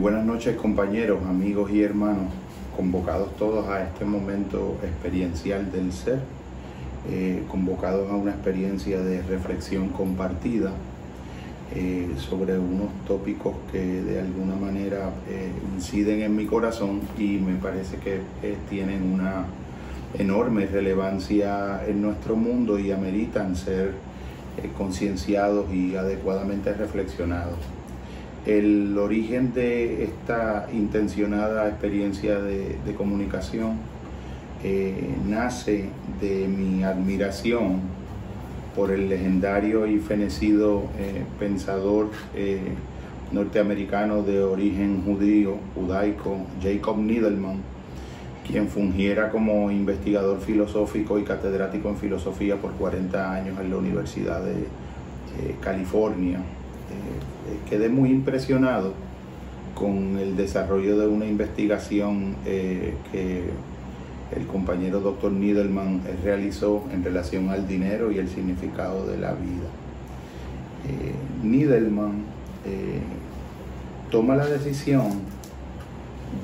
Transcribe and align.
buenas 0.00 0.24
noches 0.24 0.56
compañeros, 0.56 1.22
amigos 1.28 1.70
y 1.70 1.82
hermanos, 1.82 2.32
convocados 2.74 3.36
todos 3.36 3.68
a 3.68 3.82
este 3.82 4.06
momento 4.06 4.78
experiencial 4.82 5.70
del 5.70 5.92
ser, 5.92 6.20
eh, 7.10 7.42
convocados 7.48 8.10
a 8.10 8.14
una 8.14 8.30
experiencia 8.30 8.98
de 9.00 9.20
reflexión 9.20 9.90
compartida 9.90 10.72
eh, 11.74 12.08
sobre 12.16 12.58
unos 12.58 12.88
tópicos 13.06 13.54
que 13.70 13.78
de 13.78 14.20
alguna 14.20 14.56
manera 14.56 15.10
eh, 15.28 15.52
inciden 15.76 16.22
en 16.22 16.34
mi 16.34 16.46
corazón 16.46 17.02
y 17.18 17.36
me 17.36 17.56
parece 17.56 17.98
que 17.98 18.20
tienen 18.70 19.02
una 19.02 19.44
enorme 20.18 20.64
relevancia 20.64 21.82
en 21.86 22.00
nuestro 22.00 22.36
mundo 22.36 22.78
y 22.78 22.90
ameritan 22.90 23.54
ser 23.54 23.92
concienciados 24.78 25.70
y 25.72 25.94
adecuadamente 25.96 26.72
reflexionados 26.72 27.58
el 28.46 28.96
origen 28.96 29.52
de 29.52 30.04
esta 30.04 30.68
intencionada 30.72 31.68
experiencia 31.68 32.40
de, 32.40 32.76
comunicación 32.96 33.78
eh, 34.64 35.14
nace 35.26 35.86
de 36.20 36.48
mi 36.48 36.82
admiración 36.82 37.80
por 38.74 38.90
el 38.90 39.08
legendario 39.08 39.86
y 39.86 39.98
fenecido 39.98 40.84
eh, 40.98 41.24
pensador 41.38 42.10
eh, 42.34 42.60
norteamericano 43.32 44.22
de 44.22 44.42
origen 44.42 45.02
judío, 45.04 45.56
judaico, 45.74 46.38
Jacob 46.62 46.98
Niedelman, 46.98 47.58
quien 48.46 48.68
fungiera 48.68 49.30
como 49.30 49.70
investigador 49.70 50.40
filosófico 50.40 51.18
y 51.18 51.24
catedrático 51.24 51.88
en 51.88 51.96
filosofía 51.96 52.56
por 52.56 52.72
40 52.72 53.32
años 53.32 53.58
en 53.60 53.70
la 53.70 53.76
Universidad 53.76 54.42
de 54.42 54.66
California 55.60 56.40
eh, 56.90 57.68
quedé 57.68 57.88
muy 57.88 58.10
impresionado 58.10 58.94
con 59.74 60.18
el 60.18 60.36
desarrollo 60.36 60.98
de 60.98 61.06
una 61.06 61.26
investigación 61.26 62.36
eh, 62.44 62.94
que 63.10 63.44
el 64.36 64.46
compañero 64.46 65.00
doctor 65.00 65.32
Niedelman 65.32 66.02
eh, 66.06 66.16
realizó 66.22 66.84
en 66.92 67.02
relación 67.02 67.48
al 67.48 67.66
dinero 67.66 68.12
y 68.12 68.18
el 68.18 68.28
significado 68.28 69.06
de 69.06 69.18
la 69.18 69.32
vida. 69.32 69.68
Niedelman 71.42 72.24
toma 74.10 74.34
la 74.34 74.46
decisión 74.46 75.20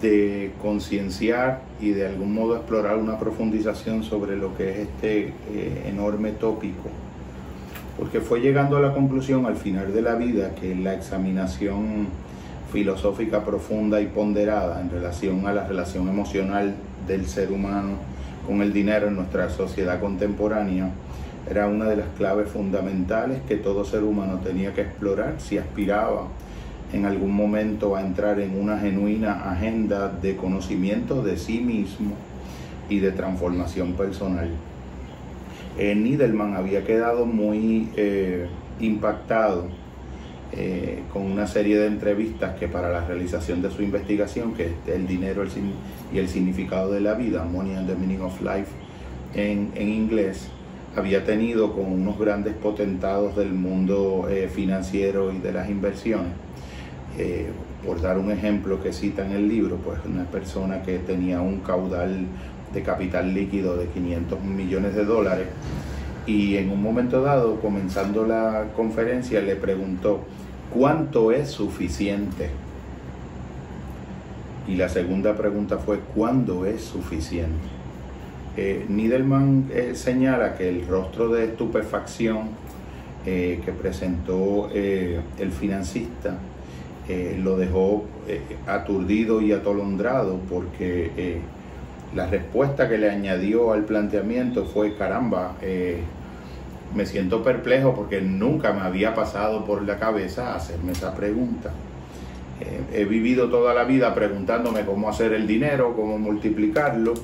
de 0.00 0.53
concienciar 0.62 1.62
y 1.81 1.91
de 1.91 2.06
algún 2.06 2.33
modo 2.33 2.56
explorar 2.56 2.97
una 2.97 3.19
profundización 3.19 4.05
sobre 4.05 4.36
lo 4.36 4.56
que 4.56 4.70
es 4.70 4.78
este 4.88 5.33
enorme 5.88 6.31
tópico 6.33 6.91
porque 7.97 8.20
fue 8.20 8.41
llegando 8.41 8.77
a 8.77 8.80
la 8.80 8.92
conclusión 8.92 9.47
al 9.47 9.56
final 9.56 9.92
de 9.92 10.02
la 10.02 10.14
vida 10.14 10.55
que 10.55 10.75
la 10.75 10.94
examinación 10.94 12.08
filosófica 12.72 13.44
profunda 13.44 14.00
y 14.00 14.06
ponderada 14.06 14.80
en 14.80 14.91
relación 14.91 15.47
a 15.47 15.53
la 15.53 15.66
relación 15.66 16.08
emocional 16.08 16.75
del 17.06 17.27
ser 17.27 17.53
humano 17.53 17.94
con 18.47 18.62
el 18.62 18.72
dinero 18.72 19.08
en 19.08 19.16
nuestra 19.16 19.48
sociedad 19.48 20.00
contemporánea 20.00 20.91
era 21.48 21.69
una 21.69 21.86
de 21.86 21.97
las 21.97 22.08
claves 22.19 22.48
fundamentales 22.48 23.41
que 23.48 23.56
todo 23.56 23.84
ser 23.84 24.03
humano 24.03 24.41
tenía 24.42 24.75
que 24.75 24.83
explorar 24.83 25.36
si 25.38 25.58
aspiraba 25.58 26.28
en 26.92 27.05
algún 27.05 27.34
momento 27.34 27.97
a 27.97 28.03
entrar 28.03 28.41
en 28.41 28.60
una 28.60 28.78
genuina 28.78 29.50
agenda 29.50 30.08
de 30.08 30.36
conocimiento 30.36 31.22
de 31.22 31.36
sí 31.36 31.60
mismo 31.60 32.14
y 32.88 32.98
de 32.98 33.12
transformación 33.12 33.94
personal. 33.94 34.50
Eh, 35.78 36.28
había 36.56 36.84
quedado 36.84 37.27
muy 37.27 37.91
eh, 37.96 38.46
impactado 38.80 39.66
eh, 40.53 41.03
con 41.12 41.22
una 41.22 41.47
serie 41.47 41.78
de 41.78 41.87
entrevistas 41.87 42.59
que 42.59 42.66
para 42.66 42.91
la 42.91 43.04
realización 43.04 43.60
de 43.60 43.70
su 43.70 43.82
investigación, 43.82 44.54
que 44.54 44.66
es 44.66 44.72
el 44.87 45.06
dinero 45.06 45.44
y 46.12 46.19
el 46.19 46.28
significado 46.28 46.92
de 46.92 47.00
la 47.00 47.14
vida, 47.14 47.44
Money 47.44 47.75
and 47.75 47.88
the 47.88 47.94
Meaning 47.94 48.22
of 48.22 48.41
Life 48.41 48.70
en, 49.34 49.70
inglés, 49.76 50.48
había 50.97 51.25
tenido 51.25 51.75
con 51.75 51.93
unos 51.93 52.19
grandes 52.19 52.54
potentados 52.54 53.37
del 53.37 53.53
mundo 53.53 54.26
financiero 54.54 55.31
y 55.31 55.38
de 55.38 55.53
las 55.53 55.69
inversiones. 55.69 56.32
por 57.84 58.00
dar 58.00 58.19
un 58.19 58.31
ejemplo 58.31 58.82
que 58.82 58.94
cita 58.94 59.26
en 59.26 59.32
el 59.32 59.47
libro, 59.47 59.76
pues 59.76 59.98
una 60.06 60.25
persona 60.25 60.82
que 60.82 60.98
tenía 60.98 61.41
un 61.43 61.60
caudal 61.60 62.26
de 62.72 62.82
capital 62.82 63.34
líquido 63.34 63.77
de 63.77 63.87
500 63.87 64.43
millones 64.43 64.94
de 64.94 65.04
dólares. 65.04 65.47
Y 66.27 66.56
en 66.56 66.71
un 66.71 66.82
momento 66.82 67.22
dado, 67.22 67.60
comenzando 67.60 68.27
la 68.27 68.66
conferencia, 68.75 69.41
le 69.41 69.56
preguntó, 69.56 70.21
¿cuánto 70.72 71.31
es 71.31 71.50
suficiente? 71.50 72.50
Y 74.66 74.75
la 74.75 74.88
segunda 74.88 75.37
pregunta 75.37 75.78
fue, 75.78 76.00
¿cuándo 76.00 76.66
es 76.66 76.82
suficiente? 76.82 77.76
Eh, 78.56 78.87
eh, 78.88 79.93
señala 79.94 80.56
que 80.56 80.69
el 80.69 80.87
rostro 80.87 81.28
de 81.28 81.44
estupefacción 81.44 82.49
eh, 83.26 83.60
que 83.65 83.72
presentó 83.72 84.71
eh, 84.72 85.21
el 85.38 85.53
financista 85.53 86.38
lo 87.38 87.56
dejó 87.56 88.05
aturdido 88.66 89.41
y 89.41 89.53
atolondrado 89.53 90.41
porque 90.49 91.41
la 92.15 92.27
respuesta 92.27 92.89
que 92.89 92.99
le 92.99 93.11
añadió 93.11 93.72
al 93.72 93.84
planteamiento 93.84 94.65
fue, 94.65 94.94
caramba, 94.97 95.56
eh, 95.61 96.00
me 96.94 97.05
siento 97.05 97.43
perplejo 97.43 97.94
porque 97.94 98.21
nunca 98.21 98.72
me 98.72 98.81
había 98.81 99.15
pasado 99.15 99.65
por 99.65 99.83
la 99.83 99.99
cabeza 99.99 100.55
hacerme 100.55 100.93
esa 100.93 101.15
pregunta. 101.15 101.72
Eh, 102.61 103.00
he 103.00 103.05
vivido 103.05 103.50
toda 103.50 103.75
la 103.75 103.84
vida 103.84 104.15
preguntándome 104.15 104.84
cómo 104.84 105.09
hacer 105.11 105.34
el 105.34 105.47
dinero, 105.47 105.94
cómo 105.94 106.19
multiplicarlo, 106.19 107.15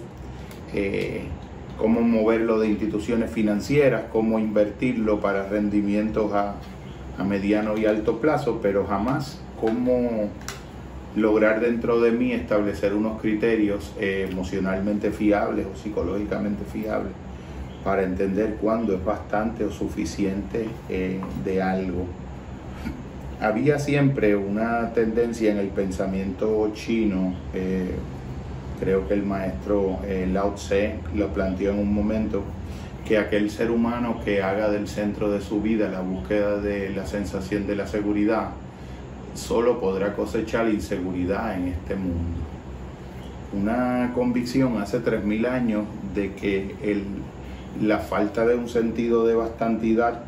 eh, 0.75 1.23
cómo 1.79 2.03
moverlo 2.03 2.59
de 2.59 2.69
instituciones 2.69 3.31
financieras, 3.31 4.05
cómo 4.13 4.39
invertirlo 4.39 5.21
para 5.21 5.49
rendimientos 5.49 6.33
a, 6.35 6.57
a 7.19 7.25
mediano 7.25 7.79
y 7.79 7.87
alto 7.87 8.21
plazo, 8.21 8.59
pero 8.61 8.87
jamás 8.87 9.41
cómo 9.59 10.29
lograr 11.17 11.61
dentro 11.61 12.01
de 12.01 12.11
mí 12.11 12.33
establecer 12.33 12.95
unos 12.95 13.21
criterios 13.21 13.93
eh, 14.01 14.29
emocionalmente 14.31 15.11
fiables 15.11 15.67
o 15.67 15.77
psicológicamente 15.77 16.65
fiables 16.65 17.13
para 17.85 18.05
entender 18.05 18.57
cuándo 18.61 18.95
es 18.95 19.05
bastante 19.05 19.65
o 19.65 19.71
suficiente 19.71 20.69
eh, 20.89 21.21
de 21.45 21.63
algo. 21.63 22.07
Había 23.41 23.79
siempre 23.79 24.37
una 24.37 24.93
tendencia 24.93 25.51
en 25.51 25.59
el 25.59 25.69
pensamiento 25.69 26.71
chino, 26.75 27.35
eh, 27.53 27.91
creo 28.79 29.09
que 29.09 29.15
el 29.15 29.25
maestro 29.25 29.99
Lao 30.33 30.55
Tse 30.55 30.95
lo 31.15 31.29
planteó 31.29 31.73
en 31.73 31.81
un 31.81 31.93
momento, 31.93 32.45
que 33.05 33.19
aquel 33.19 33.51
ser 33.51 33.73
humano 33.73 34.21
que 34.25 34.43
haga 34.43 34.71
del 34.71 34.87
centro 34.87 35.29
de 35.31 35.41
su 35.41 35.61
vida 35.61 35.89
la 35.89 36.03
búsqueda 36.03 36.61
de 36.61 36.91
la 36.91 37.05
sensación 37.05 37.67
de 37.67 37.75
la 37.75 37.89
seguridad, 37.89 38.51
solo 39.35 39.81
podrá 39.81 40.15
cosechar 40.15 40.69
inseguridad 40.69 41.57
en 41.57 41.69
este 41.69 41.95
mundo. 41.95 42.41
Una 43.53 44.13
convicción 44.15 44.81
hace 44.81 45.03
3.000 45.03 45.47
años 45.47 45.85
de 46.15 46.33
que 46.35 46.75
el, 46.83 47.05
la 47.81 47.99
falta 47.99 48.47
de 48.47 48.55
un 48.55 48.69
sentido 48.69 49.27
de 49.27 49.35
bastantidad 49.35 50.25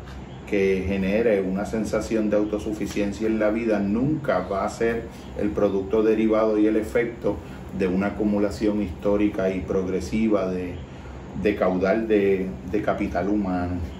que 0.47 0.85
genere 0.87 1.41
una 1.41 1.65
sensación 1.65 2.29
de 2.29 2.37
autosuficiencia 2.37 3.25
en 3.25 3.39
la 3.39 3.49
vida 3.49 3.79
nunca 3.79 4.47
va 4.47 4.63
a 4.63 4.69
ser 4.69 5.05
el 5.39 5.49
producto 5.49 6.03
derivado 6.03 6.59
y 6.59 6.67
el 6.67 6.75
efecto 6.75 7.37
de 7.79 7.87
una 7.87 8.07
acumulación 8.07 8.83
histórica 8.83 9.49
y 9.49 9.61
progresiva 9.61 10.51
de, 10.51 11.55
caudal 11.55 12.07
de 12.07 12.81
capital 12.83 13.29
humano. 13.29 13.94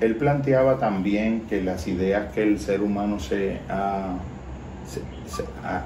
Él 0.00 0.16
planteaba 0.16 0.78
también 0.78 1.42
que 1.48 1.62
las 1.62 1.86
ideas 1.88 2.32
que 2.32 2.42
el 2.42 2.60
ser 2.60 2.82
humano 2.82 3.18
se 3.18 3.58
ha, 3.68 4.16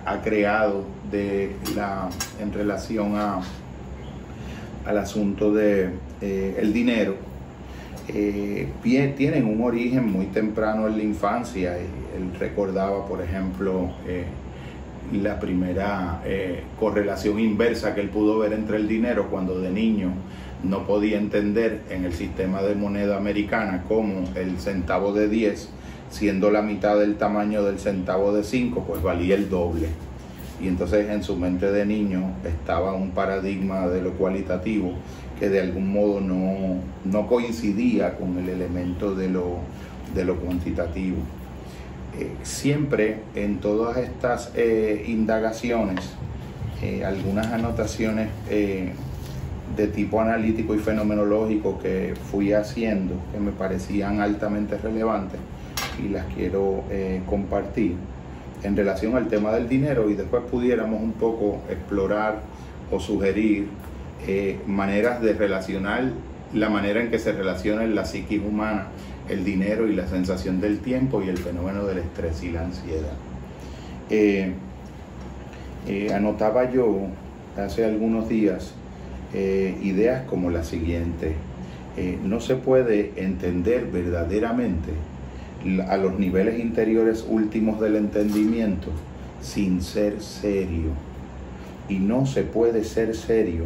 ha, 0.04 0.22
creado 0.22 0.84
de 1.10 1.54
la, 1.76 2.08
en 2.40 2.52
relación 2.52 3.16
a, 3.16 3.40
al 4.84 4.98
asunto 4.98 5.52
de 5.52 5.90
eh, 6.20 6.56
el 6.58 6.72
dinero 6.72 7.14
eh, 8.08 8.68
tienen 8.82 9.46
un 9.46 9.62
origen 9.62 10.10
muy 10.10 10.26
temprano 10.26 10.88
en 10.88 10.96
la 10.96 11.02
infancia. 11.04 11.78
Él 11.78 12.38
recordaba, 12.38 13.06
por 13.06 13.22
ejemplo, 13.22 13.90
eh, 14.06 14.24
la 15.12 15.38
primera 15.38 16.20
correlación 16.78 17.40
inversa 17.40 17.94
que 17.94 18.00
él 18.00 18.10
pudo 18.10 18.38
ver 18.38 18.52
entre 18.52 18.76
el 18.76 18.86
dinero 18.86 19.28
cuando 19.28 19.60
de 19.60 19.70
niño 19.70 20.12
no 20.62 20.86
podía 20.86 21.18
entender 21.18 21.82
en 21.90 22.04
el 22.04 22.12
sistema 22.12 22.62
de 22.62 22.74
moneda 22.74 23.16
americana 23.16 23.84
cómo 23.88 24.24
el 24.34 24.58
centavo 24.58 25.12
de 25.12 25.28
10, 25.28 25.68
siendo 26.10 26.50
la 26.50 26.62
mitad 26.62 26.98
del 26.98 27.16
tamaño 27.16 27.62
del 27.62 27.78
centavo 27.78 28.32
de 28.32 28.44
5, 28.44 28.84
pues 28.86 29.02
valía 29.02 29.34
el 29.34 29.48
doble. 29.48 29.88
Y 30.62 30.68
entonces 30.68 31.08
en 31.08 31.22
su 31.22 31.36
mente 31.36 31.72
de 31.72 31.86
niño 31.86 32.34
estaba 32.44 32.92
un 32.92 33.12
paradigma 33.12 33.86
de 33.86 34.02
lo 34.02 34.12
cualitativo 34.12 34.92
que 35.38 35.48
de 35.48 35.60
algún 35.60 35.90
modo 35.90 36.20
no, 36.20 37.26
coincidía 37.26 38.18
con 38.18 38.36
el 38.36 38.50
elemento 38.50 39.14
de 39.14 39.30
lo, 39.30 39.56
de 40.14 40.24
lo 40.26 40.36
cuantitativo. 40.36 41.16
Eh, 42.18 42.32
siempre 42.42 43.20
en 43.34 43.58
todas 43.58 43.96
estas 43.96 44.50
eh, 44.54 45.04
indagaciones, 45.08 46.10
algunas 47.04 47.46
anotaciones 47.48 48.30
de 49.76 49.86
tipo 49.86 50.20
analítico 50.20 50.74
y 50.74 50.78
fenomenológico 50.78 51.78
que 51.78 52.14
fui 52.30 52.52
haciendo, 52.52 53.14
que 53.32 53.40
me 53.40 53.52
parecían 53.52 54.20
altamente 54.20 54.76
relevantes 54.78 55.40
y 56.02 56.08
las 56.08 56.26
quiero 56.34 56.84
compartir 57.26 57.94
en 58.62 58.76
relación 58.76 59.16
al 59.16 59.28
tema 59.28 59.52
del 59.52 59.68
dinero 59.68 60.10
y 60.10 60.14
después 60.14 60.42
pudiéramos 60.50 61.00
un 61.00 61.12
poco 61.12 61.62
explorar 61.68 62.40
o 62.90 62.98
sugerir 62.98 63.68
maneras 64.66 65.22
de 65.22 65.32
relacionar 65.34 66.04
la 66.52 66.68
manera 66.68 67.00
en 67.00 67.10
que 67.10 67.18
se 67.18 67.32
relaciona 67.32 67.84
en 67.84 67.94
la 67.94 68.04
psiquis 68.04 68.40
humana 68.42 68.88
el 69.30 69.44
dinero 69.44 69.86
y 69.86 69.94
la 69.94 70.06
sensación 70.08 70.60
del 70.60 70.80
tiempo 70.80 71.22
y 71.22 71.28
el 71.28 71.38
fenómeno 71.38 71.86
del 71.86 71.98
estrés 71.98 72.42
y 72.42 72.50
la 72.50 72.64
ansiedad. 72.64 73.12
Eh, 74.10 74.52
eh, 75.86 76.12
anotaba 76.12 76.70
yo 76.70 77.06
hace 77.56 77.84
algunos 77.84 78.28
días 78.28 78.74
eh, 79.34 79.76
ideas 79.82 80.24
como 80.26 80.50
la 80.50 80.64
siguiente. 80.64 81.34
no 82.24 82.40
se 82.40 82.56
puede 82.56 83.12
entender 83.16 83.86
verdaderamente 83.92 84.92
a 85.86 85.96
los 85.98 86.18
niveles 86.18 86.58
interiores 86.58 87.26
últimos 87.28 87.78
del 87.80 87.96
entendimiento 87.96 88.88
sin 89.42 89.82
ser 89.82 90.22
serio. 90.22 90.92
Y 91.88 91.98
no 91.98 92.24
se 92.24 92.44
puede 92.44 92.84
ser 92.84 93.14
serio 93.14 93.64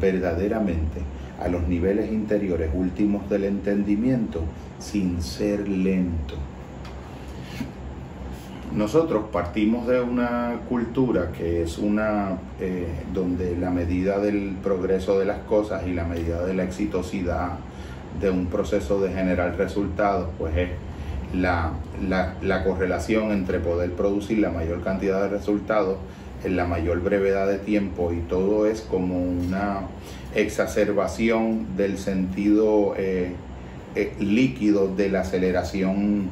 verdaderamente 0.00 1.00
a 1.40 1.48
los 1.48 1.68
niveles 1.68 2.10
interiores 2.10 2.70
últimos 2.74 3.28
del 3.28 3.44
entendimiento 3.44 4.42
sin 4.78 5.22
ser 5.22 5.68
lento. 5.68 6.34
Nosotros 8.76 9.24
partimos 9.32 9.86
de 9.86 10.02
una 10.02 10.60
cultura 10.68 11.32
que 11.32 11.62
es 11.62 11.78
una 11.78 12.36
eh, 12.60 12.86
donde 13.14 13.56
la 13.56 13.70
medida 13.70 14.18
del 14.18 14.54
progreso 14.62 15.18
de 15.18 15.24
las 15.24 15.38
cosas 15.38 15.86
y 15.86 15.94
la 15.94 16.04
medida 16.04 16.44
de 16.44 16.52
la 16.52 16.64
exitosidad 16.64 17.52
de 18.20 18.28
un 18.28 18.46
proceso 18.46 19.00
de 19.00 19.14
generar 19.14 19.56
resultados, 19.56 20.28
pues 20.38 20.54
es 20.58 20.68
la, 21.32 21.72
la 22.42 22.64
correlación 22.64 23.32
entre 23.32 23.60
poder 23.60 23.92
producir 23.92 24.40
la 24.40 24.50
mayor 24.50 24.82
cantidad 24.82 25.22
de 25.22 25.30
resultados 25.30 25.96
en 26.44 26.56
la 26.56 26.66
mayor 26.66 27.00
brevedad 27.00 27.48
de 27.48 27.58
tiempo 27.58 28.12
y 28.12 28.20
todo 28.20 28.66
es 28.66 28.82
como 28.82 29.18
una 29.18 29.80
exacerbación 30.34 31.76
del 31.78 31.96
sentido 31.96 32.94
eh, 32.98 33.32
eh, 33.94 34.12
líquido 34.20 34.94
de 34.94 35.08
la 35.08 35.20
aceleración 35.20 36.28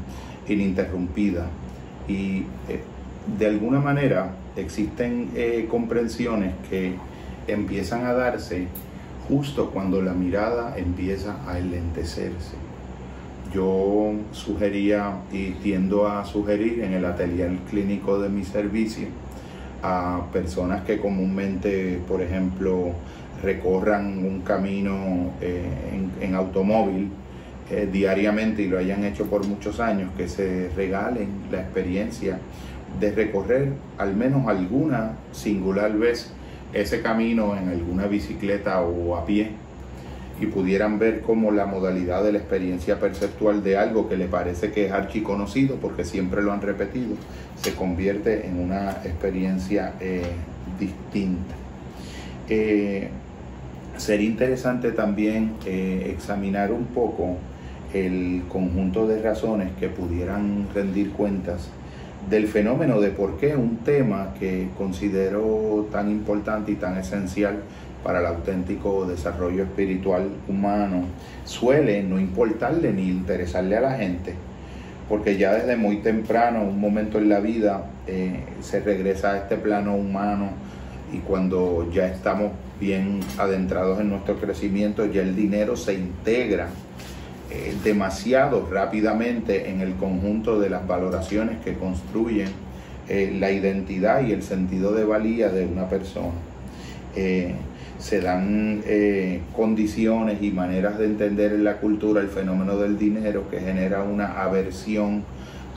ininterrumpida. 0.46 1.46
Y 2.08 2.44
eh, 2.68 2.82
de 3.38 3.46
alguna 3.46 3.80
manera 3.80 4.32
existen 4.56 5.30
comprensiones 5.68 6.52
que 6.68 6.94
empiezan 7.48 8.04
a 8.04 8.12
darse 8.12 8.68
justo 9.28 9.70
cuando 9.70 10.02
la 10.02 10.12
mirada 10.12 10.76
empieza 10.76 11.36
a 11.48 11.58
enlentecerse. 11.58 12.56
Yo 13.52 14.12
sugería 14.32 15.18
y 15.32 15.52
tiendo 15.52 16.06
a 16.06 16.24
sugerir 16.24 16.82
en 16.82 16.92
el 16.92 17.04
atelier 17.04 17.56
clínico 17.70 18.18
de 18.18 18.28
mi 18.28 18.44
servicio 18.44 19.08
a 19.82 20.22
personas 20.32 20.82
que 20.84 20.98
comúnmente, 20.98 22.00
por 22.08 22.22
ejemplo, 22.22 22.92
recorran 23.42 24.24
un 24.24 24.40
camino 24.40 25.32
eh, 25.40 25.62
en, 26.20 26.34
automóvil 26.34 27.10
eh, 27.70 27.88
diariamente 27.90 28.62
y 28.62 28.68
lo 28.68 28.78
hayan 28.78 29.04
hecho 29.04 29.26
por 29.26 29.46
muchos 29.46 29.80
años, 29.80 30.10
que 30.16 30.28
se 30.28 30.70
regalen 30.76 31.28
la 31.50 31.60
experiencia 31.60 32.38
de 33.00 33.10
recorrer 33.12 33.68
al 33.98 34.14
menos 34.14 34.46
alguna 34.46 35.12
singular 35.32 35.96
vez 35.96 36.30
ese 36.72 37.02
camino 37.02 37.56
en 37.56 37.68
alguna 37.68 38.06
bicicleta 38.06 38.80
o 38.82 39.16
a 39.16 39.24
pie 39.24 39.50
y 40.40 40.46
pudieran 40.46 40.98
ver 40.98 41.20
cómo 41.20 41.52
la 41.52 41.64
modalidad 41.66 42.22
de 42.22 42.32
la 42.32 42.38
experiencia 42.38 42.98
perceptual 42.98 43.62
de 43.62 43.76
algo 43.76 44.08
que 44.08 44.16
le 44.16 44.26
parece 44.26 44.72
que 44.72 44.86
es 44.86 44.92
archiconocido 44.92 45.76
porque 45.76 46.04
siempre 46.04 46.42
lo 46.42 46.52
han 46.52 46.60
repetido, 46.60 47.14
se 47.60 47.74
convierte 47.74 48.46
en 48.46 48.58
una 48.58 48.90
experiencia 49.04 49.94
eh, 50.00 50.22
distinta. 50.78 51.54
Sería 53.96 54.26
interesante 54.26 54.90
también 54.90 55.52
eh, 55.66 56.10
examinar 56.10 56.72
un 56.72 56.86
poco 56.86 57.36
el 57.94 58.42
conjunto 58.48 59.06
de 59.06 59.22
razones 59.22 59.70
que 59.78 59.88
pudieran 59.88 60.66
rendir 60.74 61.12
cuentas 61.12 61.68
del 62.28 62.48
fenómeno 62.48 63.00
de 63.00 63.10
por 63.10 63.36
qué 63.36 63.54
un 63.54 63.78
tema 63.78 64.34
que 64.38 64.68
considero 64.76 65.86
tan 65.92 66.10
importante 66.10 66.72
y 66.72 66.74
tan 66.74 66.98
esencial 66.98 67.62
para 68.02 68.20
el 68.20 68.26
auténtico 68.26 69.06
desarrollo 69.06 69.62
espiritual 69.62 70.28
humano 70.48 71.04
suele 71.44 72.02
no 72.02 72.18
importarle 72.18 72.92
ni 72.92 73.08
interesarle 73.08 73.76
a 73.76 73.80
la 73.80 73.92
gente, 73.96 74.34
porque 75.08 75.38
ya 75.38 75.54
desde 75.54 75.76
muy 75.76 75.98
temprano, 75.98 76.64
un 76.64 76.80
momento 76.80 77.18
en 77.18 77.28
la 77.28 77.40
vida, 77.40 77.84
eh, 78.06 78.40
se 78.60 78.80
regresa 78.80 79.32
a 79.32 79.38
este 79.38 79.56
plano 79.56 79.94
humano 79.94 80.50
y 81.12 81.18
cuando 81.18 81.88
ya 81.92 82.08
estamos 82.08 82.52
bien 82.80 83.20
adentrados 83.38 84.00
en 84.00 84.10
nuestro 84.10 84.36
crecimiento, 84.36 85.06
ya 85.06 85.22
el 85.22 85.36
dinero 85.36 85.76
se 85.76 85.94
integra 85.94 86.68
eh, 87.54 87.72
demasiado 87.84 88.68
rápidamente 88.68 89.70
en 89.70 89.80
el 89.80 89.94
conjunto 89.94 90.58
de 90.58 90.68
las 90.70 90.88
valoraciones 90.88 91.58
que 91.62 91.74
construyen 91.74 92.48
eh, 93.08 93.32
la 93.38 93.52
identidad 93.52 94.26
y 94.26 94.32
el 94.32 94.42
sentido 94.42 94.92
de 94.92 95.04
valía 95.04 95.50
de 95.50 95.64
una 95.64 95.88
persona. 95.88 96.34
Eh, 97.14 97.54
se 98.00 98.20
dan 98.20 98.82
condiciones 99.56 100.42
y 100.42 100.50
maneras 100.50 100.98
de 100.98 101.06
entender 101.06 101.52
en 101.52 101.64
la 101.64 101.76
cultura 101.76 102.20
el 102.20 102.28
fenómeno 102.28 102.76
del 102.76 102.98
dinero 102.98 103.48
que 103.48 103.60
genera 103.60 104.02
una 104.02 104.42
aversión 104.42 105.22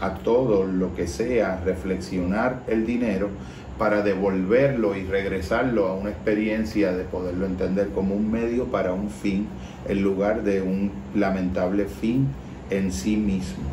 a 0.02 0.16
todo 0.16 0.66
lo 0.66 0.96
que 0.96 1.08
sea 1.08 1.62
reflexionar 1.64 2.64
el 2.68 2.86
dinero 2.88 3.30
para 3.78 4.02
devolverlo 4.02 4.96
y 4.96 5.04
regresarlo 5.04 5.88
a 5.88 5.94
una 5.94 6.10
experiencia 6.10 6.94
de 6.94 7.04
poderlo 7.04 7.46
entender 7.46 7.90
como 7.90 8.16
un 8.16 8.32
medio 8.32 8.66
para 8.66 8.94
un 8.94 9.10
fin 9.10 9.48
en 9.88 10.02
lugar 10.02 10.44
de 10.44 10.62
un 10.62 10.92
lamentable 11.16 11.86
fin 11.86 12.28
en 12.70 12.92
sí 12.92 13.18
mismo. 13.18 13.64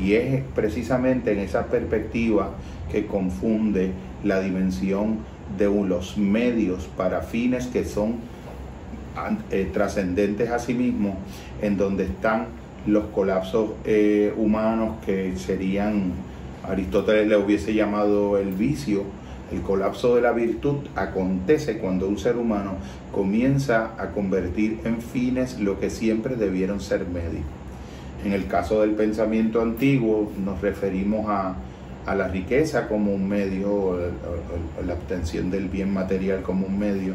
Y 0.00 0.14
es 0.14 0.42
precisamente 0.54 1.32
en 1.32 1.40
esa 1.40 1.66
perspectiva 1.66 2.50
que 2.90 3.06
confunde 3.06 3.92
la 4.22 4.40
dimensión 4.40 5.18
de 5.56 5.66
los 5.66 6.18
medios 6.18 6.88
para 6.96 7.22
fines 7.22 7.66
que 7.66 7.84
son 7.84 8.16
eh, 9.50 9.68
trascendentes 9.72 10.50
a 10.50 10.58
sí 10.58 10.74
mismos, 10.74 11.14
en 11.60 11.76
donde 11.76 12.04
están 12.04 12.46
los 12.86 13.06
colapsos 13.06 13.70
eh, 13.84 14.32
humanos 14.36 14.96
que 15.04 15.36
serían, 15.36 16.12
Aristóteles 16.62 17.26
le 17.26 17.36
hubiese 17.36 17.74
llamado 17.74 18.38
el 18.38 18.52
vicio, 18.52 19.04
el 19.52 19.62
colapso 19.62 20.14
de 20.14 20.22
la 20.22 20.32
virtud 20.32 20.76
acontece 20.94 21.78
cuando 21.78 22.06
un 22.06 22.18
ser 22.18 22.36
humano 22.36 22.76
comienza 23.12 23.92
a 23.98 24.08
convertir 24.08 24.80
en 24.84 25.00
fines 25.00 25.58
lo 25.58 25.80
que 25.80 25.90
siempre 25.90 26.36
debieron 26.36 26.80
ser 26.80 27.06
medios. 27.06 27.44
En 28.24 28.32
el 28.32 28.46
caso 28.46 28.82
del 28.82 28.90
pensamiento 28.90 29.62
antiguo 29.62 30.32
nos 30.44 30.60
referimos 30.60 31.26
a, 31.28 31.56
la 32.14 32.26
riqueza 32.26 32.88
como 32.88 33.12
un 33.12 33.28
medio, 33.28 33.98
la 34.86 34.94
obtención 34.94 35.50
del 35.50 35.68
bien 35.68 35.92
material 35.92 36.40
como 36.40 36.66
un 36.66 36.78
medio, 36.78 37.12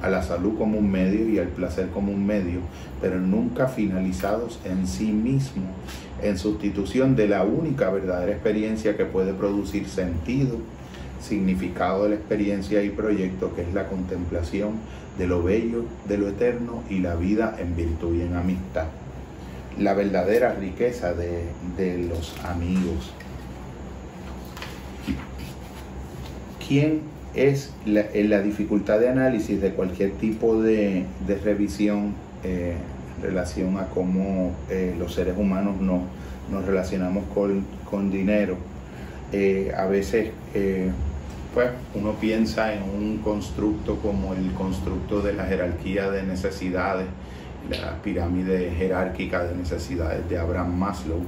a 0.00 0.08
la 0.08 0.22
salud 0.22 0.56
como 0.56 0.78
un 0.78 0.88
medio 0.88 1.28
y 1.28 1.40
al 1.40 1.48
placer 1.48 1.88
como 1.88 2.12
un 2.12 2.24
medio, 2.24 2.60
pero 3.00 3.18
nunca 3.18 3.66
finalizados 3.66 4.60
en 4.64 4.86
sí 4.86 5.10
mismos, 5.10 5.66
en 6.22 6.38
sustitución 6.38 7.16
de 7.16 7.26
la 7.26 7.42
única 7.42 7.90
verdadera 7.90 8.30
experiencia 8.30 8.96
que 8.96 9.04
puede 9.04 9.32
producir 9.32 9.88
sentido, 9.88 10.58
significado 11.26 12.04
de 12.04 12.10
la 12.10 12.14
experiencia 12.16 12.82
y 12.82 12.90
proyecto 12.90 13.54
que 13.54 13.62
es 13.62 13.74
la 13.74 13.88
contemplación 13.88 14.74
de 15.18 15.26
lo 15.26 15.42
bello, 15.42 15.84
de 16.08 16.18
lo 16.18 16.28
eterno 16.28 16.82
y 16.90 16.98
la 16.98 17.14
vida 17.16 17.56
en 17.58 17.74
virtud 17.76 18.16
y 18.16 18.22
en 18.22 18.34
amistad. 18.36 18.86
La 19.78 19.94
verdadera 19.94 20.54
riqueza 20.54 21.12
de, 21.14 22.08
los 22.08 22.34
amigos. 22.44 23.12
¿Quién 26.66 27.00
es 27.34 27.72
la, 27.84 28.06
la 28.14 28.40
dificultad 28.40 28.98
de 28.98 29.08
análisis 29.08 29.60
de 29.60 29.70
cualquier 29.70 30.12
tipo 30.12 30.60
de, 30.60 31.04
revisión 31.44 32.14
eh, 32.42 32.74
en 33.16 33.22
relación 33.22 33.78
a 33.78 33.86
cómo 33.88 34.52
eh, 34.70 34.94
los 34.98 35.14
seres 35.14 35.36
humanos 35.36 35.80
no, 35.80 36.02
nos 36.50 36.64
relacionamos 36.64 37.24
con, 37.34 38.10
dinero? 38.10 38.56
Eh, 39.32 39.72
a 39.76 39.86
veces 39.86 40.30
pues 41.56 41.70
uno 41.94 42.12
piensa 42.20 42.74
en 42.74 42.82
un 42.82 43.16
constructo 43.24 43.96
como 43.96 44.34
el 44.34 44.52
constructo 44.52 45.22
de 45.22 45.32
la 45.32 45.46
jerarquía 45.46 46.10
de 46.10 46.22
necesidades, 46.22 47.06
la 47.70 47.96
pirámide 48.02 48.74
jerárquica 48.76 49.42
de 49.42 49.56
necesidades 49.56 50.28
de 50.28 50.36
Abraham 50.36 50.78
Maslow, 50.78 51.22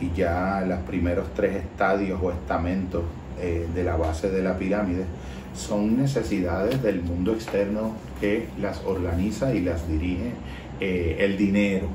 y 0.00 0.10
ya 0.16 0.64
los 0.66 0.80
primeros 0.80 1.32
tres 1.36 1.54
estadios 1.54 2.18
o 2.20 2.32
estamentos 2.32 3.04
eh, 3.40 3.68
de 3.72 3.84
la 3.84 3.94
base 3.94 4.30
de 4.30 4.42
la 4.42 4.58
pirámide 4.58 5.04
son 5.54 5.96
necesidades 5.96 6.82
del 6.82 7.00
mundo 7.00 7.32
externo 7.32 7.94
que 8.20 8.48
las 8.60 8.82
organiza 8.84 9.54
y 9.54 9.60
las 9.60 9.86
dirige 9.86 10.32
eh, 10.80 11.18
el 11.20 11.36
dinero. 11.36 11.86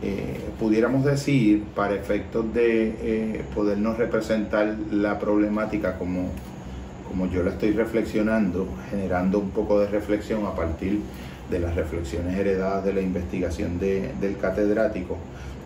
Eh, 0.00 0.38
pudiéramos 0.60 1.04
decir, 1.04 1.64
para 1.74 1.96
efectos 1.96 2.54
de 2.54 3.42
podernos 3.52 3.98
representar 3.98 4.76
la 4.92 5.18
problemática 5.18 5.98
como, 5.98 6.30
como 7.08 7.26
yo 7.26 7.42
la 7.42 7.50
estoy 7.50 7.72
reflexionando, 7.72 8.68
generando 8.90 9.38
un 9.38 9.50
poco 9.50 9.80
de 9.80 9.88
reflexión 9.88 10.46
a 10.46 10.54
partir 10.54 11.00
de 11.50 11.58
las 11.58 11.74
reflexiones 11.74 12.38
heredadas 12.38 12.84
de 12.84 12.92
la 12.92 13.00
investigación 13.00 13.78
del 13.78 14.36
catedrático, 14.40 15.16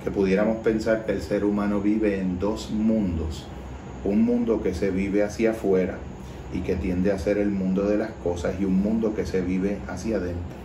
que 0.04 0.10
pudiéramos 0.10 0.58
pensar 0.58 1.04
que 1.04 1.12
el 1.12 1.20
ser 1.20 1.44
humano 1.44 1.80
vive 1.80 2.20
en 2.20 2.38
dos 2.38 2.70
mundos. 2.70 3.46
Un 4.04 4.22
mundo 4.22 4.62
que 4.62 4.74
se 4.74 4.90
vive 4.90 5.22
hacia 5.22 5.50
afuera 5.50 5.98
y 6.52 6.60
que 6.60 6.76
tiende 6.76 7.12
a 7.12 7.18
ser 7.18 7.38
el 7.38 7.50
mundo 7.50 7.84
de 7.84 7.98
las 7.98 8.10
cosas 8.10 8.54
y 8.60 8.64
un 8.64 8.80
mundo 8.80 9.14
que 9.14 9.26
se 9.26 9.40
vive 9.40 9.78
hacia 9.88 10.16
adentro 10.16 10.62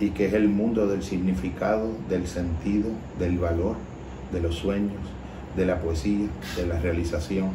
y 0.00 0.10
que 0.10 0.26
es 0.26 0.34
el 0.34 0.48
mundo 0.48 0.86
del 0.86 1.02
significado, 1.02 1.88
del 2.08 2.26
sentido, 2.26 2.88
del 3.18 3.38
valor, 3.38 3.76
de 4.32 4.40
los 4.40 4.56
sueños, 4.56 5.00
de 5.56 5.66
la 5.66 5.80
poesía, 5.80 6.26
de 6.56 6.66
la 6.66 6.80
realización, 6.80 7.50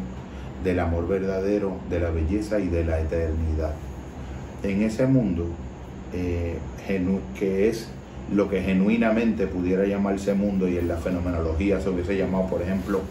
del 0.64 0.80
amor 0.80 1.08
verdadero, 1.08 1.78
de 1.90 2.00
la 2.00 2.10
belleza 2.10 2.60
y 2.60 2.68
de 2.68 2.86
la 2.86 3.00
eternidad. 3.00 3.74
En 4.64 4.82
ese 4.82 5.08
mundo 5.08 5.48
eh, 6.14 6.58
que 7.38 7.70
es 7.70 7.88
lo 8.34 8.50
que 8.50 8.62
genuinamente 8.62 9.46
pudiera 9.46 9.86
llamarse 9.86 10.34
mundo 10.34 10.68
y 10.68 10.78
en 10.78 10.88
la 10.88 10.98
fenomenología 10.98 11.80
se 11.80 11.90
hubiese 11.90 12.18
llamado, 12.18 12.48
por 12.48 12.64
ejemplo, 12.64 13.02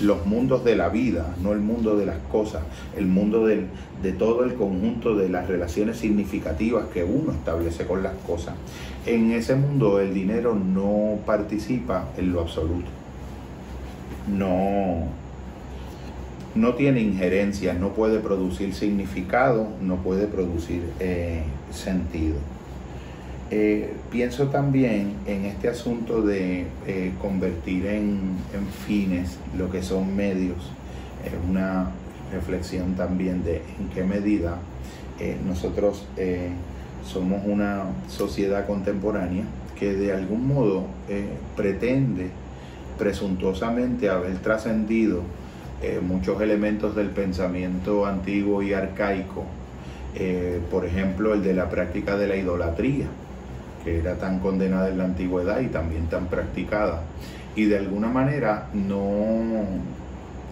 los 0.00 0.24
mundos 0.24 0.64
de 0.64 0.76
la 0.76 0.88
vida, 0.88 1.34
no 1.42 1.52
el 1.52 1.58
mundo 1.58 1.96
de 1.96 2.06
las 2.06 2.18
cosas, 2.30 2.62
el 2.96 3.06
mundo 3.06 3.44
de 3.46 4.12
todo 4.18 4.44
el 4.44 4.54
conjunto 4.54 5.16
de 5.16 5.28
las 5.28 5.48
relaciones 5.48 5.98
significativas 5.98 6.86
que 6.92 7.02
uno 7.02 7.32
establece 7.32 7.86
con 7.86 8.04
las 8.04 8.14
cosas. 8.26 8.54
En 9.04 9.32
ese 9.32 9.56
mundo 9.56 10.00
el 10.00 10.14
dinero 10.14 10.54
no 10.54 11.18
participa 11.26 12.08
en 12.16 12.32
lo 12.32 12.40
absoluto. 12.40 12.88
No, 14.28 15.08
no 16.54 16.74
tiene 16.74 17.00
injerencias, 17.00 17.78
no 17.78 17.90
puede 17.90 18.20
producir 18.20 18.74
significado, 18.74 19.68
no 19.80 19.96
puede 19.96 20.26
producir 20.26 20.82
eh, 21.00 21.42
sentido. 21.72 22.36
Eh, 23.50 23.92
pienso 24.10 24.48
también 24.48 25.14
en 25.26 25.44
este 25.44 25.68
asunto 25.68 26.22
de 26.22 26.66
eh, 26.86 27.12
convertir 27.20 27.86
en, 27.86 28.36
fines 28.86 29.38
lo 29.56 29.70
que 29.70 29.82
son 29.82 30.14
medios, 30.14 30.70
es 31.24 31.32
una 31.48 31.90
reflexión 32.32 32.94
también 32.94 33.44
de 33.44 33.56
en 33.78 33.88
qué 33.94 34.04
medida 34.04 34.58
nosotros 35.46 36.04
somos 37.04 37.42
una 37.46 37.84
sociedad 38.08 38.66
contemporánea 38.66 39.44
que 39.78 39.92
de 39.92 40.12
algún 40.12 40.48
modo 40.48 40.86
pretende 41.56 42.30
presuntuosamente 42.98 44.10
haber 44.10 44.38
trascendido 44.38 45.22
muchos 46.02 46.40
elementos 46.40 46.96
del 46.96 47.10
pensamiento 47.10 48.06
antiguo 48.06 48.62
y 48.62 48.72
arcaico, 48.72 49.44
por 50.70 50.86
ejemplo 50.86 51.34
el 51.34 51.42
de 51.42 51.52
la 51.52 51.68
práctica 51.68 52.16
de 52.16 52.26
la 52.26 52.36
idolatría 52.36 53.06
que 53.84 53.98
era 53.98 54.16
tan 54.16 54.40
condenada 54.40 54.88
en 54.88 54.98
la 54.98 55.04
antigüedad 55.04 55.60
y 55.60 55.66
también 55.66 56.06
tan 56.06 56.26
practicada. 56.26 57.02
Y 57.54 57.66
de 57.66 57.78
alguna 57.78 58.08
manera 58.08 58.68
no 58.72 59.62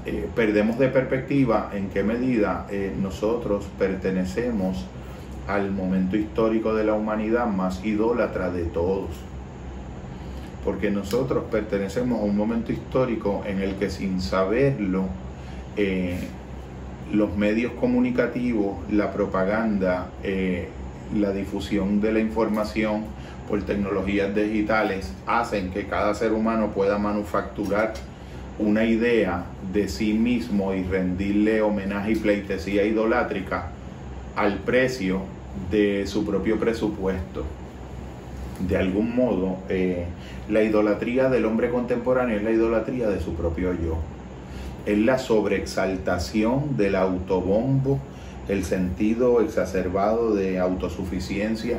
eh, 0.05 0.29
perdemos 0.37 0.79
de 0.79 0.89
perspectiva 0.89 1.71
en 1.73 1.89
qué 1.89 2.05
medida 2.05 2.67
eh, 2.71 2.95
nosotros 3.01 3.67
pertenecemos 3.79 4.85
al 5.49 5.73
momento 5.73 6.17
histórico 6.17 6.75
de 6.75 6.85
la 6.85 6.93
humanidad 6.93 7.47
más 7.47 7.85
idólatra 7.85 8.51
de 8.51 8.65
todos. 8.65 9.11
Porque 10.65 10.91
nosotros 10.91 11.45
pertenecemos 11.51 12.21
a 12.21 12.25
un 12.25 12.37
momento 12.37 12.73
histórico 12.73 13.43
en 13.47 13.61
el 13.61 13.75
que 13.77 13.91
sin 13.91 14.21
saberlo, 14.21 15.07
eh, 15.77 16.19
los 17.13 17.37
medios 17.37 17.73
comunicativos, 17.73 18.79
la 18.91 19.13
propaganda, 19.13 20.11
la 21.15 21.33
difusión 21.33 22.01
de 22.01 22.13
la 22.13 22.21
información 22.21 23.05
por 23.49 23.63
tecnologías 23.63 24.35
digitales 24.35 25.13
hacen 25.27 25.71
que 25.71 25.87
cada 25.87 26.15
ser 26.15 26.33
humano 26.33 26.71
pueda 26.71 26.97
manufacturar 26.99 27.93
una 28.59 28.85
idea 28.85 29.45
de 29.73 29.89
sí 29.89 30.15
mismo 30.15 30.75
y 30.75 30.85
rendirle 30.85 31.63
homenaje 31.63 32.13
y 32.13 32.17
pleitesía 32.17 32.85
idolátrica 32.85 33.71
al 34.37 34.59
precio 34.59 35.23
de 35.71 36.07
su 36.07 36.25
propio 36.25 36.59
presupuesto. 36.59 37.45
De 38.69 38.77
algún 38.77 39.17
modo, 39.17 39.59
eh, 39.69 40.07
la 40.49 40.63
idolatría 40.63 41.29
del 41.29 41.47
hombre 41.47 41.71
contemporáneo 41.71 42.37
es 42.37 42.43
la 42.43 42.51
idolatría 42.51 43.09
de 43.09 43.21
su 43.21 43.35
propio 43.35 43.73
yo. 43.73 43.99
Es 44.87 44.99
la 44.99 45.19
sobreexaltación 45.19 46.77
del 46.77 46.97
autobombo 46.97 47.99
el 48.49 48.65
sentido 48.65 49.41
exacerbado 49.41 50.35
de 50.35 50.59
autosuficiencia 50.59 51.79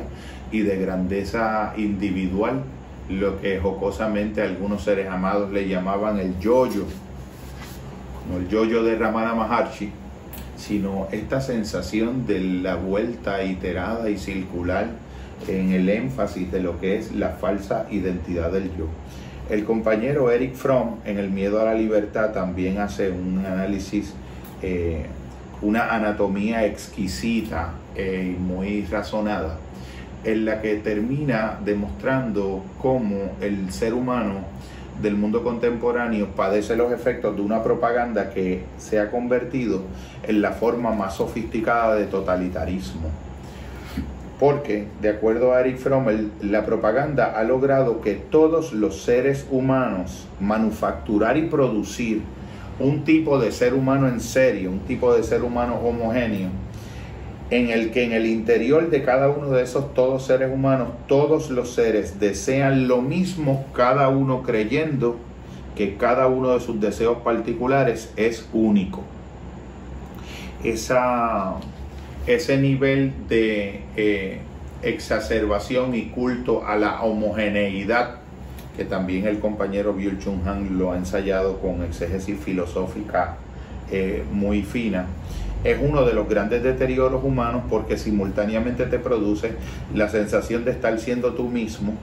y 0.50 0.60
de 0.60 0.78
grandeza 0.78 1.74
individual, 1.76 2.62
lo 3.08 3.40
que 3.40 3.60
jocosamente 3.60 4.40
algunos 4.42 4.82
seres 4.82 5.08
amados 5.08 5.50
le 5.52 5.68
llamaban 5.68 6.18
el 6.18 6.38
yoyo, 6.38 6.84
no 8.30 8.38
el 8.38 8.48
yoyo 8.48 8.82
de 8.82 8.96
Ramana 8.96 9.34
Maharshi, 9.34 9.90
sino 10.56 11.08
esta 11.12 11.40
sensación 11.40 12.26
de 12.26 12.40
la 12.40 12.76
vuelta 12.76 13.42
iterada 13.44 14.08
y 14.08 14.16
circular 14.16 14.88
en 15.48 15.72
el 15.72 15.88
énfasis 15.88 16.50
de 16.50 16.60
lo 16.60 16.80
que 16.80 16.98
es 16.98 17.12
la 17.12 17.30
falsa 17.30 17.86
identidad 17.90 18.50
del 18.52 18.70
yo. 18.76 18.86
El 19.50 19.64
compañero 19.64 20.30
Eric 20.30 20.54
Fromm 20.54 21.00
en 21.04 21.18
El 21.18 21.30
miedo 21.30 21.60
a 21.60 21.64
la 21.64 21.74
libertad 21.74 22.32
también 22.32 22.78
hace 22.78 23.10
un 23.10 23.44
análisis 23.44 24.14
eh, 24.62 25.04
una 25.60 25.94
anatomía 25.94 26.64
exquisita 26.66 27.74
y 27.96 28.36
muy 28.38 28.84
razonada, 28.84 29.58
en 30.24 30.44
la 30.44 30.60
que 30.60 30.76
termina 30.76 31.58
demostrando 31.64 32.62
cómo 32.80 33.32
el 33.40 33.72
ser 33.72 33.94
humano 33.94 34.40
del 35.00 35.16
mundo 35.16 35.42
contemporáneo 35.42 36.28
padece 36.36 36.76
los 36.76 36.92
efectos 36.92 37.36
de 37.36 37.42
una 37.42 37.62
propaganda 37.62 38.30
que 38.30 38.64
se 38.78 38.98
ha 39.00 39.10
convertido 39.10 39.82
en 40.22 40.42
la 40.42 40.52
forma 40.52 40.92
más 40.92 41.16
sofisticada 41.16 41.94
de 41.96 42.06
totalitarismo. 42.06 43.08
Porque, 44.44 44.88
de 45.00 45.08
acuerdo 45.08 45.54
a 45.54 45.60
Eric 45.60 45.78
Frommel, 45.78 46.30
la 46.42 46.66
propaganda 46.66 47.32
ha 47.34 47.44
logrado 47.44 48.02
que 48.02 48.12
todos 48.12 48.74
los 48.74 49.00
seres 49.00 49.46
humanos 49.50 50.28
manufacturar 50.38 51.38
y 51.38 51.46
producir 51.46 52.20
un 52.78 53.04
tipo 53.04 53.38
de 53.38 53.52
ser 53.52 53.72
humano 53.72 54.06
en 54.06 54.20
serio, 54.20 54.70
un 54.70 54.80
tipo 54.80 55.14
de 55.14 55.22
ser 55.22 55.44
humano 55.44 55.76
homogéneo, 55.76 56.50
en 57.48 57.70
el 57.70 57.90
que 57.90 58.04
en 58.04 58.12
el 58.12 58.26
interior 58.26 58.90
de 58.90 59.02
cada 59.02 59.30
uno 59.30 59.48
de 59.48 59.62
esos 59.62 59.94
todos 59.94 60.26
seres 60.26 60.52
humanos, 60.52 60.88
todos 61.08 61.48
los 61.48 61.72
seres 61.72 62.20
desean 62.20 62.86
lo 62.86 63.00
mismo, 63.00 63.64
cada 63.72 64.10
uno 64.10 64.42
creyendo 64.42 65.16
que 65.74 65.96
cada 65.96 66.26
uno 66.26 66.50
de 66.50 66.60
sus 66.60 66.78
deseos 66.82 67.16
particulares 67.24 68.12
es 68.16 68.46
único. 68.52 69.00
Esa, 70.62 71.54
ese 72.26 72.56
nivel 72.58 73.12
de 73.28 73.80
eh, 73.96 74.38
exacerbación 74.82 75.94
y 75.94 76.06
culto 76.06 76.66
a 76.66 76.76
la 76.76 77.02
homogeneidad 77.02 78.16
que 78.76 78.84
también 78.84 79.26
el 79.26 79.38
compañero 79.38 79.94
Byul 79.94 80.18
Chung 80.18 80.46
Han 80.46 80.78
lo 80.78 80.92
ha 80.92 80.96
ensayado 80.96 81.60
con 81.60 81.82
exégesis 81.82 82.38
filosófica 82.40 83.36
eh, 83.90 84.24
muy 84.32 84.62
fina, 84.62 85.06
es 85.62 85.78
uno 85.80 86.04
de 86.04 86.14
los 86.14 86.28
grandes 86.28 86.62
deterioros 86.62 87.22
humanos 87.22 87.62
porque 87.70 87.96
simultáneamente 87.96 88.86
te 88.86 88.98
produce 88.98 89.52
la 89.94 90.08
sensación 90.08 90.64
de 90.64 90.72
estar 90.72 90.98
siendo 90.98 91.34
tú 91.34 91.48
mismo, 91.48 91.94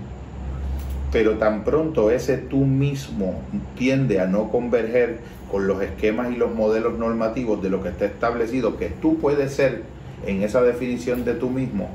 pero 1.12 1.34
tan 1.34 1.64
pronto 1.64 2.10
ese 2.10 2.38
tú 2.38 2.66
mismo 2.66 3.42
tiende 3.78 4.20
a 4.20 4.28
no 4.28 4.50
converger 4.50 5.20
con 5.52 5.68
los 5.68 5.82
esquemas 5.82 6.32
y 6.32 6.38
los 6.38 6.56
modelos 6.56 6.98
normativos 6.98 7.62
de 7.62 7.70
lo 7.70 7.84
que 7.84 7.90
está 7.90 8.06
establecido, 8.06 8.78
que 8.78 8.88
tú 8.88 9.20
puedes 9.20 9.54
ser 9.54 9.84
en 10.26 10.44
esa 10.44 10.62
definición 10.62 11.26
de 11.26 11.34
tú 11.34 11.50
mismo, 11.50 11.90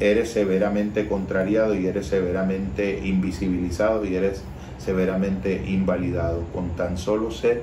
eres 0.00 0.30
severamente 0.30 1.06
contrariado 1.06 1.74
y 1.74 1.86
eres 1.86 2.06
severamente 2.06 3.06
invisibilizado 3.06 4.04
y 4.06 4.16
eres 4.16 4.42
severamente 4.78 5.62
invalidado 5.66 6.42
con 6.54 6.70
tan 6.70 6.96
solo 6.96 7.30
ser 7.30 7.62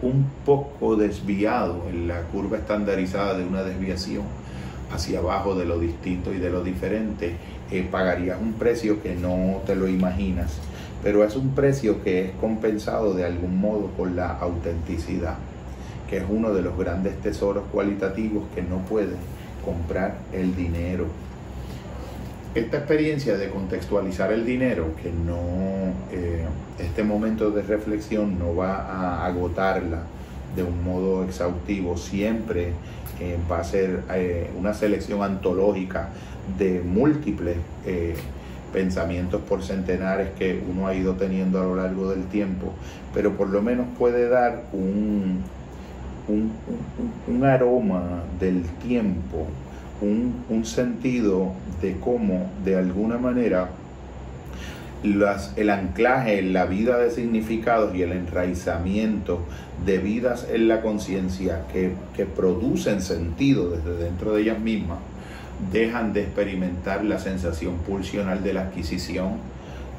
un 0.00 0.26
poco 0.44 0.96
desviado 0.96 1.84
en 1.90 2.08
la 2.08 2.22
curva 2.22 2.58
estandarizada 2.58 3.36
de 3.36 3.44
una 3.44 3.62
desviación 3.62 4.24
hacia 4.90 5.18
abajo 5.18 5.54
de 5.54 5.66
lo 5.66 5.78
distinto 5.78 6.32
y 6.32 6.38
de 6.38 6.50
lo 6.50 6.62
diferente, 6.62 7.36
eh, 7.70 7.86
pagarías 7.90 8.40
un 8.40 8.54
precio 8.54 9.02
que 9.02 9.14
no 9.14 9.62
te 9.66 9.74
lo 9.74 9.88
imaginas. 9.88 10.58
pero 11.02 11.22
es 11.22 11.36
un 11.36 11.50
precio 11.50 12.02
que 12.02 12.24
es 12.24 12.30
compensado 12.40 13.14
de 13.14 13.24
algún 13.24 13.60
modo 13.60 13.86
por 13.96 14.10
la 14.10 14.38
autenticidad, 14.38 15.36
que 16.08 16.16
es 16.16 16.24
uno 16.28 16.52
de 16.52 16.62
los 16.62 16.76
grandes 16.76 17.20
tesoros 17.20 17.64
cualitativos 17.70 18.44
que 18.54 18.62
no 18.62 18.78
puede 18.78 19.14
comprar 19.66 20.14
el 20.32 20.54
dinero. 20.54 21.06
Esta 22.54 22.78
experiencia 22.78 23.36
de 23.36 23.50
contextualizar 23.50 24.32
el 24.32 24.46
dinero, 24.46 24.94
que 25.02 25.10
no, 25.10 25.92
eh, 26.10 26.46
este 26.78 27.02
momento 27.02 27.50
de 27.50 27.60
reflexión 27.62 28.38
no 28.38 28.54
va 28.54 28.76
a 28.76 29.26
agotarla 29.26 30.04
de 30.54 30.62
un 30.62 30.82
modo 30.82 31.24
exhaustivo, 31.24 31.98
siempre 31.98 32.72
eh, 33.20 33.36
va 33.50 33.58
a 33.58 33.64
ser 33.64 34.04
eh, 34.14 34.48
una 34.58 34.72
selección 34.72 35.22
antológica 35.22 36.08
de 36.56 36.80
múltiples 36.80 37.56
pensamientos 38.72 39.40
por 39.42 39.62
centenares 39.62 40.30
que 40.38 40.62
uno 40.70 40.86
ha 40.86 40.94
ido 40.94 41.14
teniendo 41.14 41.60
a 41.60 41.64
lo 41.64 41.76
largo 41.76 42.10
del 42.10 42.24
tiempo, 42.26 42.72
pero 43.12 43.36
por 43.36 43.48
lo 43.48 43.62
menos 43.62 43.86
puede 43.98 44.28
dar 44.28 44.64
un, 44.72 45.42
un, 46.28 47.44
aroma 47.44 48.22
del 48.40 48.62
tiempo, 48.82 49.46
un, 50.00 50.64
sentido 50.64 51.52
de 51.80 51.96
cómo 51.98 52.50
de 52.64 52.76
alguna 52.76 53.18
manera 53.18 53.70
el 55.02 55.70
anclaje 55.70 56.40
en 56.40 56.52
la 56.52 56.64
vida 56.64 56.98
de 56.98 57.10
significados 57.10 57.94
y 57.94 58.02
el 58.02 58.12
enraizamiento 58.12 59.40
de 59.84 59.98
vidas 59.98 60.46
en 60.50 60.66
la 60.68 60.82
conciencia 60.82 61.64
que 61.72 62.26
producen 62.26 63.00
sentido 63.00 63.70
desde 63.70 63.96
dentro 63.96 64.32
de 64.32 64.42
ellas 64.42 64.58
mismas, 64.58 64.98
dejan 65.72 66.12
de 66.12 66.22
experimentar 66.22 67.04
la 67.04 67.18
sensación 67.18 67.76
pulsional 67.78 68.42
de 68.42 68.52
la 68.52 68.62
adquisición, 68.62 69.34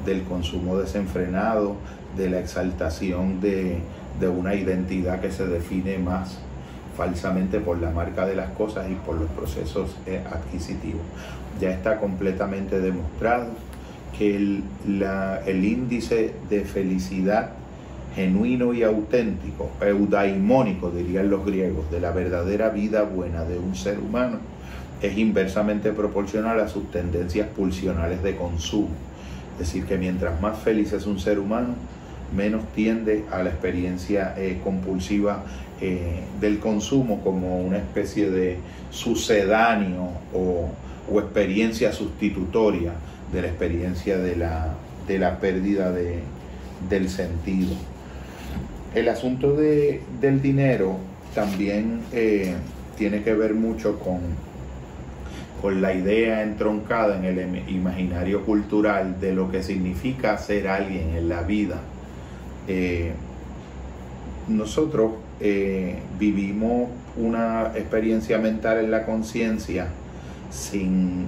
del 0.04 0.22
consumo 0.22 0.76
desenfrenado, 0.76 1.76
de 2.16 2.30
la 2.30 2.40
exaltación 2.40 3.40
de, 3.40 3.78
una 4.26 4.54
identidad 4.54 5.20
que 5.20 5.30
se 5.30 5.46
define 5.46 5.98
más 5.98 6.38
falsamente 6.96 7.60
por 7.60 7.78
la 7.78 7.90
marca 7.90 8.26
de 8.26 8.34
las 8.34 8.50
cosas 8.50 8.90
y 8.90 8.94
por 8.94 9.14
los 9.20 9.30
procesos 9.30 9.94
eh, 10.06 10.20
adquisitivos. 10.28 11.02
Ya 11.60 11.70
está 11.70 11.98
completamente 12.00 12.80
demostrado 12.80 13.46
que 14.18 14.34
el, 14.34 14.64
el 15.46 15.64
índice 15.64 16.34
de 16.50 16.62
felicidad 16.62 17.50
genuino 18.16 18.74
y 18.74 18.82
auténtico, 18.82 19.70
eudaimónico 19.80 20.90
dirían 20.90 21.30
los 21.30 21.46
griegos, 21.46 21.88
de 21.92 22.00
la 22.00 22.10
verdadera 22.10 22.70
vida 22.70 23.02
buena 23.02 23.44
de 23.44 23.58
un 23.58 23.76
ser 23.76 24.00
humano, 24.00 24.38
es 25.00 25.16
inversamente 25.16 25.92
proporcional 25.92 26.58
a 26.58 26.66
sus 26.66 26.90
tendencias 26.90 27.46
pulsionales 27.48 28.20
de 28.24 28.34
consumo. 28.34 28.88
Es 29.52 29.66
decir, 29.66 29.84
que 29.84 29.96
mientras 29.96 30.40
más 30.40 30.58
feliz 30.58 30.92
es 30.92 31.06
un 31.06 31.20
ser 31.20 31.38
humano, 31.38 31.74
menos 32.34 32.64
tiende 32.74 33.24
a 33.30 33.42
la 33.42 33.50
experiencia 33.50 34.34
eh, 34.36 34.60
compulsiva 34.62 35.44
eh, 35.80 36.24
del 36.40 36.58
consumo 36.58 37.20
como 37.22 37.60
una 37.60 37.78
especie 37.78 38.30
de 38.30 38.58
sucedáneo 38.90 40.10
o, 40.34 40.70
experiencia 41.10 41.90
sustitutoria 41.90 42.92
de 43.32 43.40
la 43.40 43.48
experiencia 43.48 44.18
de 44.18 44.36
la, 44.36 44.74
de 45.06 45.18
la 45.18 45.40
pérdida 45.40 45.90
de, 45.90 46.18
del 46.90 47.08
sentido. 47.08 47.70
El 48.94 49.08
asunto 49.08 49.54
de, 49.54 50.02
del 50.20 50.42
dinero 50.42 50.98
también 51.34 52.02
eh, 52.12 52.54
tiene 52.98 53.22
que 53.22 53.32
ver 53.32 53.54
mucho 53.54 53.98
con 53.98 54.20
con 55.60 55.82
la 55.82 55.92
idea 55.92 56.42
entroncada 56.42 57.16
en 57.16 57.24
el 57.24 57.68
imaginario 57.68 58.44
cultural 58.44 59.20
de 59.20 59.32
lo 59.34 59.50
que 59.50 59.62
significa 59.62 60.38
ser 60.38 60.68
alguien 60.68 61.16
en 61.16 61.28
la 61.28 61.42
vida. 61.42 61.80
Eh, 62.68 63.12
nosotros 64.46 65.12
eh, 65.40 65.98
vivimos 66.18 66.90
una 67.16 67.72
experiencia 67.74 68.38
mental 68.38 68.78
en 68.78 68.90
la 68.90 69.04
conciencia 69.04 69.88
sin 70.50 71.26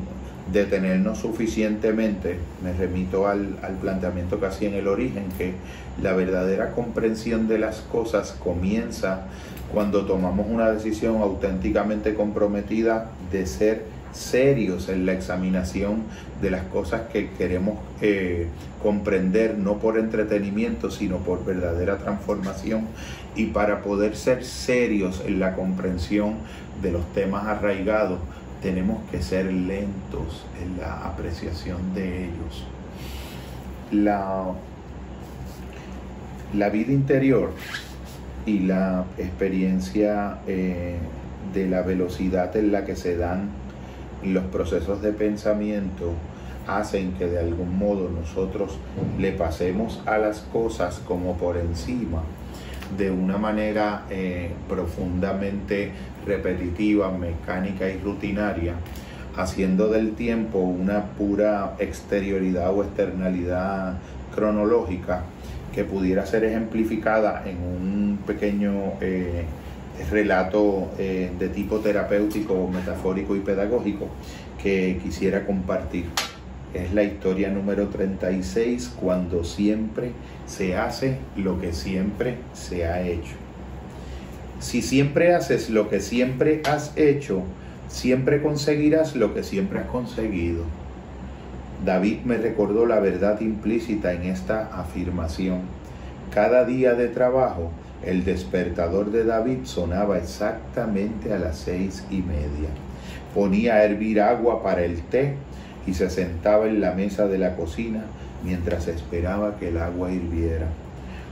detenernos 0.53 1.19
suficientemente, 1.19 2.39
me 2.63 2.73
remito 2.73 3.27
al, 3.27 3.59
al, 3.63 3.75
planteamiento 3.75 4.41
que 4.41 4.47
hacía 4.47 4.69
en 4.69 4.75
el 4.75 4.89
origen, 4.89 5.25
que 5.39 5.55
la 6.03 6.13
verdadera 6.13 6.73
comprensión 6.73 7.47
de 7.47 7.59
las 7.59 7.81
cosas 7.81 8.33
comienza 8.33 9.27
cuando 9.73 10.07
tomamos 10.07 10.47
una 10.49 10.71
decisión 10.71 11.17
auténticamente 11.23 12.15
comprometida 12.15 13.11
de 13.31 13.47
ser 13.47 13.85
serios 14.13 14.89
en 14.89 15.07
la 15.07 15.13
examinación 15.13 16.03
de 16.41 16.51
las 16.51 16.65
cosas 16.65 17.03
que 17.13 17.31
queremos 17.31 17.79
eh, 18.01 18.49
comprender, 18.83 19.59
no 19.59 19.79
por 19.79 19.99
entretenimiento, 19.99 20.91
sino 20.91 21.19
por 21.19 21.45
verdadera 21.45 21.99
transformación, 21.99 22.87
y 23.37 23.47
para 23.47 23.83
poder 23.83 24.17
ser 24.17 24.45
serios 24.45 25.23
en 25.27 25.39
la 25.39 25.55
comprensión 25.55 26.35
de 26.83 26.93
los 26.93 27.07
temas 27.13 27.47
arraigados, 27.47 28.19
tenemos 28.63 28.99
que 29.11 29.23
ser 29.23 29.47
lentos 29.47 30.45
en 30.63 30.79
la 30.79 31.07
apreciación 31.07 31.95
de 31.95 32.25
ellos. 32.25 32.67
La, 33.93 34.53
la 36.55 36.69
vida 36.69 36.93
interior 36.93 37.53
y 38.47 38.61
la 38.61 39.05
experiencia 39.19 40.39
eh, 40.47 40.97
de 41.55 41.69
la 41.69 41.83
velocidad 41.83 42.57
en 42.57 42.73
la 42.73 42.85
que 42.85 42.97
se 42.97 43.17
dan 43.17 43.49
los 44.25 44.45
procesos 44.45 45.03
de 45.03 45.13
pensamiento 45.13 46.13
hacen 46.67 47.13
que 47.13 47.27
de 47.27 47.39
algún 47.39 47.79
modo 47.79 48.09
nosotros 48.09 48.79
le 49.19 49.33
pasemos 49.33 50.03
a 50.07 50.19
las 50.19 50.41
cosas 50.41 51.01
como 51.07 51.37
por 51.37 51.57
encima 51.57 52.23
de 52.97 53.11
una 53.11 53.39
manera 53.39 54.05
eh, 54.11 54.51
profundamente 54.69 55.93
repetitiva, 56.27 57.11
mecánica 57.11 57.89
y 57.89 57.99
rutinaria, 57.99 58.75
haciendo 59.37 59.89
del 59.89 60.13
tiempo 60.13 60.59
una 60.59 61.05
pura 61.05 61.77
exterioridad 61.79 62.75
o 62.75 62.83
externalidad 62.83 63.95
cronológica 64.35 65.23
que 65.73 65.85
pudiera 65.85 66.27
ser 66.27 66.45
ejemplificada 66.45 67.45
en 67.47 67.59
un 67.59 68.19
pequeño 68.27 68.95
eh, 69.01 69.45
relato 70.11 70.91
eh, 70.99 71.31
de 71.39 71.49
tipo 71.49 71.79
terapéutico, 71.79 72.69
metafórico 72.69 73.37
y 73.37 73.41
pedagógico 73.41 74.09
que 74.63 74.99
quisiera 75.03 75.47
compartir. 75.47 76.07
Es 76.73 76.95
la 76.95 77.03
historia 77.03 77.51
número 77.51 77.89
36, 77.89 78.93
cuando 79.01 79.43
siempre 79.43 80.13
se 80.47 80.77
hace 80.77 81.19
lo 81.37 81.61
que 81.61 81.73
siempre 81.73 82.37
se 82.53 82.87
ha 82.87 83.03
hecho. 83.03 83.35
Si 84.61 84.83
siempre 84.83 85.35
haces 85.35 85.71
lo 85.71 85.89
que 85.89 86.01
siempre 86.01 86.63
has 86.65 86.97
hecho, 86.97 87.43
siempre 87.89 88.41
conseguirás 88.41 89.17
lo 89.17 89.35
que 89.35 89.43
siempre 89.43 89.81
has 89.81 89.87
conseguido. 89.87 90.63
David 91.85 92.21
me 92.25 92.37
recordó 92.37 92.87
la 92.87 93.01
verdad 93.01 93.41
implícita 93.41 94.13
en 94.13 94.25
esta 94.25 94.69
afirmación. 94.79 95.63
Cada 96.33 96.65
día 96.65 96.95
de 96.95 97.09
trabajo 97.09 97.73
el 98.05 98.25
despertador 98.25 99.11
de 99.11 99.25
David 99.25 99.59
sonaba 99.65 100.19
exactamente 100.19 101.33
a 101.35 101.39
las 101.39 101.59
seis 101.59 102.05
y 102.11 102.23
media. 102.23 102.71
Ponía 103.35 103.75
a 103.75 103.85
hervir 103.85 104.21
agua 104.21 104.63
para 104.63 104.85
el 104.85 105.03
té 105.03 105.35
y 105.87 105.95
se 105.95 106.09
sentaba 106.09 106.67
en 106.67 106.81
la 106.81 106.93
mesa 106.93 107.27
de 107.27 107.39
la 107.39 107.57
cocina 107.57 108.05
mientras 108.43 108.89
esperaba 108.89 109.59
que 109.59 109.69
el 109.69 109.79
agua 109.79 110.11
hirviera. 110.11 110.67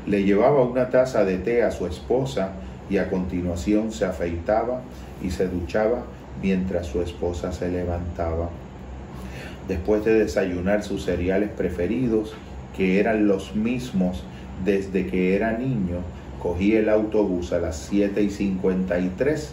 Le 0.07 0.25
llevaba 0.25 0.63
una 0.63 0.91
taza 0.91 1.25
de 1.25 1.39
té 1.39 1.63
a 1.63 1.71
su 1.71 1.87
esposa 1.87 2.51
y 2.91 2.99
a 2.99 3.09
continuación 3.09 3.91
se 3.93 4.05
afeitaba 4.05 4.83
y 5.23 5.31
se 5.31 5.49
duchaba 5.49 6.03
mientras 6.43 6.87
su 6.87 7.01
esposa 7.01 7.53
se 7.53 7.71
levantaba. 7.71 8.51
Después 9.67 10.05
de 10.05 10.19
desayunar 10.19 10.83
sus 10.83 11.05
cereales 11.05 11.51
preferidos, 11.51 12.35
que 12.77 13.01
eran 13.01 13.27
los 13.27 13.55
mismos 13.55 14.23
desde 14.65 15.07
que 15.07 15.35
era 15.35 15.53
niño, 15.53 15.99
cogí 16.43 16.77
el 16.77 16.89
autobús 16.89 17.53
a 17.53 17.59
las 17.59 17.77
7 17.77 18.23
y 18.23 18.31
53 18.31 19.53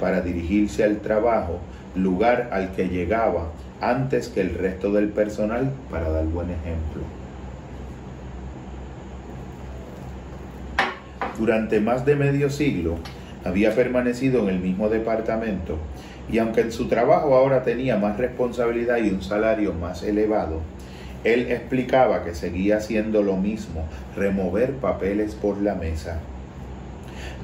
para 0.00 0.20
dirigirse 0.20 0.84
al 0.84 0.98
trabajo, 0.98 1.60
lugar 1.94 2.50
al 2.52 2.72
que 2.72 2.88
llegaba 2.88 3.50
antes 3.80 4.28
que 4.28 4.40
el 4.40 4.54
resto 4.54 4.92
del 4.92 5.08
personal 5.08 5.70
para 5.90 6.10
dar 6.10 6.24
buen 6.26 6.50
ejemplo. 6.50 7.02
Durante 11.38 11.80
más 11.80 12.04
de 12.04 12.16
medio 12.16 12.50
siglo 12.50 12.96
había 13.44 13.74
permanecido 13.74 14.42
en 14.42 14.54
el 14.54 14.60
mismo 14.60 14.88
departamento 14.88 15.78
y 16.30 16.38
aunque 16.38 16.62
en 16.62 16.72
su 16.72 16.88
trabajo 16.88 17.34
ahora 17.34 17.62
tenía 17.62 17.96
más 17.96 18.16
responsabilidad 18.16 18.98
y 18.98 19.10
un 19.10 19.22
salario 19.22 19.74
más 19.74 20.02
elevado, 20.02 20.60
él 21.24 21.50
explicaba 21.50 22.22
que 22.22 22.34
seguía 22.34 22.76
haciendo 22.76 23.22
lo 23.22 23.36
mismo, 23.36 23.86
remover 24.16 24.74
papeles 24.74 25.34
por 25.34 25.60
la 25.60 25.74
mesa. 25.74 26.20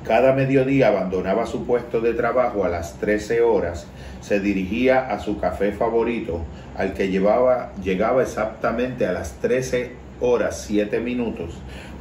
Cada 0.04 0.32
mediodía 0.32 0.88
abandonaba 0.88 1.46
su 1.46 1.66
puesto 1.66 2.00
de 2.00 2.14
trabajo 2.14 2.64
a 2.64 2.68
las 2.68 2.98
13 3.00 3.42
horas, 3.42 3.86
se 4.20 4.40
dirigía 4.40 5.10
a 5.10 5.18
su 5.18 5.38
café 5.38 5.72
favorito, 5.72 6.42
al 6.76 6.94
que 6.94 7.08
llevaba, 7.08 7.72
llegaba 7.82 8.22
exactamente 8.22 9.06
a 9.06 9.12
las 9.12 9.34
13 9.40 9.92
horas 10.20 10.64
7 10.66 11.00
minutos 11.00 11.54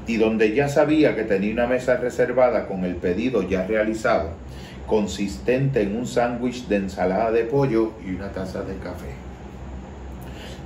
y 0.07 0.17
donde 0.17 0.55
ya 0.55 0.67
sabía 0.69 1.15
que 1.15 1.23
tenía 1.23 1.53
una 1.53 1.67
mesa 1.67 1.97
reservada 1.97 2.67
con 2.67 2.83
el 2.83 2.95
pedido 2.95 3.47
ya 3.47 3.67
realizado, 3.67 4.31
consistente 4.87 5.81
en 5.81 5.95
un 5.95 6.07
sándwich 6.07 6.67
de 6.67 6.77
ensalada 6.77 7.31
de 7.31 7.43
pollo 7.43 7.91
y 8.05 8.11
una 8.11 8.31
taza 8.31 8.63
de 8.63 8.75
café. 8.77 9.28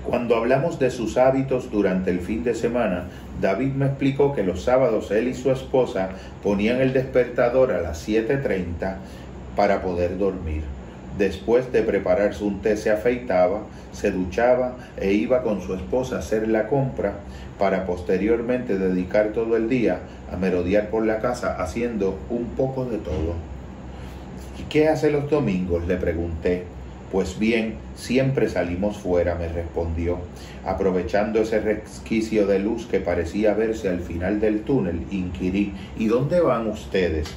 Cuando 0.06 0.36
hablamos 0.36 0.80
de 0.80 0.92
sus 0.92 1.18
hábitos 1.18 1.72
durante 1.72 2.12
el 2.12 2.20
fin 2.20 2.44
de 2.44 2.56
semana, 2.56 3.06
David 3.40 3.72
me 3.72 3.86
explicó 3.86 4.34
que 4.34 4.44
los 4.44 4.64
sábados 4.64 5.12
él 5.12 5.30
y 5.30 5.34
su 5.34 5.50
esposa 5.50 6.10
ponían 6.44 6.82
el 6.82 6.92
despertador 6.92 7.72
a 7.72 7.82
las 7.82 8.08
7.30 8.08 8.98
para 9.56 9.82
poder 9.82 10.18
dormir. 10.18 10.64
Después 11.18 11.72
de 11.72 11.84
prepararse 11.84 12.44
un 12.44 12.60
té 12.62 12.76
se 12.76 12.90
afeitaba, 12.90 13.62
se 13.94 14.12
duchaba 14.12 14.76
e 14.98 15.14
iba 15.14 15.42
con 15.42 15.62
su 15.62 15.74
esposa 15.74 16.18
a 16.18 16.20
hacer 16.20 16.50
la 16.50 16.68
compra 16.68 17.14
para 17.58 17.86
posteriormente 17.86 18.78
dedicar 18.78 19.28
todo 19.28 19.56
el 19.56 19.70
día 19.70 20.00
a 20.32 20.36
merodear 20.36 20.90
por 20.90 21.06
la 21.06 21.20
casa 21.20 21.62
haciendo 21.62 22.18
un 22.30 22.46
poco 22.58 22.86
de 22.86 22.98
todo. 22.98 23.36
¿Y 24.60 24.64
qué 24.64 24.90
hace 24.90 25.12
los 25.12 25.30
domingos? 25.30 25.88
le 25.88 25.96
pregunté. 25.98 26.73
Pues 27.14 27.38
bien, 27.38 27.76
siempre 27.96 28.50
salimos 28.50 28.98
fuera, 28.98 29.36
me 29.36 29.48
respondió, 29.48 30.18
aprovechando 30.66 31.42
ese 31.42 31.60
resquicio 31.60 32.48
de 32.48 32.58
luz 32.58 32.88
que 32.88 33.00
parecía 33.00 33.54
verse 33.54 33.88
al 33.88 34.00
final 34.00 34.40
del 34.40 34.62
túnel, 34.62 35.06
inquirí, 35.12 35.76
¿y 35.96 36.08
dónde 36.08 36.42
van 36.42 36.66
ustedes? 36.66 37.28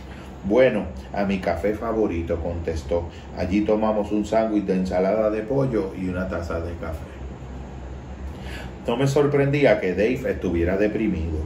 Bueno, 0.44 0.86
a 1.12 1.26
mi 1.26 1.40
café 1.40 1.74
favorito, 1.74 2.40
contestó. 2.40 3.10
Allí 3.36 3.66
tomamos 3.66 4.12
un 4.12 4.24
sándwich 4.24 4.64
de 4.64 4.76
ensalada 4.76 5.28
de 5.28 5.42
pollo 5.42 5.92
y 5.94 6.08
una 6.08 6.26
taza 6.26 6.58
de 6.60 6.72
café. 6.76 7.10
No 8.86 8.96
me 8.96 9.06
sorprendía 9.06 9.78
que 9.78 9.90
Dave 9.90 10.30
estuviera 10.30 10.78
deprimido 10.78 11.36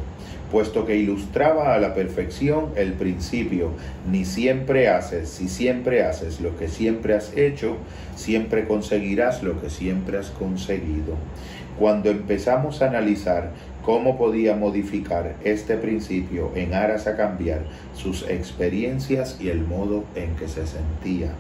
puesto 0.51 0.85
que 0.85 0.97
ilustraba 0.97 1.75
a 1.75 1.79
la 1.79 1.95
perfección 1.95 2.71
el 2.77 2.95
principio, 2.95 3.71
ni 4.11 4.25
siempre 4.25 4.89
haces, 4.89 5.29
si 5.29 5.49
siempre 5.49 6.03
haces 6.05 6.41
lo 6.41 6.57
que 6.57 6.69
siempre 6.69 7.15
has 7.15 7.37
hecho, 7.37 7.77
siempre 8.17 8.67
conseguirás 8.67 9.43
lo 9.43 9.61
que 9.61 9.71
siempre 9.71 10.19
has 10.19 10.31
conseguido. 10.31 11.15
Cuando 11.79 12.11
empezamos 12.11 12.83
a 12.83 12.89
analizar 12.89 13.53
cómo 13.85 14.19
podía 14.19 14.55
modificar 14.57 15.37
este 15.45 15.77
principio 15.77 16.51
en 16.55 16.75
aras 16.75 17.07
a 17.07 17.17
cambiar 17.17 17.63
sus 17.95 18.29
experiencias 18.29 19.39
y 19.41 19.49
el 19.49 19.65
modo 19.65 20.05
en 20.15 20.35
que 20.37 20.49
se 20.49 20.67
sentía. 20.67 21.33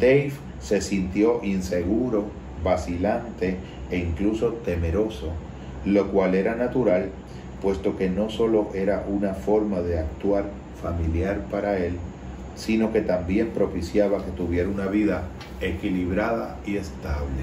Dave 0.00 0.32
se 0.60 0.80
sintió 0.80 1.44
inseguro, 1.44 2.24
vacilante 2.64 3.56
e 3.90 3.98
incluso 3.98 4.54
temeroso, 4.64 5.30
lo 5.84 6.10
cual 6.10 6.34
era 6.34 6.54
natural 6.54 7.10
puesto 7.64 7.96
que 7.96 8.10
no 8.10 8.28
solo 8.28 8.68
era 8.74 9.06
una 9.08 9.32
forma 9.32 9.80
de 9.80 9.98
actuar 9.98 10.44
familiar 10.82 11.46
para 11.50 11.78
él, 11.78 11.94
sino 12.56 12.92
que 12.92 13.00
también 13.00 13.48
propiciaba 13.48 14.22
que 14.22 14.30
tuviera 14.32 14.68
una 14.68 14.86
vida 14.86 15.22
equilibrada 15.62 16.58
y 16.66 16.76
estable. 16.76 17.42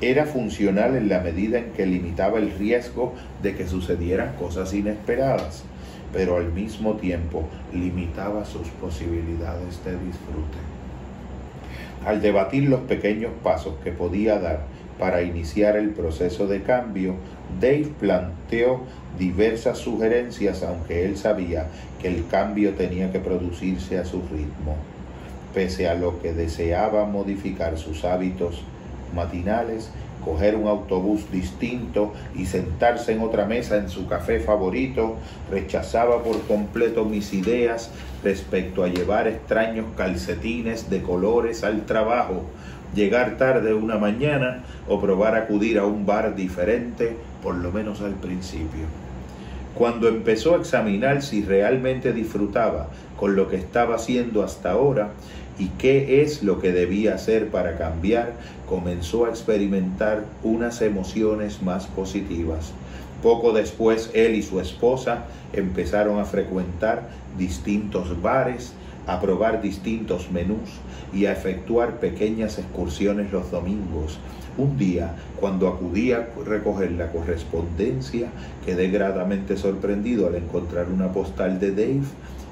Era 0.00 0.26
funcional 0.26 0.94
en 0.94 1.08
la 1.08 1.18
medida 1.18 1.58
en 1.58 1.72
que 1.72 1.86
limitaba 1.86 2.38
el 2.38 2.52
riesgo 2.52 3.14
de 3.42 3.56
que 3.56 3.66
sucedieran 3.66 4.36
cosas 4.38 4.72
inesperadas, 4.72 5.64
pero 6.12 6.36
al 6.36 6.52
mismo 6.52 6.94
tiempo 6.94 7.48
limitaba 7.74 8.44
sus 8.44 8.68
posibilidades 8.68 9.84
de 9.84 9.90
disfrute. 9.90 10.58
Al 12.06 12.22
debatir 12.22 12.68
los 12.68 12.82
pequeños 12.82 13.32
pasos 13.42 13.74
que 13.82 13.90
podía 13.90 14.38
dar 14.38 14.66
para 15.00 15.22
iniciar 15.22 15.76
el 15.76 15.90
proceso 15.90 16.46
de 16.46 16.62
cambio, 16.62 17.16
Dave 17.60 17.88
planteó 17.98 18.80
diversas 19.18 19.78
sugerencias, 19.78 20.62
aunque 20.62 21.04
él 21.04 21.16
sabía 21.16 21.66
que 22.00 22.08
el 22.08 22.26
cambio 22.28 22.74
tenía 22.74 23.10
que 23.10 23.18
producirse 23.18 23.98
a 23.98 24.04
su 24.04 24.22
ritmo. 24.30 24.76
Pese 25.54 25.88
a 25.88 25.94
lo 25.94 26.20
que 26.20 26.32
deseaba 26.32 27.04
modificar 27.06 27.78
sus 27.78 28.04
hábitos 28.04 28.62
matinales, 29.14 29.90
coger 30.24 30.56
un 30.56 30.68
autobús 30.68 31.30
distinto 31.32 32.12
y 32.34 32.46
sentarse 32.46 33.12
en 33.12 33.20
otra 33.20 33.46
mesa 33.46 33.76
en 33.76 33.88
su 33.88 34.06
café 34.06 34.40
favorito, 34.40 35.16
rechazaba 35.50 36.22
por 36.22 36.42
completo 36.42 37.04
mis 37.04 37.32
ideas 37.32 37.90
respecto 38.22 38.84
a 38.84 38.88
llevar 38.88 39.26
extraños 39.26 39.86
calcetines 39.96 40.90
de 40.90 41.02
colores 41.02 41.64
al 41.64 41.86
trabajo, 41.86 42.42
llegar 42.94 43.36
tarde 43.36 43.74
una 43.74 43.96
mañana 43.96 44.64
o 44.88 45.00
probar 45.00 45.34
acudir 45.34 45.78
a 45.78 45.86
un 45.86 46.04
bar 46.04 46.34
diferente, 46.34 47.16
por 47.42 47.56
lo 47.56 47.72
menos 47.72 48.00
al 48.00 48.14
principio. 48.14 48.86
Cuando 49.74 50.08
empezó 50.08 50.54
a 50.54 50.58
examinar 50.58 51.22
si 51.22 51.42
realmente 51.42 52.12
disfrutaba 52.12 52.88
con 53.16 53.36
lo 53.36 53.48
que 53.48 53.56
estaba 53.56 53.96
haciendo 53.96 54.42
hasta 54.42 54.72
ahora 54.72 55.10
y 55.58 55.68
qué 55.78 56.22
es 56.22 56.42
lo 56.42 56.60
que 56.60 56.72
debía 56.72 57.14
hacer 57.14 57.48
para 57.50 57.78
cambiar, 57.78 58.32
comenzó 58.68 59.26
a 59.26 59.30
experimentar 59.30 60.24
unas 60.42 60.82
emociones 60.82 61.62
más 61.62 61.86
positivas. 61.86 62.72
Poco 63.22 63.52
después, 63.52 64.10
él 64.14 64.36
y 64.36 64.42
su 64.42 64.60
esposa 64.60 65.24
empezaron 65.52 66.20
a 66.20 66.24
frecuentar 66.24 67.08
distintos 67.36 68.20
bares, 68.22 68.72
a 69.06 69.20
probar 69.20 69.60
distintos 69.62 70.30
menús 70.30 70.70
y 71.12 71.26
a 71.26 71.32
efectuar 71.32 71.98
pequeñas 71.98 72.58
excursiones 72.58 73.32
los 73.32 73.50
domingos. 73.50 74.18
Un 74.58 74.76
día, 74.76 75.14
cuando 75.38 75.68
acudí 75.68 76.10
a 76.10 76.30
recoger 76.44 76.90
la 76.90 77.12
correspondencia, 77.12 78.28
quedé 78.66 78.88
gradamente 78.88 79.56
sorprendido 79.56 80.26
al 80.26 80.34
encontrar 80.34 80.88
una 80.88 81.12
postal 81.12 81.60
de 81.60 81.70
Dave 81.70 82.02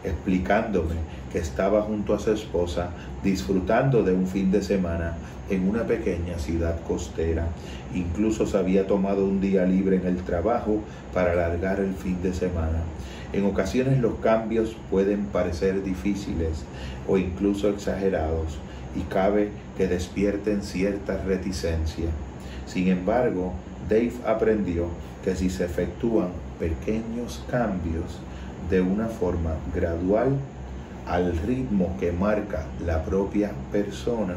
explicándome 0.05 0.95
que 1.33 1.39
estaba 1.39 1.83
junto 1.83 2.15
a 2.15 2.21
su 2.21 2.31
esposa 2.31 2.91
disfrutando 3.25 4.05
de 4.05 4.15
un 4.15 4.29
fin 4.29 4.53
de 4.53 4.63
semana 4.63 5.17
en 5.51 5.69
una 5.69 5.83
pequeña 5.83 6.39
ciudad 6.39 6.81
costera. 6.87 7.49
Incluso 7.93 8.47
se 8.47 8.57
había 8.57 8.87
tomado 8.87 9.25
un 9.25 9.41
día 9.41 9.67
libre 9.67 9.97
en 9.97 10.07
el 10.07 10.19
trabajo 10.19 10.79
para 11.13 11.33
alargar 11.33 11.81
el 11.81 11.95
fin 11.95 12.23
de 12.23 12.33
semana. 12.33 12.85
En 13.33 13.45
ocasiones 13.47 13.99
los 13.99 14.15
cambios 14.21 14.77
pueden 14.93 15.25
parecer 15.25 15.83
difíciles 15.83 16.65
o 17.09 17.19
incluso 17.19 17.69
exagerados 17.69 18.61
y 18.97 19.03
cabe 19.03 19.51
que 19.77 19.87
despierten 19.87 20.63
cierta 20.63 21.23
reticencia. 21.23 22.07
Sin 22.67 22.89
embargo, 22.89 23.53
Dave 23.89 24.13
aprendió 24.27 24.87
que 25.25 25.37
si 25.37 25.51
se 25.51 25.65
efectúan 25.65 26.29
pequeños 26.59 27.45
cambios 27.51 28.21
de 28.71 28.81
una 28.81 29.07
forma 29.07 29.55
gradual 29.75 30.37
al 31.07 31.37
ritmo 31.39 31.97
que 32.01 32.11
marca 32.11 32.67
la 32.85 33.05
propia 33.05 33.53
persona, 33.71 34.35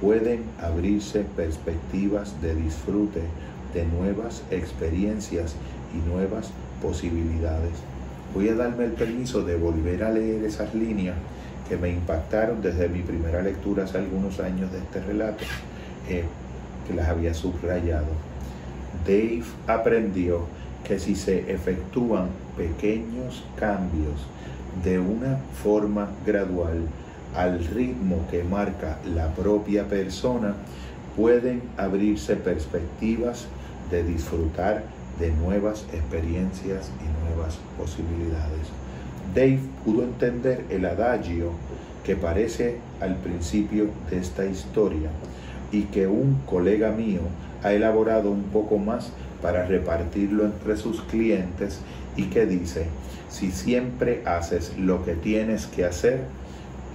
pueden 0.00 0.42
abrirse 0.60 1.24
perspectivas 1.36 2.40
de 2.42 2.54
disfrute 2.54 3.22
de 3.72 3.84
nuevas 3.86 4.42
experiencias 4.50 5.54
y 5.94 6.08
nuevas 6.08 6.50
posibilidades 6.82 7.72
voy 8.34 8.48
a 8.48 8.54
darme 8.56 8.84
el 8.84 8.92
permiso 8.92 9.42
de 9.44 9.56
volver 9.56 10.02
a 10.02 10.10
leer 10.10 10.44
esas 10.44 10.74
líneas 10.74 11.14
que 11.68 11.76
me 11.76 11.90
impactaron 11.90 12.60
desde 12.62 12.88
mi 12.88 13.00
primera 13.00 13.42
lectura 13.42 13.84
hace 13.84 13.98
algunos 13.98 14.40
años 14.40 14.70
de 14.72 14.78
este 14.78 15.00
relato, 15.00 15.44
eh, 16.08 16.24
que 16.86 16.94
las 16.94 17.08
había 17.08 17.32
subrayado. 17.34 18.06
Dave 19.06 19.42
aprendió 19.66 20.46
que 20.84 20.98
si 20.98 21.14
se 21.14 21.50
efectúan 21.52 22.28
pequeños 22.56 23.42
cambios 23.56 24.26
de 24.82 24.98
una 24.98 25.38
forma 25.62 26.10
gradual 26.26 26.82
al 27.34 27.64
ritmo 27.64 28.26
que 28.30 28.44
marca 28.44 28.98
la 29.14 29.28
propia 29.28 29.88
persona, 29.88 30.54
pueden 31.16 31.62
abrirse 31.76 32.36
perspectivas 32.36 33.46
de 33.90 34.04
disfrutar 34.04 34.84
de 35.18 35.30
nuevas 35.30 35.84
experiencias 35.92 36.90
y 37.00 37.28
nuevas 37.28 37.58
posibilidades. 37.78 38.83
Dave 39.34 39.58
pudo 39.84 40.04
entender 40.04 40.64
el 40.70 40.84
adagio 40.84 41.50
que 42.04 42.14
parece 42.14 42.78
al 43.00 43.16
principio 43.16 43.88
de 44.08 44.18
esta 44.18 44.46
historia 44.46 45.10
y 45.72 45.82
que 45.84 46.06
un 46.06 46.40
colega 46.46 46.92
mío 46.92 47.22
ha 47.64 47.72
elaborado 47.72 48.30
un 48.30 48.44
poco 48.44 48.78
más 48.78 49.10
para 49.42 49.66
repartirlo 49.66 50.44
entre 50.44 50.76
sus 50.76 51.02
clientes 51.02 51.80
y 52.16 52.26
que 52.26 52.46
dice, 52.46 52.86
si 53.28 53.50
siempre 53.50 54.22
haces 54.24 54.78
lo 54.78 55.04
que 55.04 55.14
tienes 55.14 55.66
que 55.66 55.84
hacer, 55.84 56.20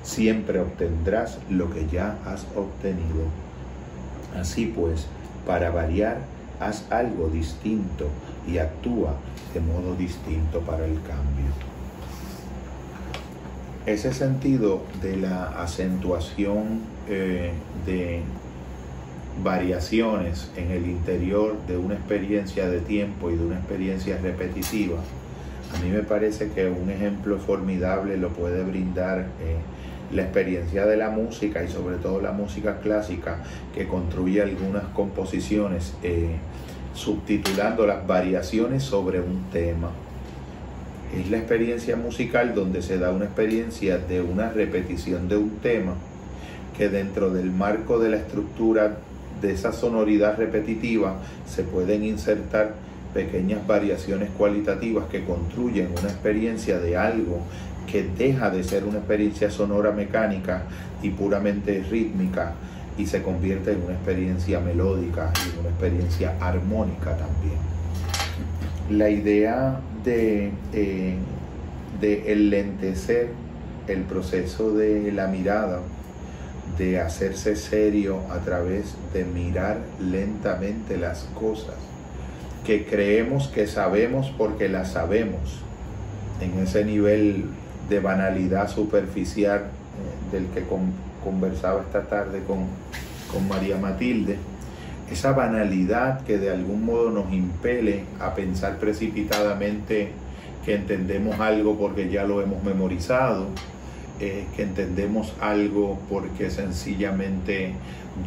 siempre 0.03 0.59
obtendrás 0.59 1.39
lo 1.49 1.69
que 1.71 1.87
ya 1.87 2.17
has 2.25 2.45
obtenido. 2.55 3.25
Así 4.39 4.65
pues, 4.65 5.07
para 5.45 5.71
variar, 5.71 6.19
haz 6.61 6.85
algo 6.89 7.27
distinto 7.27 8.05
y 8.47 8.59
actúa 8.59 9.15
de 9.53 9.59
modo 9.59 9.95
distinto 9.95 10.61
para 10.61 10.85
el 10.85 10.95
cambio. 11.01 11.68
Ese 13.89 14.13
sentido 14.13 14.83
de 15.01 15.17
la 15.17 15.45
acentuación 15.63 16.81
eh, 17.09 17.49
de, 17.87 18.21
variaciones 19.43 20.51
en 20.55 20.69
el 20.69 20.85
interior 20.85 21.55
de 21.65 21.75
una 21.75 21.95
experiencia 21.95 22.69
de 22.69 22.81
tiempo 22.81 23.31
y 23.31 23.35
de 23.35 23.43
una 23.43 23.57
experiencia 23.57 24.19
repetitiva, 24.21 24.99
a 25.73 25.79
mí 25.79 25.89
me 25.89 26.03
parece 26.03 26.51
que 26.51 26.69
un 26.69 26.91
ejemplo 26.91 27.39
formidable 27.39 28.17
lo 28.17 28.29
puede 28.29 28.63
brindar 28.63 29.21
eh, 29.41 29.55
la 30.13 30.21
experiencia 30.21 30.85
de 30.85 30.95
la 30.95 31.09
música 31.09 31.63
y 31.63 31.67
sobre 31.67 31.95
todo 31.95 32.21
la 32.21 32.31
música 32.31 32.81
clásica 32.81 33.41
que 33.73 33.87
construye 33.87 34.43
algunas 34.43 34.83
composiciones 34.93 35.95
eh, 36.03 36.35
subtitulando 36.93 37.87
las 37.87 38.05
variaciones 38.05 38.83
sobre 38.83 39.19
un 39.19 39.45
tema. 39.51 39.89
Es 41.17 41.29
la 41.31 41.37
experiencia 41.37 41.95
musical 41.95 42.53
donde 42.53 42.83
se 42.83 42.99
da 42.99 43.11
una 43.11 43.25
experiencia 43.25 43.97
de 43.97 44.21
una 44.21 44.49
repetición 44.49 45.27
de 45.27 45.37
un 45.37 45.57
tema 45.57 45.95
que 46.77 46.87
dentro 46.87 47.31
del 47.31 47.51
marco 47.51 47.97
de 47.97 48.09
la 48.09 48.17
estructura 48.17 48.97
de 49.41 49.51
esa 49.51 49.73
sonoridad 49.73 50.37
repetitiva 50.37 51.15
se 51.47 51.63
pueden 51.63 52.03
insertar 52.03 52.75
pequeñas 53.13 53.65
variaciones 53.65 54.29
cualitativas 54.37 55.05
que 55.09 55.23
construyen 55.23 55.89
una 55.99 56.09
experiencia 56.09 56.79
de 56.79 56.95
algo 56.95 57.39
que 57.91 58.03
deja 58.03 58.51
de 58.51 58.63
ser 58.63 58.83
una 58.83 58.99
experiencia 58.99 59.49
sonora 59.49 59.91
mecánica 59.91 60.63
y 61.01 61.09
puramente 61.09 61.83
rítmica 61.89 62.53
y 62.99 63.07
se 63.07 63.23
convierte 63.23 63.71
en 63.71 63.81
una 63.81 63.93
experiencia 63.93 64.59
melódica 64.59 65.33
y 65.35 65.59
una 65.59 65.69
experiencia 65.69 66.35
armónica 66.39 67.17
también. 67.17 67.78
La 68.89 69.09
idea 69.09 69.79
de, 70.03 70.51
eh, 70.73 71.15
de 72.01 72.31
enlentecer 72.31 73.29
el 73.87 74.01
proceso 74.01 74.71
de 74.71 75.11
la 75.11 75.27
mirada, 75.27 75.81
de 76.77 76.99
hacerse 76.99 77.55
serio 77.55 78.21
a 78.31 78.39
través 78.39 78.95
de 79.13 79.25
mirar 79.25 79.79
lentamente 79.99 80.97
las 80.97 81.23
cosas, 81.35 81.75
que 82.65 82.85
creemos 82.85 83.47
que 83.47 83.67
sabemos 83.67 84.33
porque 84.37 84.69
las 84.69 84.93
sabemos, 84.93 85.61
en 86.41 86.57
ese 86.59 86.85
nivel 86.85 87.45
de 87.89 87.99
banalidad 87.99 88.69
superficial 88.69 89.61
eh, 89.61 90.31
del 90.31 90.45
que 90.47 90.63
conversaba 91.23 91.81
esta 91.81 92.03
tarde 92.03 92.43
con, 92.45 92.67
con 93.31 93.47
María 93.47 93.77
Matilde, 93.77 94.37
esa 95.11 95.31
banalidad 95.31 96.21
que 96.21 96.37
de 96.37 96.51
algún 96.51 96.85
modo 96.85 97.09
nos 97.09 97.33
impele 97.33 98.03
a 98.19 98.35
pensar 98.35 98.77
precipitadamente 98.77 100.11
que 100.65 100.75
entendemos 100.75 101.39
algo 101.39 101.77
porque 101.77 102.09
ya 102.09 102.25
lo 102.25 102.41
hemos 102.41 102.63
memorizado, 102.63 103.47
eh, 104.19 104.45
que 104.55 104.63
entendemos 104.63 105.33
algo 105.41 105.97
porque 106.09 106.51
sencillamente 106.51 107.73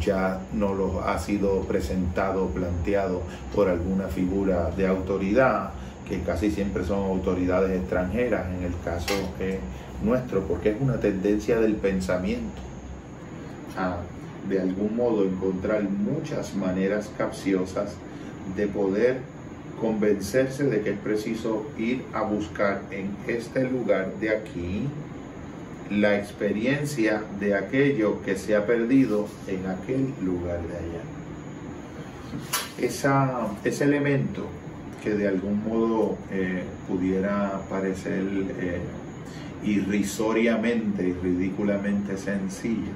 ya 0.03 0.39
no 0.53 0.73
lo 0.73 1.01
ha 1.07 1.19
sido 1.19 1.61
presentado, 1.61 2.47
planteado 2.47 3.21
por 3.55 3.69
alguna 3.69 4.07
figura 4.07 4.71
de 4.75 4.87
autoridad, 4.87 5.69
que 6.09 6.21
casi 6.21 6.51
siempre 6.51 6.83
son 6.83 6.99
autoridades 7.05 7.79
extranjeras 7.79 8.47
en 8.57 8.63
el 8.63 8.73
caso 8.83 9.13
nuestro, 10.03 10.41
porque 10.41 10.71
es 10.71 10.81
una 10.81 10.97
tendencia 10.97 11.59
del 11.59 11.75
pensamiento 11.75 12.61
de 14.49 14.61
algún 14.61 14.95
modo 14.95 15.23
encontrar 15.23 15.83
muchas 15.83 16.55
maneras 16.55 17.09
capciosas 17.17 17.95
de 18.55 18.67
poder 18.67 19.17
convencerse 19.79 20.65
de 20.65 20.81
que 20.81 20.91
es 20.91 20.99
preciso 20.99 21.65
ir 21.77 22.03
a 22.13 22.23
buscar 22.23 22.81
en 22.91 23.15
este 23.27 23.63
lugar 23.63 24.13
de 24.19 24.29
aquí 24.29 24.87
la 25.89 26.17
experiencia 26.17 27.23
de 27.39 27.55
aquello 27.55 28.21
que 28.23 28.35
se 28.35 28.55
ha 28.55 28.65
perdido 28.65 29.27
en 29.47 29.65
aquel 29.67 30.13
lugar 30.23 30.59
de 30.61 30.77
allá. 30.77 31.03
Ese 33.63 33.83
elemento 33.83 34.47
que 35.03 35.11
de 35.11 35.27
algún 35.27 35.63
modo 35.67 36.17
eh, 36.31 36.63
pudiera 36.87 37.61
parecer 37.69 38.23
eh, 38.59 38.79
irrisoriamente 39.63 41.09
y 41.09 41.13
ridículamente 41.13 42.17
sencillo, 42.17 42.91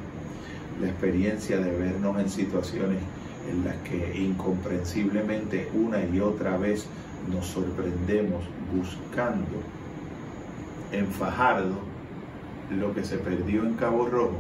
la 0.81 0.87
experiencia 0.87 1.57
de 1.57 1.71
vernos 1.75 2.19
en 2.19 2.29
situaciones 2.29 2.99
en 3.49 3.65
las 3.65 3.75
que 3.77 4.17
incomprensiblemente 4.17 5.69
una 5.73 6.03
y 6.03 6.19
otra 6.19 6.57
vez 6.57 6.87
nos 7.31 7.45
sorprendemos 7.47 8.43
buscando 8.75 9.61
en 10.91 11.07
Fajardo 11.07 11.75
lo 12.77 12.93
que 12.93 13.03
se 13.03 13.17
perdió 13.17 13.63
en 13.63 13.73
Cabo 13.75 14.07
Rojo 14.07 14.37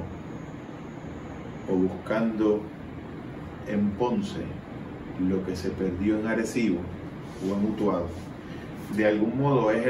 o 1.69 1.75
buscando 1.75 2.61
en 3.67 3.89
Ponce 3.91 4.41
lo 5.27 5.45
que 5.45 5.55
se 5.55 5.69
perdió 5.69 6.19
en 6.19 6.27
Arecibo 6.27 6.79
o 7.43 7.55
en 7.55 7.71
Utuado. 7.71 8.07
De 8.95 9.05
algún 9.05 9.37
modo 9.37 9.71
es 9.71 9.85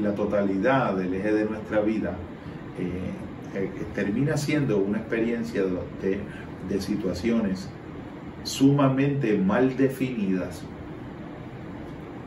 la 0.00 0.14
totalidad 0.14 0.96
del 0.96 1.14
eje 1.14 1.32
de 1.32 1.44
nuestra 1.46 1.80
vida. 1.80 2.14
Eh, 2.78 3.10
termina 3.94 4.36
siendo 4.36 4.78
una 4.78 4.98
experiencia 4.98 5.62
de, 5.62 6.20
de 6.68 6.80
situaciones 6.80 7.68
sumamente 8.44 9.36
mal 9.38 9.76
definidas, 9.76 10.62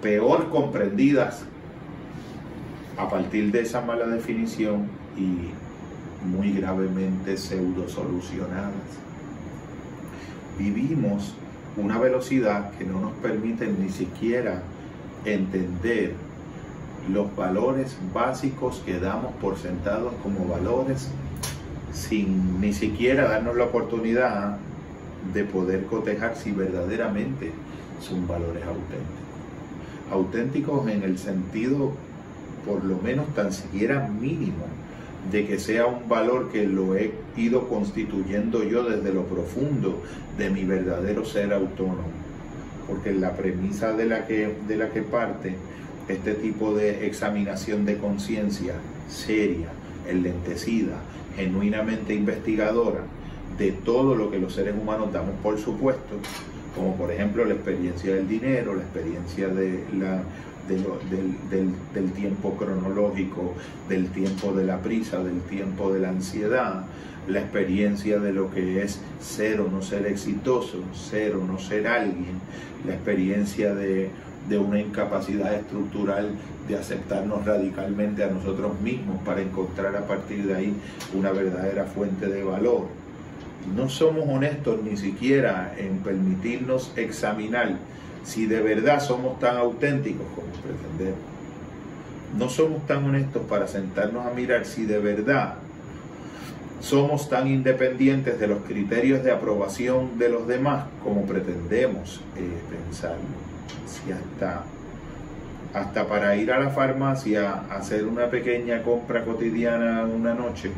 peor 0.01 0.49
comprendidas 0.49 1.45
a 2.97 3.09
partir 3.09 3.51
de 3.51 3.61
esa 3.61 3.81
mala 3.81 4.07
definición 4.07 4.87
y 5.17 5.49
muy 6.25 6.51
gravemente 6.53 7.37
pseudo 7.37 7.87
solucionadas. 7.89 8.99
Vivimos 10.57 11.35
una 11.77 11.97
velocidad 11.97 12.71
que 12.77 12.85
no 12.85 13.01
nos 13.01 13.11
permite 13.13 13.67
ni 13.67 13.89
siquiera 13.89 14.63
entender 15.25 16.13
los 17.11 17.35
valores 17.35 17.95
básicos 18.13 18.81
que 18.85 18.99
damos 18.99 19.33
por 19.35 19.57
sentados 19.57 20.13
como 20.23 20.47
valores 20.47 21.09
sin 21.93 22.59
ni 22.59 22.73
siquiera 22.73 23.29
darnos 23.29 23.55
la 23.55 23.65
oportunidad 23.65 24.57
de 25.33 25.43
poder 25.43 25.85
cotejar 25.85 26.35
si 26.35 26.51
verdaderamente 26.51 27.51
son 28.01 28.27
valores 28.27 28.63
auténticos. 28.63 29.25
Auténticos 30.11 30.87
en 30.87 31.03
el 31.03 31.17
sentido 31.17 31.93
por 32.65 32.83
lo 32.83 32.97
menos 32.97 33.27
tan 33.35 33.53
siquiera 33.53 34.07
mínimo 34.07 34.65
de 35.31 35.47
que 35.47 35.59
sea 35.59 35.87
un 35.87 36.07
valor 36.07 36.51
que 36.51 36.67
lo 36.67 36.95
he 36.95 37.11
ido 37.35 37.67
constituyendo 37.67 38.63
yo 38.63 38.83
desde 38.83 39.13
lo 39.13 39.23
profundo 39.23 40.01
de 40.37 40.49
mi 40.49 40.65
verdadero 40.65 41.25
ser 41.25 41.53
autónomo. 41.53 42.25
Porque 42.87 43.11
la 43.11 43.35
premisa 43.35 43.93
de 43.93 44.05
la 44.05 44.27
que, 44.27 44.55
de 44.67 44.77
la 44.77 44.89
que 44.89 45.01
parte 45.01 45.55
este 46.07 46.33
tipo 46.33 46.73
de 46.73 47.07
examinación 47.07 47.85
de 47.85 47.97
conciencia 47.97 48.75
seria, 49.09 49.69
enlentecida, 50.07 50.97
genuinamente 51.35 52.13
investigadora 52.13 53.01
de 53.57 53.71
todo 53.71 54.15
lo 54.15 54.29
que 54.29 54.39
los 54.39 54.53
seres 54.53 54.75
humanos 54.79 55.11
damos 55.11 55.35
por 55.41 55.57
supuesto, 55.57 56.15
como 56.75 56.95
por 56.95 57.11
ejemplo 57.11 57.45
la 57.45 57.53
experiencia 57.53 58.13
del 58.13 58.27
dinero, 58.27 58.75
la 58.75 58.83
experiencia 58.83 59.47
de 59.47 59.83
la 59.97 60.21
del, 60.67 62.11
tiempo 62.13 62.55
cronológico, 62.55 63.53
del 63.87 64.09
tiempo 64.09 64.51
de 64.53 64.65
la 64.65 64.79
prisa, 64.81 65.23
del 65.23 65.41
tiempo 65.41 65.93
de 65.93 65.99
la 65.99 66.09
ansiedad, 66.09 66.85
la 67.27 67.39
experiencia 67.39 68.19
de 68.19 68.33
lo 68.33 68.51
que 68.51 68.81
es 68.81 68.99
ser 69.19 69.61
o 69.61 69.69
no 69.69 69.81
ser 69.81 70.05
exitoso, 70.07 70.79
ser 70.93 71.35
o 71.35 71.45
no 71.45 71.59
ser 71.59 71.87
alguien, 71.87 72.39
la 72.85 72.93
experiencia 72.93 73.73
de, 73.73 74.09
de 74.49 74.57
una 74.57 74.79
incapacidad 74.79 75.53
estructural 75.53 76.31
de 76.67 76.77
aceptarnos 76.77 77.45
radicalmente 77.45 78.23
a 78.23 78.27
nosotros 78.27 78.79
mismos 78.81 79.17
para 79.23 79.41
encontrar 79.41 79.95
a 79.95 80.07
partir 80.07 80.45
de 80.45 80.55
ahí 80.55 80.73
una 81.13 81.31
verdadera 81.31 81.85
fuente 81.85 82.27
de 82.27 82.43
valor. 82.43 82.87
No 83.75 83.89
somos 83.89 84.27
honestos 84.27 84.81
ni 84.83 84.95
siquiera 84.97 85.73
en 85.77 85.97
permitirnos 85.99 86.91
examinar 86.95 87.77
si 88.23 88.45
de 88.45 88.61
verdad 88.61 88.99
somos 88.99 89.39
tan 89.39 89.57
auténticos 89.57 90.25
como 90.35 90.47
pretendemos. 90.63 91.19
No 92.37 92.49
somos 92.49 92.85
tan 92.85 93.05
honestos 93.05 93.43
para 93.47 93.67
sentarnos 93.67 94.25
a 94.25 94.31
mirar 94.31 94.65
si 94.65 94.85
de 94.85 94.99
verdad 94.99 95.55
somos 96.79 97.29
tan 97.29 97.47
independientes 97.47 98.39
de 98.39 98.47
los 98.47 98.63
criterios 98.63 99.23
de 99.23 99.31
aprobación 99.31 100.19
de 100.19 100.29
los 100.29 100.47
demás 100.47 100.85
como 101.03 101.25
pretendemos 101.25 102.21
eh, 102.35 102.41
pensar. 102.69 103.15
Si 103.87 104.11
hasta, 104.11 104.63
hasta 105.73 106.07
para 106.07 106.35
ir 106.35 106.51
a 106.51 106.59
la 106.59 106.69
farmacia 106.69 107.65
a 107.69 107.77
hacer 107.77 108.05
una 108.05 108.29
pequeña 108.29 108.83
compra 108.83 109.23
cotidiana 109.23 110.05
una 110.05 110.33
noche, 110.33 110.71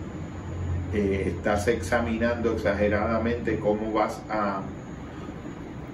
eh, 0.94 1.34
estás 1.36 1.68
examinando 1.68 2.54
exageradamente 2.54 3.60
cómo 3.60 3.92
vas 3.92 4.22
a 4.30 4.62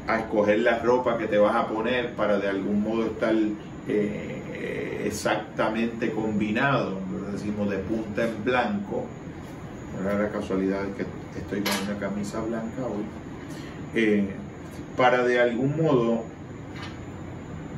a 0.07 0.19
escoger 0.19 0.59
la 0.59 0.79
ropa 0.79 1.17
que 1.17 1.27
te 1.27 1.37
vas 1.37 1.55
a 1.55 1.67
poner 1.67 2.13
para 2.13 2.37
de 2.37 2.49
algún 2.49 2.83
modo 2.83 3.05
estar 3.05 3.33
eh, 3.87 5.03
exactamente 5.05 6.11
combinado, 6.11 6.97
decimos 7.31 7.69
de 7.69 7.77
punta 7.77 8.25
en 8.25 8.43
blanco, 8.43 9.05
ahora 9.97 10.23
la 10.23 10.29
casualidad 10.29 10.85
es 10.85 10.95
que 10.95 11.05
estoy 11.39 11.61
con 11.61 11.89
una 11.89 11.99
camisa 11.99 12.41
blanca 12.41 12.81
hoy, 12.83 13.03
eh, 13.95 14.29
para 14.97 15.23
de 15.23 15.39
algún 15.39 15.81
modo 15.81 16.23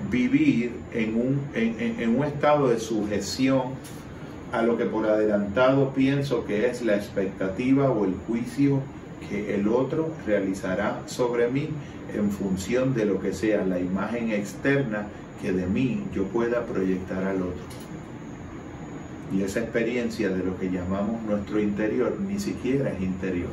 vivir 0.10 0.72
en 0.94 1.16
un, 1.16 1.42
en, 1.54 2.16
un 2.16 2.24
estado 2.26 2.70
de 2.70 2.80
sujeción 2.80 3.74
a 4.52 4.62
lo 4.62 4.78
que 4.78 4.86
por 4.86 5.06
adelantado 5.06 5.94
pienso 5.94 6.46
que 6.46 6.70
es 6.70 6.82
la 6.82 6.96
expectativa 6.96 7.90
o 7.90 8.06
el 8.06 8.16
juicio 8.28 8.80
que 9.30 9.56
el 9.56 9.68
otro 9.68 10.12
realizará 10.26 11.02
sobre 11.08 11.50
mí 11.50 11.70
en 12.14 12.32
función 12.32 12.94
de 12.94 13.06
lo 13.06 13.20
que 13.20 13.34
sea 13.34 13.66
la 13.66 13.80
imagen 13.80 14.32
externa 14.32 15.08
que 15.42 15.52
de 15.52 15.66
mí 15.66 16.04
yo 16.14 16.24
pueda 16.26 16.66
proyectar 16.66 17.24
al 17.24 17.42
otro. 17.42 17.64
Y 19.34 19.42
esa 19.42 19.60
experiencia 19.60 20.30
de 20.30 20.44
lo 20.44 20.58
que 20.58 20.70
llamamos 20.70 21.22
nuestro 21.24 21.60
interior 21.60 22.18
ni 22.20 22.40
siquiera 22.40 22.92
es 22.92 23.02
interior. 23.02 23.50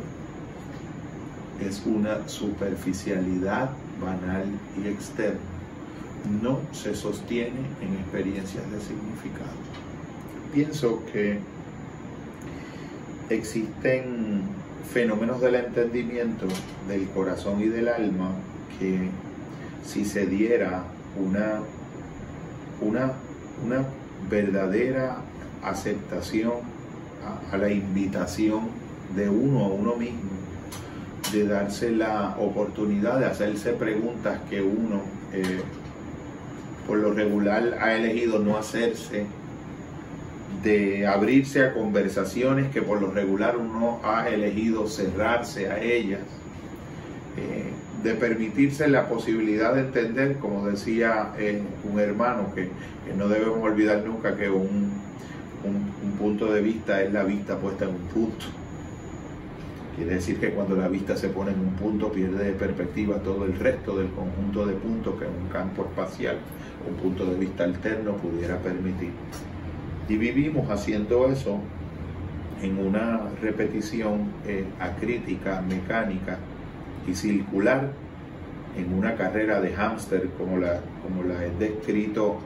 Es 1.61 1.83
una 1.87 2.29
superficialidad 2.29 3.71
banal 4.01 4.47
y 4.83 4.89
externa. 4.89 5.52
No 6.41 6.61
se 6.73 6.95
sostiene 6.95 7.61
en 7.81 7.95
experiencias 7.95 8.71
de 8.71 8.81
significado. 8.81 9.51
Pienso 10.53 11.03
que 11.13 11.39
existen 13.29 14.43
fenómenos 14.93 15.41
del 15.41 15.55
entendimiento 15.55 16.47
del 16.89 17.09
corazón 17.09 17.61
y 17.61 17.69
del 17.69 17.89
alma 17.89 18.33
que 18.79 19.09
si 19.85 20.05
se 20.05 20.27
diera 20.27 20.85
una, 21.17 21.61
una, 22.81 23.13
una 23.65 23.85
verdadera 24.29 25.17
aceptación 25.63 26.53
a, 27.53 27.57
la 27.57 27.71
invitación 27.71 28.69
de 29.15 29.29
uno 29.29 29.65
a 29.65 29.69
uno 29.69 29.97
mismo, 29.97 30.31
de 31.33 31.47
darse 31.47 31.91
la 31.91 32.37
oportunidad 32.39 33.19
de 33.19 33.27
hacerse 33.27 33.73
preguntas 33.73 34.41
que 34.51 34.61
uno 34.61 35.03
eh, 35.33 35.63
por 36.87 36.99
lo 36.99 37.13
regular 37.13 37.79
ha 37.81 37.95
elegido 37.95 38.39
no 38.39 38.57
hacerse, 38.57 39.27
de 40.63 41.07
abrirse 41.07 41.65
a 41.65 41.75
conversaciones 41.75 42.71
que 42.71 42.83
por 42.83 43.01
lo 43.01 43.11
regular 43.11 43.57
uno 43.57 44.01
ha 44.05 44.29
elegido 44.29 44.87
cerrarse 44.87 45.71
a 45.71 45.83
ellas, 45.83 46.21
eh, 47.37 47.71
de 48.03 48.15
permitirse 48.15 48.89
la 48.89 49.09
posibilidad 49.09 49.75
de 49.75 49.81
entender, 49.83 50.37
como 50.39 50.67
decía 50.67 51.33
eh, 51.39 51.63
un 51.91 51.99
hermano, 51.99 52.53
que, 52.55 52.69
no 53.17 53.29
debemos 53.29 53.63
olvidar 53.63 54.03
nunca 54.05 54.37
que 54.37 54.49
un, 54.49 54.91
un, 55.65 56.13
punto 56.19 56.53
de 56.53 56.63
vista 56.63 57.03
es 57.03 57.13
la 57.13 57.25
vista 57.25 57.59
puesta 57.59 57.85
en 57.85 57.91
un 57.91 58.03
punto. 58.09 58.47
Quiere 60.03 60.17
decir 60.17 60.41
que 60.41 60.51
cuando 60.51 60.75
la 60.75 60.89
vista 60.89 61.17
se 61.17 61.29
pone 61.29 61.53
en 61.53 61.61
un 61.61 61.75
punto 61.75 62.11
pierde 62.11 62.47
de 62.47 62.53
perspectiva 62.55 63.19
todo 63.19 63.45
el 63.45 63.57
resto 63.57 63.97
del 63.97 64.09
conjunto 64.09 64.67
de 64.67 64.75
puntos 64.75 65.15
que 65.15 65.27
un 65.27 65.49
campo 65.49 65.83
espacial, 65.83 66.39
un 66.91 66.97
punto 66.97 67.25
de 67.25 67.39
vista 67.39 67.63
alterno 67.63 68.17
pudiera 68.17 68.59
permitir. 68.59 69.11
Y 70.09 70.17
vivimos 70.17 70.69
haciendo 70.71 71.29
eso 71.29 71.61
en 72.63 72.85
una 72.85 73.29
repetición 73.41 74.33
eh, 74.45 74.65
acrítica, 74.81 75.63
mecánica 75.63 76.39
y 77.07 77.15
circular 77.15 77.93
en 78.77 78.93
una 78.95 79.15
carrera 79.15 79.61
de 79.61 79.73
hámster 79.73 80.31
como 80.31 80.59
la, 80.59 80.81
como 81.05 81.23
la 81.23 81.47
he 81.47 81.51
descrito 81.51 82.41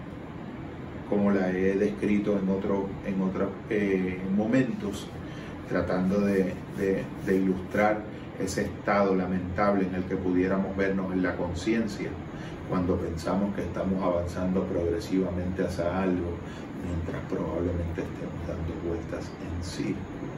como 1.09 1.31
la 1.31 1.49
he 1.49 1.75
descrito 1.79 2.39
en, 2.39 2.51
otro, 2.51 2.87
en 3.07 3.23
otros 3.23 3.49
eh, 3.71 4.19
momentos, 4.37 5.07
tratando 5.69 6.21
de, 6.21 6.53
de, 6.77 7.05
ilustrar 7.35 8.03
ese 8.39 8.63
estado 8.63 9.15
lamentable 9.15 9.87
en 9.87 9.95
el 9.95 10.05
que 10.05 10.17
pudiéramos 10.17 10.77
vernos 10.77 11.13
en 11.13 11.23
la 11.23 11.35
conciencia 11.37 12.11
cuando 12.69 12.97
pensamos 12.97 13.55
que 13.55 13.63
estamos 13.63 14.03
avanzando 14.03 14.65
progresivamente 14.65 15.65
hacia 15.65 16.03
algo, 16.03 16.35
mientras 16.85 17.23
probablemente 17.31 18.03
estemos 18.03 18.47
dando 18.47 18.75
vueltas 18.87 19.31
en 19.41 19.65
círculo. 19.65 20.37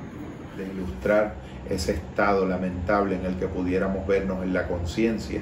De 0.56 0.66
ilustrar 0.66 1.34
ese 1.70 1.92
estado 1.92 2.46
lamentable 2.46 3.16
en 3.16 3.24
el 3.24 3.36
que 3.36 3.46
pudiéramos 3.46 4.06
vernos 4.06 4.42
en 4.42 4.52
la 4.52 4.66
conciencia 4.66 5.40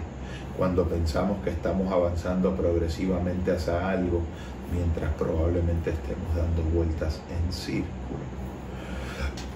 cuando 0.57 0.85
pensamos 0.89 1.43
que 1.43 1.51
estamos 1.51 1.93
avanzando 1.93 2.55
progresivamente 2.55 3.53
hacia 3.53 3.91
algo, 3.91 4.23
mientras 4.73 5.13
probablemente 5.15 5.91
estemos 5.91 6.35
dando 6.35 6.63
vueltas 6.75 7.21
en 7.31 7.53
círculo. 7.53 7.96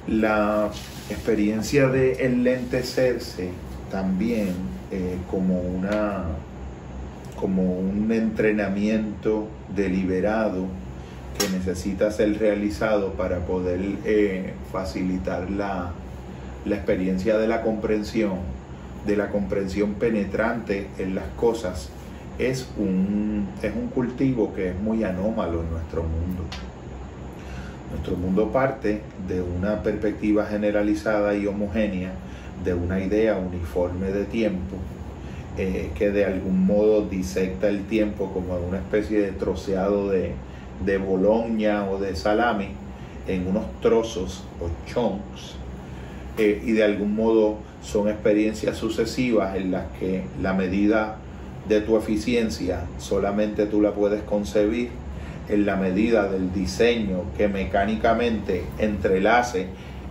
La 0.08 0.70
experiencia 1.08 1.88
de 1.88 2.24
enlentecerse 2.24 3.50
también 3.90 4.48
eh, 4.90 5.18
como, 5.30 5.60
una, 5.60 6.24
como 7.36 7.78
un 7.78 8.10
entrenamiento 8.10 9.48
deliberado 9.74 10.66
que 11.38 11.48
necesita 11.50 12.10
ser 12.10 12.38
realizado 12.38 13.12
para 13.12 13.46
poder 13.46 13.80
eh, 14.04 14.54
facilitar 14.72 15.50
la, 15.50 15.92
la 16.64 16.76
experiencia 16.76 17.38
de 17.38 17.48
la 17.48 17.62
comprensión, 17.62 18.38
de 19.06 19.16
la 19.16 19.30
comprensión 19.30 19.94
penetrante 19.94 20.88
en 20.98 21.14
las 21.14 21.26
cosas, 21.36 21.88
es 22.38 22.68
un, 22.78 23.48
es 23.62 23.74
un 23.74 23.88
cultivo 23.88 24.54
que 24.54 24.70
es 24.70 24.80
muy 24.80 25.04
anómalo 25.04 25.60
en 25.60 25.70
nuestro 25.70 26.02
mundo. 26.02 26.44
Nuestro 27.90 28.16
mundo 28.16 28.52
parte 28.52 29.02
de 29.26 29.42
una 29.42 29.82
perspectiva 29.82 30.46
generalizada 30.46 31.34
y 31.34 31.46
homogénea, 31.46 32.12
de 32.64 32.74
una 32.74 33.00
idea 33.00 33.36
uniforme 33.36 34.12
de 34.12 34.24
tiempo, 34.24 34.76
eh, 35.58 35.90
que 35.94 36.10
de 36.10 36.24
algún 36.24 36.64
modo 36.64 37.02
disecta 37.02 37.68
el 37.68 37.84
tiempo 37.84 38.30
como 38.32 38.56
una 38.56 38.78
especie 38.78 39.20
de 39.20 39.32
troceado 39.32 40.08
de, 40.08 40.32
de 40.84 40.98
boloña 40.98 41.90
o 41.90 41.98
de 41.98 42.14
salami 42.14 42.68
en 43.26 43.46
unos 43.46 43.64
trozos 43.80 44.44
o 44.60 44.68
chunks 44.86 45.56
eh, 46.38 46.62
y 46.64 46.72
de 46.72 46.84
algún 46.84 47.14
modo 47.14 47.58
son 47.82 48.08
experiencias 48.08 48.76
sucesivas 48.76 49.56
en 49.56 49.72
las 49.72 49.86
que 49.98 50.24
la 50.40 50.54
medida 50.54 51.16
de 51.68 51.80
tu 51.80 51.96
eficiencia 51.96 52.86
solamente 52.98 53.66
tú 53.66 53.80
la 53.82 53.92
puedes 53.92 54.22
concebir 54.22 54.90
en 55.50 55.66
la 55.66 55.76
medida 55.76 56.28
del 56.28 56.52
diseño 56.52 57.24
que 57.36 57.48
mecánicamente 57.48 58.64
entrelace 58.78 59.66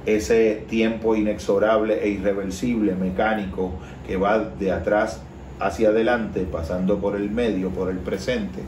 ese 0.06 0.64
tiempo 0.70 1.16
inexorable 1.16 2.04
e 2.04 2.10
irreversible 2.10 2.96
mecánico 2.96 3.72
que 4.08 4.18
va 4.18 4.40
de 4.40 4.72
atrás 4.72 5.22
hacia 5.60 5.90
adelante, 5.90 6.48
pasando 6.50 7.00
por 7.00 7.16
el 7.16 7.30
medio, 7.30 7.70
por 7.70 7.90
el 7.90 7.98
presente, 7.98 8.60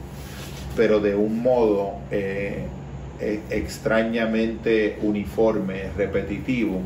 pero 0.75 0.99
de 0.99 1.15
un 1.15 1.41
modo 1.41 1.93
eh, 2.11 2.65
eh, 3.19 3.39
extrañamente 3.49 4.97
uniforme, 5.01 5.83
repetitivo, 5.97 6.81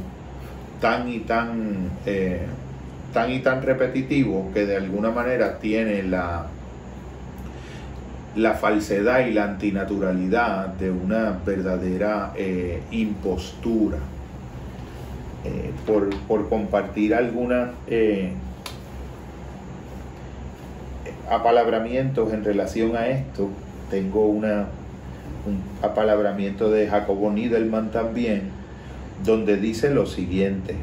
tan 0.80 1.10
y 1.10 1.20
tan, 1.20 1.90
eh, 2.06 2.42
tan 3.14 3.32
y 3.32 3.40
tan 3.40 3.64
repetitivo 3.64 4.52
que 4.54 4.66
de 4.66 4.78
alguna 4.78 5.10
manera 5.10 5.58
tiene 5.60 6.04
la, 6.04 6.48
la 8.36 8.54
falsedad 8.54 9.26
y 9.28 9.34
la 9.34 9.46
antinaturalidad 9.46 10.68
de 10.68 10.92
una 10.92 11.40
verdadera 11.46 12.34
eh, 12.36 12.82
impostura. 12.92 13.98
Eh, 15.46 15.72
por, 15.86 16.50
compartir 16.50 17.14
algunos 17.14 17.70
apalabramientos 21.30 22.34
en 22.34 22.44
relación 22.44 22.96
a 22.96 23.08
esto, 23.08 23.50
tengo 23.90 24.26
una, 24.26 24.68
un 25.46 25.62
apalabramiento 25.82 26.72
de 26.72 26.88
Jacobo 26.88 27.32
Niedelman 27.32 27.92
también, 27.92 28.50
donde 29.24 29.58
dice 29.58 29.90
lo 29.90 30.06
siguiente, 30.06 30.76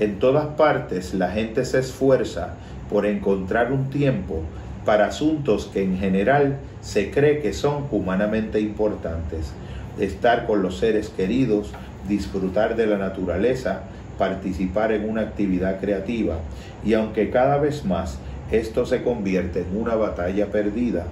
en 0.00 0.18
todas 0.18 0.46
partes 0.56 1.14
la 1.14 1.30
gente 1.30 1.64
se 1.64 1.78
esfuerza 1.78 2.54
por 2.90 3.06
encontrar 3.06 3.72
un 3.72 3.90
tiempo 3.90 4.42
para 4.84 5.06
asuntos 5.06 5.70
que 5.72 5.82
en 5.82 5.98
general 5.98 6.58
se 6.80 7.10
cree 7.10 7.40
que 7.40 7.52
son 7.52 7.86
humanamente 7.90 8.60
importantes, 8.60 9.52
estar 9.98 10.46
con 10.46 10.62
los 10.62 10.78
seres 10.78 11.08
queridos, 11.08 11.72
disfrutar 12.08 12.76
de 12.76 12.86
la 12.86 12.98
naturaleza, 12.98 13.82
participar 14.18 14.92
en 14.92 15.08
una 15.08 15.22
actividad 15.22 15.80
creativa, 15.80 16.36
y 16.84 16.94
aunque 16.94 17.30
cada 17.30 17.58
vez 17.58 17.84
más 17.84 18.18
esto 18.50 18.84
se 18.86 19.02
convierte 19.02 19.60
en 19.62 19.80
una 19.80 19.94
batalla 19.94 20.46
perdida, 20.50 21.06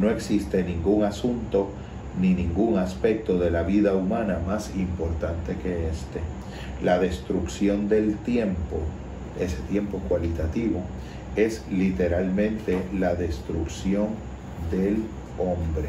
no 0.00 0.10
existe 0.10 0.62
ningún 0.62 1.04
asunto 1.04 1.68
ni 2.20 2.34
ningún 2.34 2.78
aspecto 2.78 3.38
de 3.38 3.50
la 3.50 3.62
vida 3.62 3.94
humana 3.94 4.38
más 4.46 4.74
importante 4.76 5.56
que 5.62 5.88
este. 5.88 6.20
La 6.82 6.98
destrucción 6.98 7.88
del 7.88 8.16
tiempo, 8.16 8.80
ese 9.38 9.56
tiempo 9.68 9.98
cualitativo, 10.08 10.82
es 11.36 11.64
literalmente 11.70 12.78
la 12.98 13.14
destrucción 13.14 14.08
del 14.70 15.02
hombre. 15.38 15.88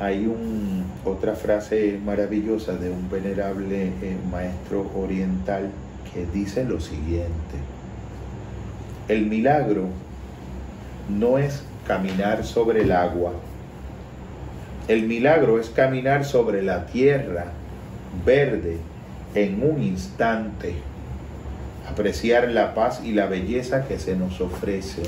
Hay 0.00 0.30
otra 1.04 1.34
frase 1.34 1.98
maravillosa 2.04 2.74
de 2.74 2.90
un 2.90 3.08
venerable 3.08 3.86
eh, 3.86 4.16
maestro 4.30 4.90
oriental 4.96 5.70
que 6.12 6.26
dice 6.26 6.64
lo 6.64 6.80
siguiente. 6.80 7.56
El 9.08 9.26
milagro 9.26 9.86
no 11.08 11.38
es 11.38 11.62
caminar 11.86 12.44
sobre 12.44 12.82
el 12.82 12.92
agua. 12.92 13.32
El 14.88 15.06
milagro 15.06 15.60
es 15.60 15.70
caminar 15.70 16.24
sobre 16.24 16.62
la 16.62 16.86
tierra 16.86 17.46
verde 18.24 18.78
en 19.34 19.62
un 19.62 19.82
instante, 19.82 20.74
apreciar 21.90 22.48
la 22.50 22.74
paz 22.74 23.02
y 23.04 23.12
la 23.12 23.26
belleza 23.26 23.86
que 23.86 23.98
se 23.98 24.16
nos 24.16 24.40
ofrece. 24.40 25.02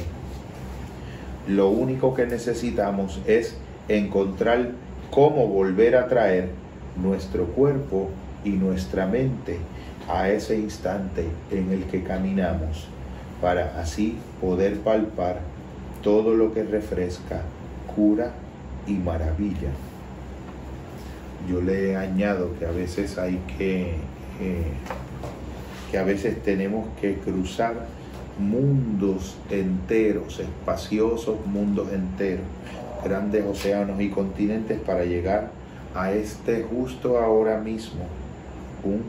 Lo 1.48 1.68
único 1.68 2.14
que 2.14 2.26
necesitamos 2.26 3.20
es 3.26 3.56
encontrar 3.88 4.70
cómo 5.10 5.46
volver 5.46 5.96
a 5.96 6.08
traer 6.08 6.50
nuestro 6.96 7.46
cuerpo 7.46 8.10
y 8.44 8.50
nuestra 8.50 9.06
mente 9.06 9.58
a 10.08 10.28
ese 10.28 10.58
instante 10.58 11.26
en 11.50 11.72
el 11.72 11.84
que 11.84 12.02
caminamos, 12.02 12.88
para 13.40 13.80
así 13.80 14.18
poder 14.40 14.78
palpar 14.80 15.40
todo 16.02 16.34
lo 16.34 16.52
que 16.54 16.62
refresca, 16.62 17.42
cura 17.94 18.32
y 18.86 18.92
maravilla. 18.92 19.70
Yo 21.48 21.60
le 21.60 21.96
añado 21.96 22.50
que 22.58 22.66
a 22.66 22.70
veces 22.70 23.18
hay 23.18 23.40
que, 23.58 23.94
que 25.90 25.98
a 25.98 26.02
veces 26.02 26.42
tenemos 26.42 26.86
que 27.00 27.14
cruzar 27.14 27.86
mundos 28.38 29.36
enteros, 29.50 30.40
espaciosos 30.40 31.46
mundos 31.46 31.92
enteros, 31.92 32.44
grandes 33.02 33.44
océanos 33.44 34.00
y 34.00 34.10
continentes 34.10 34.78
para 34.80 35.04
llegar 35.04 35.50
a 35.94 36.12
este 36.12 36.62
justo 36.62 37.18
ahora 37.18 37.58
mismo, 37.58 38.04
un 38.84 39.02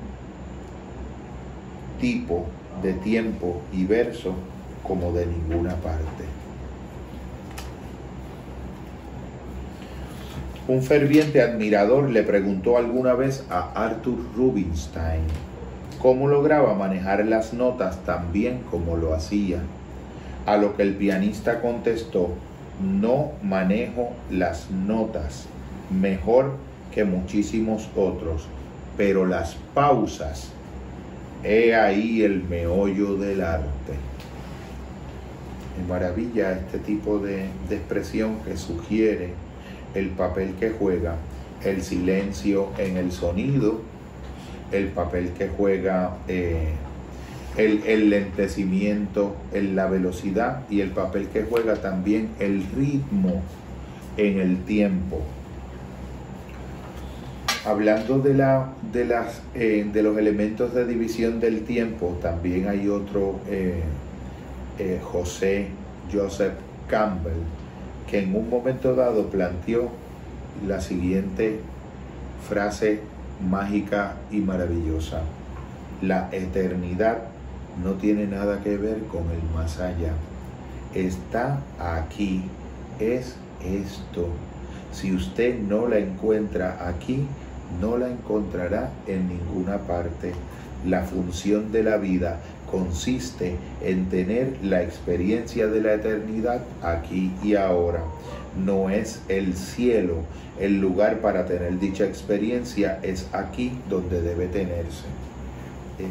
tipo 2.00 2.46
de 2.82 2.94
tiempo 2.94 3.62
y 3.74 3.86
verso 3.86 4.34
como 4.84 5.12
de 5.12 5.26
ninguna 5.26 5.76
parte. 5.76 6.37
Un 10.68 10.84
ferviente 10.84 11.42
admirador 11.42 12.10
le 12.10 12.24
preguntó 12.24 12.78
alguna 12.78 13.14
vez 13.14 13.46
a 13.50 13.72
Arthur 13.86 14.18
Rubinstein 14.36 15.22
cómo 16.02 16.28
lograba 16.28 16.74
manejar 16.74 17.26
las 17.26 17.54
notas 17.54 18.04
tan 18.04 18.34
bien 18.34 18.64
como 18.70 18.98
lo 18.98 19.14
hacía, 19.14 19.62
a 20.46 20.58
lo 20.58 20.76
que 20.76 20.84
el 20.84 20.96
pianista 20.96 21.62
contestó, 21.62 22.32
no 22.82 23.32
manejo 23.42 24.10
las 24.30 24.70
notas 24.70 25.46
mejor 25.90 26.52
que 26.94 27.06
muchísimos 27.06 27.90
otros, 27.96 28.50
pero 28.98 29.26
las 29.26 29.56
pausas, 29.74 30.50
he 31.46 31.76
ahí 31.76 32.24
el 32.24 32.44
meollo 32.44 33.16
del 33.16 33.42
arte. 33.42 33.94
Me 35.78 35.88
maravilla 35.88 36.52
este 36.52 36.80
tipo 36.80 37.20
de, 37.20 37.46
de 37.70 37.76
expresión 37.78 38.40
que 38.44 38.58
sugiere 38.58 39.47
el 39.98 40.10
papel 40.10 40.54
que 40.60 40.70
juega 40.70 41.16
el 41.64 41.82
silencio 41.82 42.70
en 42.78 42.98
el 42.98 43.12
sonido, 43.12 43.82
el 44.72 44.88
papel 44.90 45.32
que 45.32 45.48
juega 45.48 46.18
eh, 46.28 46.74
el, 47.58 47.84
el, 47.86 48.10
lentecimiento 48.10 49.36
en 49.54 49.76
la 49.76 49.88
velocidad 49.88 50.64
y 50.70 50.82
el 50.82 50.92
papel 50.92 51.28
que 51.30 51.44
juega 51.44 51.76
también 51.76 52.30
el 52.40 52.64
ritmo 52.76 53.42
en 54.18 54.40
el 54.40 54.64
tiempo. 54.64 55.22
Hablando 57.66 58.20
de, 58.20 58.34
la, 58.34 58.70
de, 58.94 59.06
las, 59.06 59.42
eh, 59.56 59.90
de 59.92 60.04
los 60.04 60.18
elementos 60.18 60.74
de 60.74 60.86
división 60.86 61.40
del 61.40 61.64
tiempo, 61.64 62.18
también 62.22 62.68
hay 62.68 62.88
otro, 62.88 63.40
eh, 63.50 63.82
José 65.02 65.68
Joseph 66.14 66.54
Campbell, 66.88 67.34
que 68.10 68.20
en 68.20 68.36
un 68.36 68.50
momento 68.50 68.96
dado 68.96 69.28
planteó 69.28 69.90
la 70.66 70.82
siguiente 70.82 71.60
frase 72.48 73.02
mágica 73.48 74.16
y 74.32 74.38
maravillosa. 74.38 75.22
La 76.02 76.30
eternidad 76.32 77.20
no 77.84 77.94
tiene 77.94 78.26
nada 78.26 78.62
que 78.64 78.78
ver 78.78 79.04
con 79.04 79.24
el 79.32 79.44
más 79.54 79.80
allá. 79.80 80.14
Está 80.96 81.60
aquí, 81.80 82.44
es 83.00 83.36
esto. 83.64 84.30
Si 84.92 85.14
usted 85.14 85.60
no 85.60 85.88
la 85.88 86.00
encuentra 86.00 86.88
aquí, 86.88 87.28
no 87.82 87.98
la 87.98 88.08
encontrará 88.08 88.92
en 89.06 89.28
ninguna 89.28 89.80
parte. 89.80 90.34
La 90.86 91.02
función 91.02 91.72
de 91.72 91.84
la 91.84 91.98
vida 91.98 92.40
consiste 92.72 93.56
en 93.82 94.10
tener 94.10 94.58
la 94.62 94.82
experiencia 94.82 95.68
de 95.68 95.82
la 95.82 95.94
eternidad 95.94 96.62
aquí 96.82 97.32
y 97.44 97.56
ahora. 97.56 98.04
No 98.64 98.90
es 98.90 99.22
el 99.28 99.56
cielo 99.56 100.24
el 100.60 100.80
lugar 100.80 101.20
para 101.20 101.46
tener 101.46 101.80
dicha 101.80 102.06
experiencia, 102.06 103.00
es 103.04 103.28
aquí 103.32 103.78
donde 103.90 104.22
debe 104.22 104.48
tenerse. 104.48 105.06
Eh, 106.00 106.06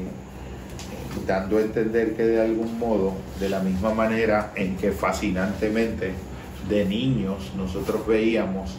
dando 1.27 1.59
a 1.59 1.63
entender 1.63 2.15
que 2.15 2.25
de 2.25 2.41
algún 2.41 2.79
modo, 2.79 3.15
de 3.41 3.49
la 3.49 3.61
misma 3.61 3.95
manera 3.95 4.53
en 4.55 4.77
que 4.77 4.93
fascinantemente 4.93 6.13
de 6.69 6.85
niños 6.85 7.53
nosotros 7.57 8.07
veíamos 8.07 8.77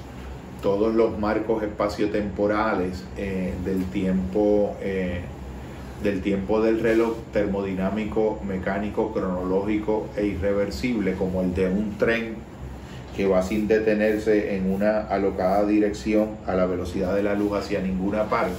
todos 0.62 0.94
los 0.94 1.18
marcos 1.20 1.64
espaciotemporales 1.64 3.04
eh, 3.18 3.54
del 3.64 3.86
tiempo 3.86 4.76
eh, 4.82 5.22
del 6.04 6.22
tiempo 6.22 6.62
del 6.62 6.80
reloj 6.80 7.16
termodinámico, 7.34 8.40
mecánico, 8.48 9.14
cronológico 9.14 10.08
e 10.16 10.26
irreversible, 10.28 11.14
como 11.14 11.42
el 11.42 11.54
de 11.56 11.68
un 11.68 11.98
tren 11.98 12.36
que 13.16 13.26
va 13.26 13.42
sin 13.42 13.68
detenerse 13.68 14.56
en 14.56 14.72
una 14.72 15.00
alocada 15.00 15.66
dirección 15.66 16.38
a 16.46 16.54
la 16.54 16.68
velocidad 16.68 17.16
de 17.16 17.24
la 17.24 17.34
luz 17.34 17.54
hacia 17.54 17.82
ninguna 17.82 18.26
parte. 18.26 18.54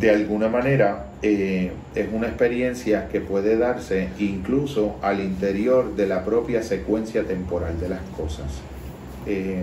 De 0.00 0.10
alguna 0.10 0.48
manera 0.48 1.06
eh, 1.22 1.72
es 1.94 2.08
una 2.12 2.26
experiencia 2.26 3.08
que 3.08 3.20
puede 3.20 3.56
darse 3.56 4.08
incluso 4.18 4.96
al 5.00 5.20
interior 5.20 5.94
de 5.96 6.06
la 6.06 6.24
propia 6.24 6.62
secuencia 6.62 7.24
temporal 7.24 7.80
de 7.80 7.88
las 7.88 8.00
cosas. 8.16 8.46
Eh, 9.26 9.62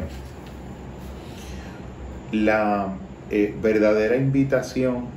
la 2.31 2.95
eh, 3.29 3.53
verdadera 3.61 4.15
invitación 4.15 5.07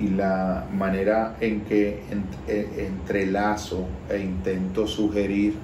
y 0.00 0.08
la 0.08 0.66
manera 0.72 1.36
en 1.40 1.60
que 1.62 2.02
e, 2.48 2.86
entrelazo 2.86 3.86
e 4.10 4.18
intento 4.18 4.86
sugerir 4.86 5.54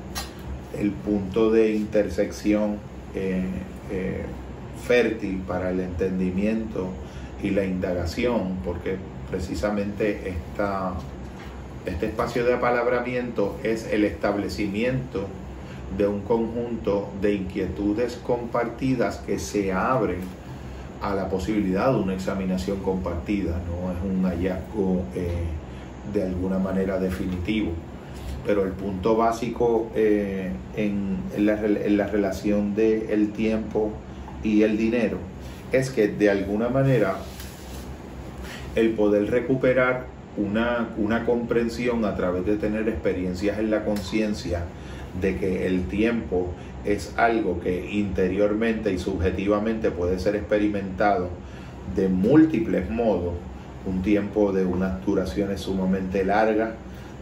el 0.79 0.91
punto 0.91 1.51
de 1.51 1.75
intersección 1.75 2.77
eh, 3.15 3.45
eh, 3.91 4.23
fértil 4.87 5.43
para 5.47 5.71
el 5.71 5.81
entendimiento 5.81 6.89
y 7.43 7.51
la 7.51 7.65
indagación, 7.65 8.59
porque 8.65 8.97
precisamente 9.31 10.29
esta, 10.29 10.95
este 11.87 12.07
espacio 12.07 12.45
de 12.45 12.55
apalabramiento 12.55 13.59
es 13.63 13.91
el 13.91 14.05
establecimiento 14.05 15.27
de 15.97 16.07
un 16.07 16.21
conjunto 16.21 17.11
de 17.21 17.35
inquietudes 17.35 18.17
compartidas 18.17 19.19
que 19.19 19.39
se 19.39 19.73
abren 19.73 20.21
a 21.01 21.15
la 21.15 21.29
posibilidad 21.29 21.93
de 21.93 21.99
una 21.99 22.15
examinación 22.15 22.79
compartida, 22.81 23.53
no 23.53 23.93
es 23.93 23.99
un 24.05 24.23
hallazgo 24.25 25.03
eh, 25.15 25.45
de 26.13 26.23
alguna 26.25 26.59
manera 26.59 26.99
definitivo. 26.99 27.73
Pero 28.47 28.65
el 28.65 28.73
punto 28.73 29.17
básico 29.17 29.91
eh, 29.95 30.51
en, 30.77 31.19
la, 31.39 32.07
relación 32.07 32.75
del 32.75 33.11
el 33.11 33.33
tiempo 33.33 33.93
y 34.43 34.63
el 34.63 34.77
dinero 34.77 35.19
es 35.73 35.91
que 35.91 36.09
de 36.09 36.31
alguna 36.31 36.69
manera 36.69 37.17
el 38.75 38.91
poder 38.91 39.31
recuperar 39.31 40.07
una, 40.37 40.89
una 40.97 41.27
comprensión 41.27 42.05
a 42.05 42.17
través 42.17 42.47
de 42.47 42.57
tener 42.57 42.89
experiencias 42.89 43.59
en 43.59 43.71
la 43.71 43.85
conciencia 43.85 44.65
de 45.21 45.37
que 45.37 45.67
el 45.67 45.85
tiempo 45.87 46.49
es 46.85 47.15
algo 47.17 47.61
que 47.61 47.91
interiormente 47.91 48.93
y 48.93 48.99
subjetivamente 48.99 49.91
puede 49.91 50.19
ser 50.19 50.37
experimentado 50.37 51.29
de 51.95 52.09
múltiples 52.09 52.89
modos, 52.91 53.35
un 53.87 54.03
tiempo 54.03 54.53
de 54.53 54.65
unas 54.65 55.05
duraciones 55.05 55.61
sumamente 55.61 56.25
largas, 56.25 56.71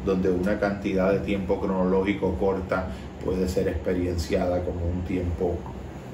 donde 0.05 0.31
una 0.31 0.59
cantidad 0.59 1.13
de 1.13 1.21
tiempo 1.21 1.61
cronológico 1.61 2.35
corta 2.35 2.89
puede 3.25 3.49
ser 3.49 3.69
experienciada 3.69 4.63
como 4.63 4.87
un 4.87 5.03
tiempo 5.03 5.57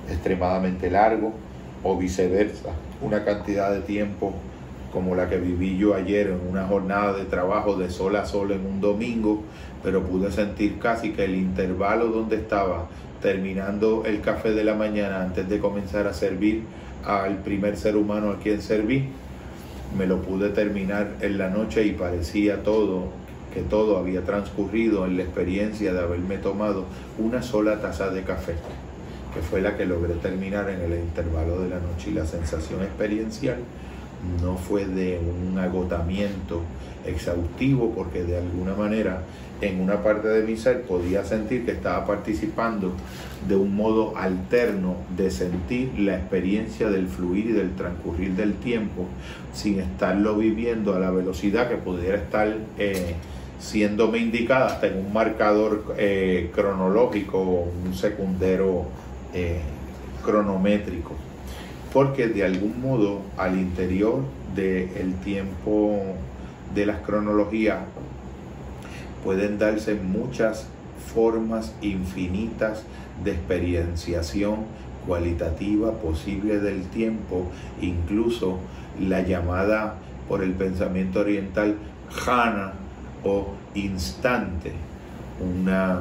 extremadamente 0.09 0.91
largo, 0.91 1.33
o 1.83 1.99
viceversa, 1.99 2.71
una 3.03 3.25
cantidad 3.25 3.71
de 3.71 3.81
tiempo 3.81 4.33
como 4.91 5.15
la 5.15 5.29
que 5.29 5.37
viví 5.37 5.77
yo 5.77 5.95
ayer 5.95 6.29
en 6.29 6.49
una 6.49 6.67
jornada 6.67 7.13
de 7.13 7.25
trabajo 7.25 7.77
de 7.77 7.91
sol 7.91 8.17
a 8.17 8.25
sol 8.25 8.53
en 8.53 8.65
un 8.65 8.81
domingo, 8.81 9.43
pero 9.83 10.03
pude 10.03 10.31
sentir 10.33 10.79
casi 10.79 11.11
que 11.13 11.25
el 11.25 11.35
intervalo 11.35 12.07
donde 12.07 12.37
estaba 12.37 12.87
terminando 13.25 14.05
el 14.05 14.21
café 14.21 14.53
de 14.53 14.65
la 14.65 14.75
mañana 14.75 15.23
antes 15.23 15.49
de 15.49 15.59
comenzar 15.59 16.07
a 16.07 16.13
servir 16.13 16.63
al 17.07 17.39
primer 17.39 17.79
ser 17.79 17.97
humano 17.97 18.29
a 18.31 18.39
quien 18.39 18.61
serví, 18.61 19.09
me 19.97 20.07
lo 20.07 20.21
pude 20.21 20.51
terminar 20.51 21.09
en 21.23 21.39
la 21.39 21.49
noche 21.49 21.87
y 21.87 21.93
parecía 21.93 22.63
todo 22.63 23.09
que 23.55 23.63
todo 23.63 23.97
había 23.97 24.21
transcurrido 24.27 25.07
en 25.07 25.17
la 25.17 25.23
experiencia 25.23 25.95
de 25.95 26.01
haberme 26.01 26.37
tomado 26.37 26.85
una 27.19 27.41
sola 27.43 27.81
taza 27.81 28.11
de 28.11 28.25
café, 28.25 28.57
que 29.33 29.41
fue 29.41 29.63
la 29.63 29.75
que 29.75 29.87
logré 29.87 30.13
terminar 30.17 30.69
en 30.69 30.83
el 30.83 30.99
intervalo 30.99 31.63
de 31.63 31.71
la 31.71 31.77
noche. 31.77 32.11
Y 32.11 32.15
la 32.15 32.27
sensación 32.27 32.83
experiencial 32.83 33.57
no 34.43 34.59
fue 34.59 34.85
de 34.85 35.19
un 35.19 35.59
agotamiento 35.59 36.61
exhaustivo 37.07 37.91
porque 37.95 38.23
de 38.23 38.37
alguna 38.37 38.75
manera 38.75 39.23
en 39.67 39.81
una 39.81 40.03
parte 40.03 40.29
de 40.29 40.43
mi 40.43 40.57
ser 40.57 40.83
podía 40.83 41.25
sentir 41.25 41.65
que 41.65 41.73
estaba 41.73 42.07
participando 42.07 42.93
de 43.49 43.57
un 43.57 43.75
modo 43.75 44.17
alterno 44.17 44.97
de 45.17 45.31
sentir 45.31 45.99
la 45.99 46.17
experiencia 46.17 46.91
del 46.91 47.09
fluir 47.09 47.47
y 47.47 47.53
del 47.53 47.75
transcurrir 47.75 48.33
del 48.33 48.55
tiempo 48.55 49.07
sin 49.53 49.81
estarlo 49.81 50.37
viviendo 50.37 50.95
a 50.95 50.99
la 50.99 51.11
velocidad 51.11 51.69
que 51.69 51.77
pudiera 51.77 52.17
estar 52.17 52.55
eh, 52.79 53.15
siéndome 53.59 54.19
indicada 54.19 54.67
hasta 54.67 54.89
en 54.89 54.99
un 54.99 55.13
marcador 55.13 55.95
eh, 55.97 56.51
cronológico 56.55 57.39
o 57.39 57.73
un 57.87 57.95
secundero 57.95 58.87
eh, 59.33 59.61
cronométrico. 60.23 61.13
Porque 61.93 62.27
de 62.27 62.45
algún 62.45 62.81
modo 62.81 63.23
al 63.37 63.57
interior 63.57 64.21
del 64.55 65.15
tiempo 65.23 66.03
de 66.75 66.87
las 66.87 66.99
cronologías 67.01 67.79
pueden 69.25 69.59
darse 69.59 69.95
muchas 69.95 70.69
formas 71.15 71.75
infinitas 71.81 72.85
de 73.25 73.33
experienciación 73.33 74.67
cualitativa 75.07 75.93
posible 75.93 76.61
del 76.61 76.83
tiempo, 76.85 77.47
incluso 77.81 78.59
la 79.01 79.23
llamada 79.23 79.97
por 80.29 80.43
el 80.43 80.53
pensamiento 80.53 81.21
oriental 81.21 81.77
jhana 82.11 82.73
o 83.25 83.49
instante, 83.75 84.73
una, 85.41 86.01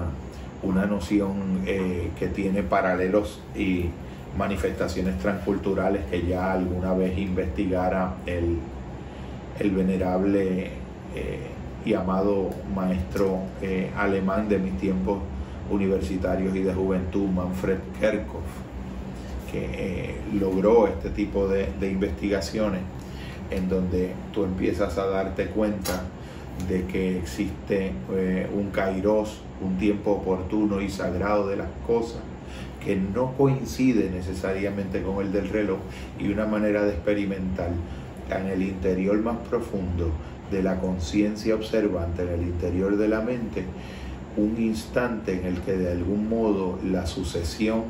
una 0.61 0.85
noción 0.85 1.61
eh, 1.65 2.11
que 2.19 2.27
tiene 2.27 2.63
paralelos 2.63 3.41
y 3.55 3.89
manifestaciones 4.37 5.19
transculturales 5.19 6.05
que 6.05 6.25
ya 6.25 6.53
alguna 6.53 6.93
vez 6.93 7.17
investigara 7.17 8.15
el, 8.25 8.57
el 9.59 9.71
venerable 9.71 10.71
eh, 11.15 11.52
y 11.85 11.93
amado 11.93 12.49
maestro 12.73 13.39
eh, 13.61 13.91
alemán 13.95 14.47
de 14.47 14.59
mis 14.59 14.77
tiempos 14.77 15.19
universitarios 15.69 16.55
y 16.55 16.59
de 16.61 16.73
juventud, 16.73 17.27
Manfred 17.27 17.79
Kerkhoff, 17.99 18.43
que 19.51 19.69
eh, 19.73 20.15
logró 20.33 20.87
este 20.87 21.09
tipo 21.09 21.47
de, 21.47 21.69
investigaciones 21.81 22.81
en 23.51 23.69
donde 23.69 24.13
tú 24.33 24.45
empiezas 24.45 24.97
a 24.97 25.07
darte 25.07 25.47
cuenta 25.47 26.03
de 26.67 26.85
que 26.85 27.17
existe 27.17 27.91
un 28.53 28.69
kairos, 28.69 29.41
un 29.61 29.77
tiempo 29.77 30.11
oportuno 30.11 30.81
y 30.81 30.89
sagrado 30.89 31.47
de 31.47 31.57
las 31.57 31.67
cosas, 31.85 32.21
que 32.83 32.95
no 32.95 33.33
coincide 33.33 34.09
necesariamente 34.09 35.01
con 35.01 35.25
el 35.25 35.31
del 35.31 35.49
reloj 35.49 35.79
y 36.19 36.31
una 36.31 36.45
manera 36.45 36.83
de 36.83 36.91
experimentar 36.91 37.71
en 38.29 38.47
el 38.47 38.61
interior 38.61 39.17
más 39.21 39.37
profundo 39.49 40.11
de 40.53 40.63
la 40.63 40.79
conciencia 40.79 41.55
observante, 41.55 42.21
en 42.21 42.29
el 42.29 42.41
interior 42.43 42.95
de 42.95 43.07
la 43.09 43.21
mente, 43.21 43.65
un 44.37 44.55
instante 44.59 45.33
en 45.39 45.45
el 45.45 45.61
que 45.61 45.73
de 45.73 45.91
algún 45.91 46.29
modo 46.29 46.79
la 46.83 47.05
sucesión 47.05 47.83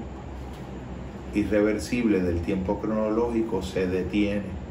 irreversible 1.35 2.21
del 2.21 2.41
tiempo 2.41 2.79
cronológico 2.79 3.61
se 3.61 3.87
detiene. 3.87 4.63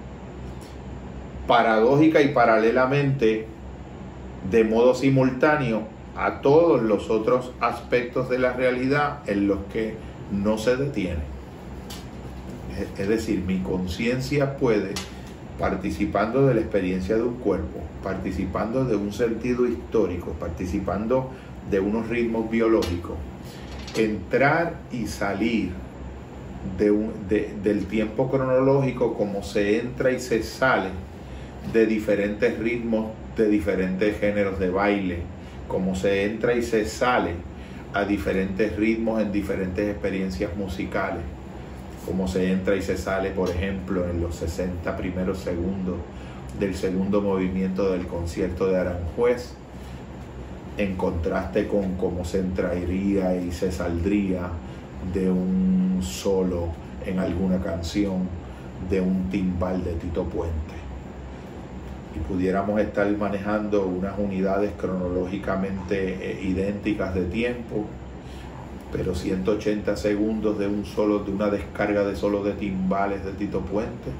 Paradójica 1.46 2.20
y 2.22 2.28
paralelamente, 2.28 3.46
de 4.50 4.64
modo 4.64 4.94
simultáneo, 4.94 5.82
a 6.16 6.40
todos 6.40 6.82
los 6.82 7.10
otros 7.10 7.52
aspectos 7.60 8.28
de 8.28 8.38
la 8.38 8.52
realidad 8.52 9.20
en 9.26 9.48
los 9.48 9.58
que 9.72 9.96
no 10.30 10.58
se 10.58 10.76
detiene. 10.76 11.32
Es 12.98 13.08
decir, 13.08 13.40
mi 13.40 13.58
conciencia 13.60 14.56
puede, 14.56 14.94
participando 15.58 16.46
de 16.46 16.54
la 16.54 16.60
experiencia 16.60 17.16
de 17.16 17.22
un 17.22 17.34
cuerpo, 17.34 17.80
participando 18.02 18.84
de 18.84 18.96
un 18.96 19.12
sentido 19.12 19.66
histórico, 19.66 20.32
participando 20.32 21.30
de 21.70 21.80
unos 21.80 22.08
ritmos 22.08 22.50
biológicos, 22.50 23.16
entrar 23.96 24.74
y 24.90 25.06
salir 25.06 25.70
de 26.78 27.50
del 27.62 27.86
tiempo 27.86 28.30
cronológico 28.30 29.14
como 29.14 29.42
se 29.42 29.80
entra 29.80 30.12
y 30.12 30.20
se 30.20 30.42
sale 30.42 30.90
de 31.72 31.86
diferentes 31.86 32.58
ritmos, 32.58 33.10
de 33.36 33.48
diferentes 33.48 34.18
géneros 34.18 34.58
de 34.58 34.70
baile, 34.70 35.18
como 35.68 35.94
se 35.94 36.24
entra 36.24 36.54
y 36.54 36.62
se 36.62 36.84
sale 36.86 37.34
a 37.94 38.04
diferentes 38.04 38.76
ritmos 38.76 39.20
en 39.20 39.32
diferentes 39.32 39.88
experiencias 39.88 40.56
musicales, 40.56 41.22
como 42.06 42.28
se 42.28 42.52
entra 42.52 42.76
y 42.76 42.82
se 42.82 42.96
sale, 42.96 43.30
por 43.30 43.50
ejemplo, 43.50 44.08
en 44.08 44.20
los 44.20 44.36
60 44.36 44.96
primeros 44.96 45.38
segundos 45.38 45.96
del 46.58 46.74
segundo 46.74 47.20
movimiento 47.20 47.90
del 47.90 48.06
concierto 48.06 48.66
de 48.66 48.78
Aranjuez, 48.78 49.54
en 50.78 50.96
contraste 50.96 51.68
con 51.68 51.96
cómo 51.96 52.24
se 52.24 52.40
entraría 52.40 53.36
y 53.36 53.52
se 53.52 53.70
saldría 53.70 54.48
de 55.12 55.30
un 55.30 56.00
solo 56.02 56.68
en 57.04 57.18
alguna 57.18 57.58
canción 57.58 58.28
de 58.88 59.00
un 59.00 59.28
timbal 59.30 59.82
de 59.84 59.92
Tito 59.94 60.24
Puente. 60.24 60.74
Y 62.14 62.18
pudiéramos 62.20 62.80
estar 62.80 63.10
manejando 63.16 63.86
unas 63.86 64.18
unidades 64.18 64.72
cronológicamente 64.78 66.32
eh, 66.32 66.42
idénticas 66.42 67.14
de 67.14 67.24
tiempo, 67.24 67.86
pero 68.92 69.14
180 69.14 69.96
segundos 69.96 70.58
de 70.58 70.66
un 70.66 70.84
solo, 70.84 71.20
de 71.20 71.32
una 71.32 71.48
descarga 71.48 72.04
de 72.04 72.14
solo 72.14 72.44
de 72.44 72.52
timbales 72.52 73.24
de 73.24 73.32
Tito 73.32 73.60
Puente. 73.60 74.10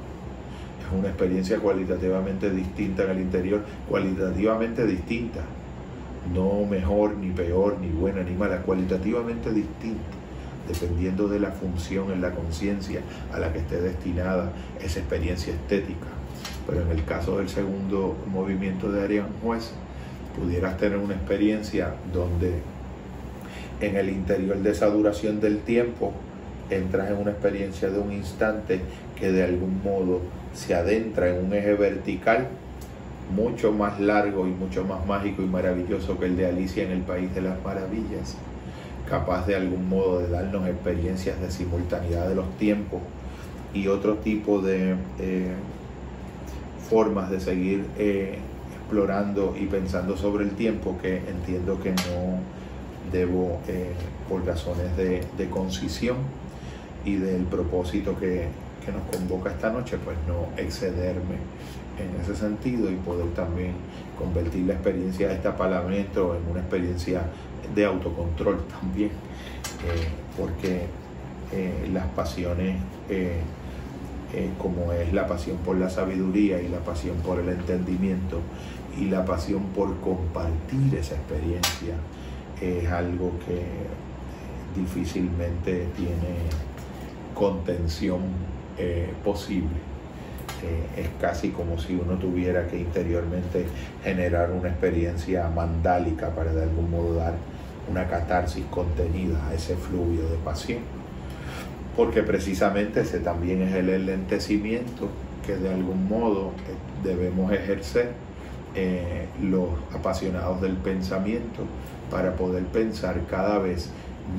Es 0.85 0.99
una 0.99 1.09
experiencia 1.09 1.59
cualitativamente 1.59 2.51
distinta 2.51 3.05
en 3.05 3.11
el 3.11 3.21
interior, 3.21 3.63
cualitativamente 3.89 4.87
distinta. 4.87 5.41
No 6.33 6.65
mejor, 6.67 7.17
ni 7.17 7.31
peor, 7.31 7.79
ni 7.81 7.89
buena, 7.89 8.23
ni 8.23 8.33
mala, 8.33 8.63
cualitativamente 8.63 9.53
distinta, 9.53 10.11
dependiendo 10.69 11.29
de 11.29 11.41
la 11.41 11.51
función 11.51 12.11
en 12.13 12.23
la 12.23 12.31
conciencia 12.31 13.01
a 13.33 13.39
la 13.39 13.53
que 13.53 13.59
esté 13.59 13.81
destinada 13.81 14.53
esa 14.81 15.01
experiencia 15.01 15.53
estética 15.53 16.07
pero 16.67 16.83
en 16.83 16.91
el 16.91 17.05
caso 17.05 17.39
del 17.39 17.49
segundo 17.49 18.17
movimiento 18.33 18.91
de 18.91 19.03
Arián 19.03 19.29
Juez, 19.43 19.73
pudieras 20.37 20.77
tener 20.79 20.99
una 20.99 21.15
experiencia 21.15 21.95
donde 22.13 22.61
en 23.81 23.97
el 23.97 24.09
interior 24.09 24.59
de 24.59 24.71
esa 24.71 24.87
duración 24.87 25.41
del 25.41 25.59
tiempo 25.59 26.13
entras 26.71 27.11
en 27.11 27.17
una 27.17 27.33
experiencia 27.33 27.91
de 27.91 27.99
un 27.99 28.13
instante 28.13 28.81
que 29.19 29.31
de 29.31 29.45
algún 29.45 29.83
modo 29.83 30.21
se 30.55 30.75
adentra 30.75 31.29
en 31.29 31.45
un 31.45 31.53
eje 31.53 31.75
vertical 31.75 32.49
mucho 33.35 33.73
más 33.73 34.01
largo 34.01 34.47
y 34.47 34.51
mucho 34.51 34.85
más 34.85 35.07
mágico 35.07 35.43
y 35.43 35.47
maravilloso 35.47 36.19
que 36.19 36.27
el 36.27 36.37
de 36.37 36.47
Alicia 36.47 36.85
en 36.85 36.91
el 36.91 37.01
País 37.01 37.35
de 37.35 37.43
las 37.43 37.63
Maravillas, 37.65 38.37
capaz 39.09 39.47
de 39.47 39.57
algún 39.57 39.89
modo 39.89 40.21
de 40.21 40.29
darnos 40.29 40.67
experiencias 40.69 41.41
de 41.41 41.51
simultaneidad 41.51 42.29
de 42.29 42.35
los 42.35 42.51
tiempos 42.59 43.01
y 43.75 43.89
otro 43.89 44.17
tipo 44.17 44.61
de 44.61 44.97
eh, 45.19 45.53
formas 46.91 47.31
de 47.31 47.41
seguir 47.41 47.87
eh, 47.99 48.39
explorando 48.77 49.55
y 49.59 49.65
pensando 49.67 50.17
sobre 50.17 50.45
el 50.45 50.51
tiempo 50.51 50.99
que 51.01 51.19
entiendo 51.19 51.81
que 51.81 51.91
no 51.91 52.41
debo, 53.13 53.61
eh, 53.69 53.93
por 54.29 54.45
razones 54.45 54.97
de, 54.97 55.23
concisión 55.51 56.17
y 57.05 57.17
del 57.17 57.43
propósito 57.45 58.19
que, 58.19 58.49
que, 58.85 58.93
nos 58.93 59.03
convoca 59.15 59.51
esta 59.51 59.71
noche, 59.71 59.99
pues 60.03 60.17
no 60.27 60.49
excederme 60.57 61.37
en 61.99 62.21
ese 62.23 62.35
sentido 62.35 62.91
y 62.91 62.97
poder 62.97 63.29
también 63.35 63.73
convertir 64.19 64.67
la 64.67 64.75
experiencia 64.75 65.29
de 65.29 65.35
este 65.35 65.51
parlamento 65.51 66.35
en 66.37 66.51
una 66.51 66.61
experiencia 66.61 67.23
de 67.75 67.85
autocontrol 67.85 68.65
también, 68.81 69.11
eh, 69.11 70.09
porque 70.39 70.87
las 71.93 72.07
pasiones 72.09 72.77
eh, 74.35 74.49
como 74.57 74.93
es 74.93 75.13
la 75.13 75.27
pasión 75.27 75.59
por 75.59 75.77
la 75.77 75.91
sabiduría 75.91 76.63
y 76.63 76.69
la 76.69 76.79
pasión 76.79 77.17
por 77.19 77.39
el 77.39 77.51
entendimiento 77.51 78.41
y 78.99 79.05
la 79.05 79.27
pasión 79.27 79.65
por 79.75 80.01
compartir 80.01 80.95
esa 80.99 81.17
experiencia, 81.17 81.97
es 82.63 82.91
algo 82.91 83.33
que 83.47 83.61
difícilmente 84.81 85.87
tiene 85.97 86.37
contención 87.35 88.21
eh, 88.79 89.13
posible. 89.25 89.93
Eh, 90.63 91.03
es 91.03 91.09
casi 91.21 91.49
como 91.51 91.79
si 91.79 91.95
uno 91.95 92.15
tuviera 92.19 92.69
que 92.69 92.79
interiormente 92.79 93.67
generar 94.05 94.53
una 94.53 94.69
experiencia 94.69 95.49
mandálica 95.49 96.31
para 96.31 96.53
de 96.53 96.63
algún 96.63 96.91
modo 96.91 97.15
dar 97.15 97.35
una 97.91 98.07
catarsis 98.07 98.65
contenida 98.71 99.49
a 99.49 99.55
ese 99.55 99.75
fluvio 99.75 100.29
de 100.29 100.37
pasión. 100.37 100.81
Porque 101.97 102.23
precisamente 102.23 103.01
ese 103.01 103.19
también 103.19 103.63
es 103.63 103.75
el 103.75 103.89
enlentecimiento 103.89 105.09
que 105.45 105.57
de 105.57 105.69
algún 105.73 106.09
modo 106.09 106.53
eh, 106.69 107.09
debemos 107.09 107.53
ejercer 107.53 108.13
eh, 108.75 109.27
los 109.43 109.69
apasionados 109.93 110.63
del 110.63 110.77
pensamiento 110.77 111.65
para 112.13 112.37
poder 112.37 112.65
pensar 112.65 113.23
cada 113.29 113.59
vez 113.59 113.89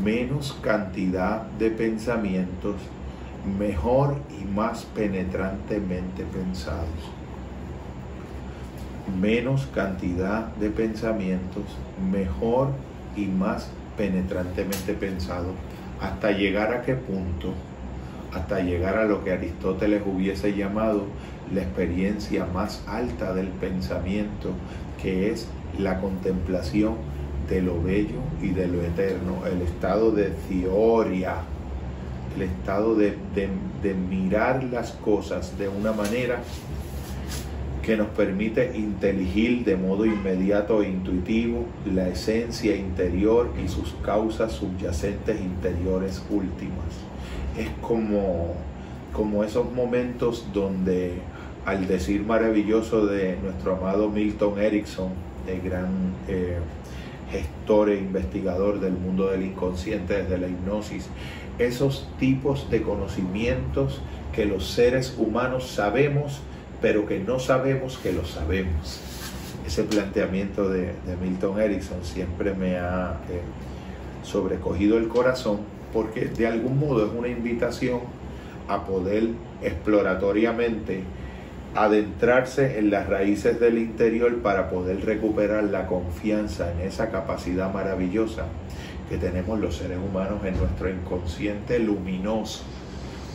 menos 0.05 0.55
cantidad 0.61 1.41
de 1.57 1.71
pensamientos, 1.71 2.75
mejor 3.57 4.15
y 4.39 4.45
más 4.45 4.85
penetrantemente 4.95 6.23
pensados. 6.23 6.87
Menos 9.19 9.67
cantidad 9.73 10.45
de 10.55 10.69
pensamientos, 10.69 11.63
mejor 12.11 12.69
y 13.17 13.25
más 13.25 13.69
penetrantemente 13.97 14.93
pensados, 14.93 15.55
hasta 15.99 16.31
llegar 16.31 16.73
a 16.73 16.83
qué 16.83 16.93
punto, 16.93 17.53
hasta 18.33 18.59
llegar 18.59 18.97
a 18.97 19.05
lo 19.05 19.23
que 19.23 19.31
Aristóteles 19.31 20.03
hubiese 20.05 20.53
llamado 20.53 21.05
la 21.51 21.63
experiencia 21.63 22.45
más 22.45 22.83
alta 22.87 23.33
del 23.33 23.47
pensamiento, 23.47 24.51
que 25.01 25.31
es 25.31 25.47
la 25.77 25.99
contemplación 25.99 26.95
de 27.49 27.61
lo 27.61 27.81
bello 27.81 28.19
y 28.41 28.49
de 28.49 28.67
lo 28.67 28.81
eterno, 28.81 29.45
el 29.45 29.61
estado 29.61 30.11
de 30.11 30.31
teoría, 30.49 31.35
el 32.35 32.43
estado 32.43 32.95
de, 32.95 33.15
de, 33.35 33.93
mirar 33.93 34.63
las 34.63 34.91
cosas 34.91 35.57
de 35.57 35.67
una 35.67 35.91
manera 35.91 36.41
que 37.83 37.97
nos 37.97 38.07
permite 38.07 38.77
inteligir 38.77 39.65
de 39.65 39.75
modo 39.75 40.05
inmediato 40.05 40.81
e 40.81 40.89
intuitivo 40.89 41.65
la 41.85 42.07
esencia 42.07 42.75
interior 42.75 43.51
y 43.63 43.67
sus 43.67 43.93
causas 44.03 44.53
subyacentes 44.53 45.39
interiores 45.39 46.23
últimas. 46.29 46.87
Es 47.57 47.69
como, 47.81 48.55
como 49.11 49.43
esos 49.43 49.71
momentos 49.73 50.47
donde 50.53 51.19
al 51.65 51.87
decir 51.87 52.23
maravilloso 52.23 53.05
de 53.05 53.37
nuestro 53.41 53.75
amado 53.75 54.09
Milton 54.09 54.59
Erickson, 54.59 55.09
el 55.47 55.61
gran 55.61 55.87
eh, 56.27 56.57
gestor 57.33 57.89
e 57.89 57.97
investigador 57.97 58.79
del 58.79 58.93
mundo 58.93 59.31
del 59.31 59.43
inconsciente 59.43 60.21
desde 60.21 60.37
la 60.37 60.47
hipnosis, 60.47 61.09
esos 61.57 62.07
tipos 62.19 62.69
de 62.69 62.83
conocimientos 62.83 64.01
que 64.33 64.45
los 64.45 64.69
seres 64.69 65.15
humanos 65.17 65.67
sabemos, 65.67 66.41
pero 66.81 67.07
que 67.07 67.19
no 67.19 67.39
sabemos 67.39 67.97
que 67.97 68.13
lo 68.13 68.25
sabemos. 68.25 69.01
Ese 69.65 69.83
planteamiento 69.83 70.69
de, 70.69 70.93
Milton 71.21 71.59
Erickson 71.59 72.03
siempre 72.03 72.53
me 72.53 72.77
ha 72.77 73.19
eh, 73.29 73.41
sobrecogido 74.23 74.97
el 74.97 75.07
corazón 75.07 75.59
porque 75.91 76.25
de 76.25 76.47
algún 76.47 76.79
modo 76.79 77.05
es 77.05 77.11
una 77.13 77.29
invitación 77.29 78.01
a 78.67 78.85
poder 78.85 79.29
exploratoriamente 79.61 81.03
adentrarse 81.75 82.77
en 82.77 82.91
las 82.91 83.07
raíces 83.07 83.59
del 83.59 83.79
interior 83.79 84.41
para 84.41 84.69
poder 84.69 85.03
recuperar 85.05 85.63
la 85.63 85.87
confianza 85.87 86.71
en 86.71 86.81
esa 86.81 87.09
capacidad 87.09 87.73
maravillosa 87.73 88.45
que 89.09 89.17
tenemos 89.17 89.59
los 89.59 89.77
seres 89.77 89.97
humanos 89.97 90.45
en 90.45 90.57
nuestro 90.57 90.89
inconsciente 90.89 91.79
luminoso. 91.79 92.63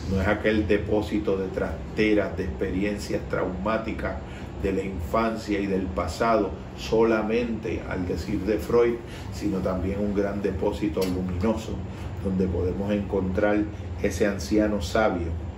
No 0.09 0.21
es 0.21 0.27
aquel 0.27 0.67
depósito 0.67 1.37
de 1.37 1.47
trasteras, 1.49 2.35
de 2.37 2.45
experiencias 2.45 3.21
traumáticas 3.29 4.15
de 4.63 4.73
la 4.73 4.83
infancia 4.83 5.59
y 5.59 5.67
del 5.67 5.83
pasado, 5.83 6.51
solamente 6.77 7.81
al 7.89 8.07
decir 8.07 8.39
de 8.41 8.57
Freud, 8.57 8.95
sino 9.33 9.59
también 9.59 9.99
un 9.99 10.15
gran 10.15 10.41
depósito 10.41 11.01
luminoso 11.01 11.75
donde 12.23 12.47
podemos 12.47 12.91
encontrar 12.91 13.59
ese 14.01 14.27
anciano 14.27 14.81
sabio 14.81 15.48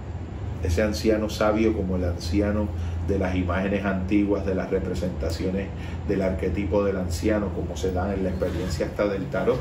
ese 0.63 0.81
anciano 0.81 1.29
sabio 1.29 1.73
como 1.73 1.95
el 1.95 2.05
anciano 2.05 2.67
de 3.07 3.19
las 3.19 3.35
imágenes 3.35 3.83
antiguas, 3.85 4.45
de 4.45 4.55
las 4.55 4.69
representaciones 4.69 5.67
del 6.07 6.21
arquetipo 6.21 6.83
del 6.83 6.97
anciano, 6.97 7.49
como 7.49 7.75
se 7.75 7.91
dan 7.91 8.13
en 8.13 8.23
la 8.23 8.29
experiencia 8.29 8.85
hasta 8.85 9.07
del 9.07 9.25
tarot, 9.27 9.59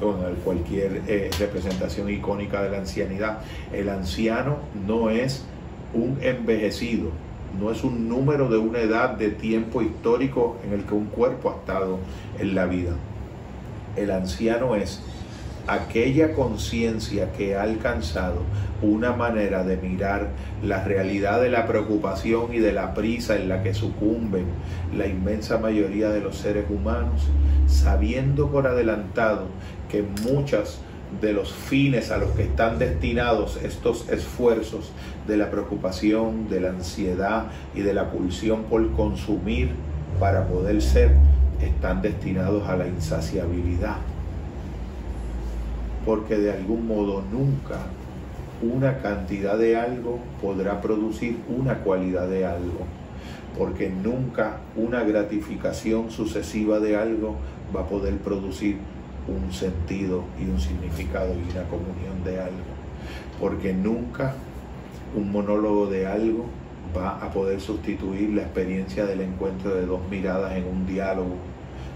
o 0.00 0.28
en 0.28 0.34
cualquier 0.36 1.02
eh, 1.06 1.30
representación 1.38 2.08
icónica 2.10 2.62
de 2.62 2.70
la 2.70 2.78
ancianidad. 2.78 3.40
El 3.72 3.88
anciano 3.88 4.58
no 4.86 5.10
es 5.10 5.44
un 5.92 6.18
envejecido, 6.22 7.10
no 7.60 7.70
es 7.70 7.84
un 7.84 8.08
número 8.08 8.48
de 8.48 8.58
una 8.58 8.78
edad 8.78 9.10
de 9.10 9.30
tiempo 9.30 9.82
histórico 9.82 10.56
en 10.64 10.72
el 10.72 10.84
que 10.84 10.94
un 10.94 11.06
cuerpo 11.06 11.50
ha 11.50 11.56
estado 11.56 11.98
en 12.38 12.54
la 12.54 12.66
vida. 12.66 12.92
El 13.96 14.10
anciano 14.10 14.76
es 14.76 15.02
aquella 15.70 16.32
conciencia 16.32 17.30
que 17.32 17.54
ha 17.54 17.62
alcanzado 17.62 18.42
una 18.82 19.12
manera 19.12 19.62
de 19.62 19.76
mirar 19.76 20.30
la 20.64 20.82
realidad 20.82 21.40
de 21.40 21.48
la 21.48 21.66
preocupación 21.66 22.52
y 22.52 22.58
de 22.58 22.72
la 22.72 22.92
prisa 22.92 23.36
en 23.36 23.48
la 23.48 23.62
que 23.62 23.72
sucumben 23.72 24.46
la 24.96 25.06
inmensa 25.06 25.58
mayoría 25.58 26.08
de 26.08 26.20
los 26.20 26.38
seres 26.38 26.64
humanos, 26.68 27.22
sabiendo 27.68 28.50
por 28.50 28.66
adelantado 28.66 29.46
que 29.88 30.02
muchas 30.02 30.80
de 31.20 31.32
los 31.32 31.52
fines 31.52 32.10
a 32.10 32.18
los 32.18 32.30
que 32.30 32.44
están 32.44 32.78
destinados 32.78 33.58
estos 33.62 34.08
esfuerzos 34.08 34.90
de 35.28 35.36
la 35.36 35.50
preocupación, 35.50 36.48
de 36.48 36.60
la 36.60 36.70
ansiedad 36.70 37.46
y 37.76 37.82
de 37.82 37.94
la 37.94 38.10
pulsión 38.10 38.64
por 38.64 38.90
consumir 38.92 39.70
para 40.18 40.48
poder 40.48 40.82
ser, 40.82 41.14
están 41.60 42.02
destinados 42.02 42.68
a 42.68 42.76
la 42.76 42.88
insaciabilidad 42.88 43.96
porque 46.04 46.36
de 46.36 46.52
algún 46.52 46.86
modo 46.86 47.22
nunca 47.30 47.78
una 48.62 48.98
cantidad 48.98 49.58
de 49.58 49.76
algo 49.76 50.18
podrá 50.40 50.80
producir 50.80 51.38
una 51.48 51.78
cualidad 51.78 52.28
de 52.28 52.44
algo, 52.46 52.80
porque 53.56 53.90
nunca 53.90 54.58
una 54.76 55.02
gratificación 55.02 56.10
sucesiva 56.10 56.78
de 56.78 56.96
algo 56.96 57.36
va 57.74 57.82
a 57.82 57.86
poder 57.86 58.16
producir 58.18 58.76
un 59.28 59.52
sentido 59.52 60.24
y 60.38 60.50
un 60.50 60.60
significado 60.60 61.34
y 61.34 61.50
una 61.50 61.64
comunión 61.68 62.22
de 62.24 62.40
algo, 62.40 62.70
porque 63.40 63.72
nunca 63.72 64.34
un 65.16 65.32
monólogo 65.32 65.86
de 65.86 66.06
algo 66.06 66.46
va 66.96 67.18
a 67.18 67.30
poder 67.30 67.60
sustituir 67.60 68.30
la 68.30 68.42
experiencia 68.42 69.06
del 69.06 69.20
encuentro 69.20 69.74
de 69.74 69.86
dos 69.86 70.00
miradas 70.10 70.56
en 70.56 70.66
un 70.66 70.86
diálogo 70.86 71.36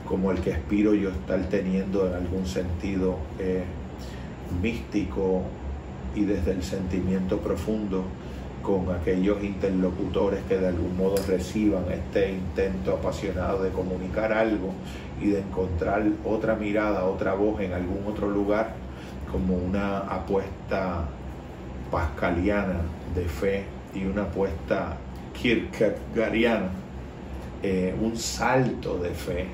como 0.06 0.30
el 0.30 0.40
que 0.40 0.52
aspiro 0.52 0.94
yo 0.94 1.10
estar 1.10 1.40
teniendo 1.48 2.06
en 2.06 2.14
algún 2.14 2.46
sentido. 2.46 3.16
Eh, 3.38 3.64
místico 4.60 5.42
y 6.14 6.24
desde 6.24 6.52
el 6.52 6.62
sentimiento 6.62 7.38
profundo 7.38 8.04
con 8.62 8.90
aquellos 8.90 9.42
interlocutores 9.44 10.40
que 10.48 10.56
de 10.56 10.68
algún 10.68 10.96
modo 10.96 11.16
reciban 11.28 11.84
este 11.90 12.32
intento 12.32 12.94
apasionado 12.94 13.62
de 13.62 13.70
comunicar 13.70 14.32
algo 14.32 14.72
y 15.20 15.28
de 15.28 15.40
encontrar 15.40 16.02
otra 16.24 16.54
mirada, 16.54 17.04
otra 17.04 17.34
voz 17.34 17.60
en 17.60 17.74
algún 17.74 18.06
otro 18.06 18.30
lugar, 18.30 18.74
como 19.30 19.56
una 19.56 19.98
apuesta 19.98 21.04
pascaliana 21.90 22.80
de 23.14 23.24
fe 23.24 23.64
y 23.94 24.04
una 24.06 24.22
apuesta 24.22 24.96
kierkegaardiana, 25.34 26.70
eh, 27.62 27.94
un 28.00 28.16
salto 28.16 28.96
de 28.98 29.10
fe 29.10 29.46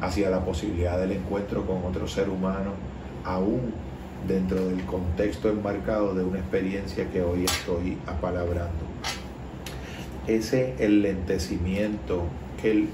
hacia 0.00 0.30
la 0.30 0.40
posibilidad 0.40 0.98
del 0.98 1.12
encuentro 1.12 1.66
con 1.66 1.84
otro 1.84 2.08
ser 2.08 2.30
humano 2.30 2.72
aún 3.24 3.72
dentro 4.26 4.68
del 4.68 4.84
contexto 4.84 5.48
enmarcado 5.48 6.14
de 6.14 6.24
una 6.24 6.38
experiencia 6.38 7.08
que 7.10 7.22
hoy 7.22 7.44
estoy 7.44 7.96
apalabrando. 8.06 8.84
Ese 10.26 10.74
enlentecimiento 10.78 12.24
que, 12.60 12.86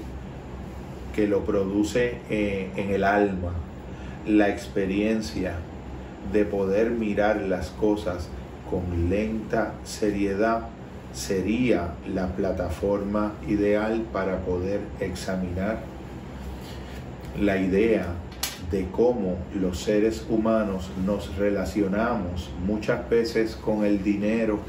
que 1.15 1.27
lo 1.27 1.43
produce 1.45 2.17
eh, 2.29 2.71
en 2.75 2.91
el 2.91 3.03
alma, 3.03 3.53
la 4.25 4.49
experiencia 4.49 5.55
de 6.31 6.45
poder 6.45 6.91
mirar 6.91 7.41
las 7.41 7.69
cosas 7.69 8.29
con 8.69 9.09
lenta 9.09 9.73
seriedad, 9.83 10.67
sería 11.13 11.93
la 12.13 12.27
plataforma 12.27 13.33
ideal 13.47 14.01
para 14.11 14.39
poder 14.41 14.81
examinar 14.99 15.79
la 17.39 17.57
idea 17.57 18.07
de 18.71 18.85
cómo 18.91 19.37
los 19.55 19.79
seres 19.79 20.25
humanos 20.29 20.89
nos 21.05 21.35
relacionamos 21.37 22.49
muchas 22.65 23.09
veces 23.09 23.55
con 23.55 23.85
el 23.85 24.03
dinero 24.03 24.59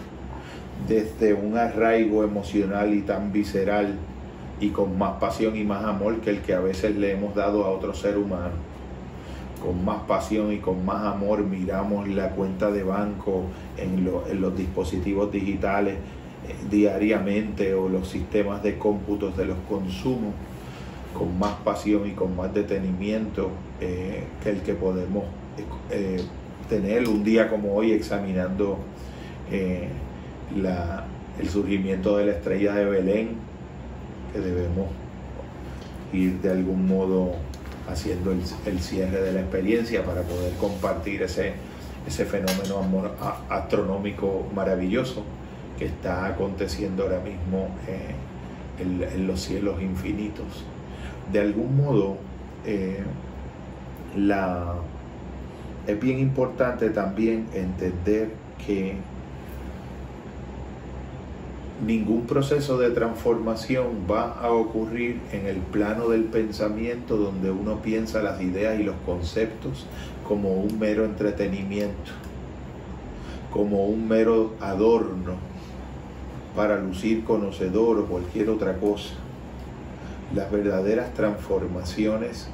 desde 0.86 1.34
un 1.34 1.57
arraigo 1.57 2.22
emocional 2.22 2.94
y 2.94 3.01
tan 3.01 3.32
visceral 3.32 3.96
y 4.61 4.70
con 4.70 4.96
más 4.96 5.18
pasión 5.18 5.57
y 5.57 5.64
más 5.64 5.84
amor 5.84 6.20
que 6.20 6.30
el 6.30 6.40
que 6.40 6.55
a 6.55 6.61
veces 6.61 6.96
le 6.96 7.12
hemos 7.12 7.34
dado 7.34 7.64
a 7.64 7.70
otro 7.70 7.94
ser 7.94 8.16
humano. 8.16 8.55
Con 9.62 9.84
más 9.84 10.03
pasión 10.03 10.53
y 10.53 10.59
con 10.59 10.84
más 10.84 11.05
amor 11.05 11.42
miramos 11.42 12.09
la 12.09 12.30
cuenta 12.30 12.70
de 12.70 12.84
banco 12.84 13.42
en, 13.76 14.09
los 14.40 14.57
dispositivos 14.57 15.32
digitales 15.32 15.94
eh, 15.94 16.55
diariamente 16.70 17.74
o 17.74 17.88
los 17.88 18.09
sistemas 18.09 18.62
de 18.62 18.78
cómputos 18.78 19.36
de 19.36 19.46
los 19.46 19.59
consumos 19.68 20.34
con 21.19 21.39
más 21.39 21.55
pasión 21.64 22.09
y 22.09 22.12
con 22.12 22.37
más 22.37 22.55
detenimiento 22.55 23.51
eh, 23.81 24.25
que 24.43 24.51
el 24.51 24.62
que 24.62 24.75
podemos 24.75 25.25
eh, 25.91 26.23
tener 26.69 27.09
un 27.09 27.25
día 27.25 27.49
como 27.49 27.75
hoy 27.75 27.93
examinando 27.93 28.79
el 29.51 31.49
surgimiento 31.49 32.19
de 32.19 32.27
la 32.27 32.33
estrella 32.33 32.75
de 32.75 32.85
Belén, 32.85 33.31
que 34.33 34.41
debemos 34.41 34.89
ir 36.12 36.41
de 36.41 36.51
algún 36.51 36.87
modo 36.87 37.33
haciendo 37.89 38.33
el, 38.33 38.81
cierre 38.81 39.23
de 39.23 39.33
la 39.33 39.41
experiencia 39.41 40.05
para 40.05 40.23
poder 40.23 40.53
compartir 40.55 41.23
ese, 41.23 41.55
ese 42.07 42.25
fenómeno 42.25 42.83
astronómico 43.49 44.47
maravilloso 44.55 45.25
que 45.79 45.87
está 45.87 46.27
aconteciendo 46.27 47.05
ahora 47.05 47.21
mismo 47.21 47.69
eh, 47.87 48.14
en, 48.81 49.27
los 49.27 49.41
cielos 49.41 49.81
infinitos. 49.81 50.64
De 51.33 51.41
algún 51.41 51.76
modo, 51.76 52.16
eh, 52.64 53.03
la, 54.16 54.74
es 55.87 56.01
bien 56.01 56.18
importante 56.18 56.91
también 56.91 57.47
entender 57.53 58.31
que 58.66 58.97
ningún 61.87 62.26
proceso 62.26 62.79
de 62.79 62.91
transformación 62.91 64.07
va 64.11 64.33
a 64.33 64.51
ocurrir 64.51 65.20
en 65.33 65.47
el 65.47 65.59
plano 65.59 66.09
del 66.09 66.24
pensamiento 66.24 67.16
donde 67.16 67.51
uno 67.51 67.81
piensa 67.83 68.22
las 68.22 68.41
ideas 68.43 68.81
y 68.81 68.83
los 68.83 68.97
conceptos 69.07 69.87
como 70.26 70.55
un 70.55 70.79
mero 70.79 71.05
entretenimiento, 71.05 72.11
como 73.53 73.87
un 73.87 74.09
mero 74.09 74.55
adorno 74.61 75.37
para 76.57 76.81
lucir 76.81 77.22
conocedor 77.24 77.99
o 77.99 78.07
cualquier 78.07 78.51
otra 78.51 78.76
cosa. 78.79 79.14
Las 80.39 80.53
verdaderas 80.53 81.14
transformaciones 81.14 82.47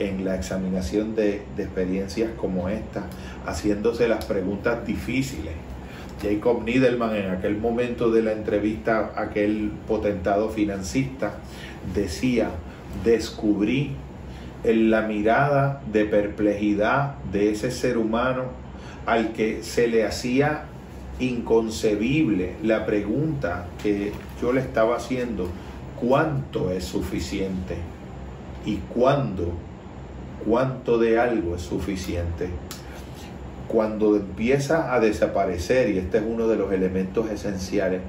en 0.00 0.24
la 0.24 0.34
examinación 0.34 1.14
de, 1.14 1.42
experiencias 1.56 2.32
como 2.36 2.68
esta, 2.68 3.04
haciéndose 3.46 4.08
las 4.08 4.24
preguntas 4.24 4.84
difíciles, 4.84 5.52
Jacob 6.20 6.64
Niedelman 6.64 7.14
en 7.14 7.30
aquel 7.30 7.56
momento 7.56 8.10
de 8.10 8.22
la 8.22 8.32
entrevista, 8.32 9.12
aquel 9.14 9.70
potentado 9.86 10.48
financista, 10.48 11.34
decía, 11.94 12.50
descubrí 13.04 13.92
en 14.64 14.90
la 14.90 15.02
mirada 15.02 15.80
de 15.92 16.06
perplejidad 16.06 17.18
de 17.30 17.52
ese 17.52 17.70
ser 17.70 17.98
humano 17.98 18.46
al 19.06 19.32
que 19.32 19.62
se 19.62 19.86
le 19.86 20.04
hacía 20.04 20.64
inconcebible 21.20 22.56
la 22.64 22.84
pregunta 22.84 23.68
que 23.80 24.10
yo 24.42 24.52
le 24.52 24.60
estaba 24.60 24.96
haciendo, 24.96 25.48
¿cuánto 26.00 26.70
es 26.70 26.84
suficiente? 26.84 27.76
¿Y 28.64 28.76
cuándo? 28.76 29.52
¿Cuánto 30.46 30.98
de 30.98 31.18
algo 31.18 31.56
es 31.56 31.62
suficiente? 31.62 32.48
cuando 33.68 34.16
empieza 34.16 34.94
a 34.94 34.98
desaparecer, 34.98 35.90
y 35.90 35.98
este 35.98 36.18
es 36.18 36.24
uno 36.26 36.48
de 36.48 36.56
los 36.56 36.72
elementos 36.72 37.30
esenciales, 37.30 38.00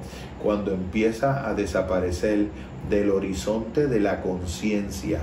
cuando 0.41 0.73
empieza 0.73 1.47
a 1.47 1.53
desaparecer 1.53 2.47
del 2.89 3.11
horizonte 3.11 3.87
de 3.87 3.99
la 3.99 4.21
conciencia, 4.21 5.19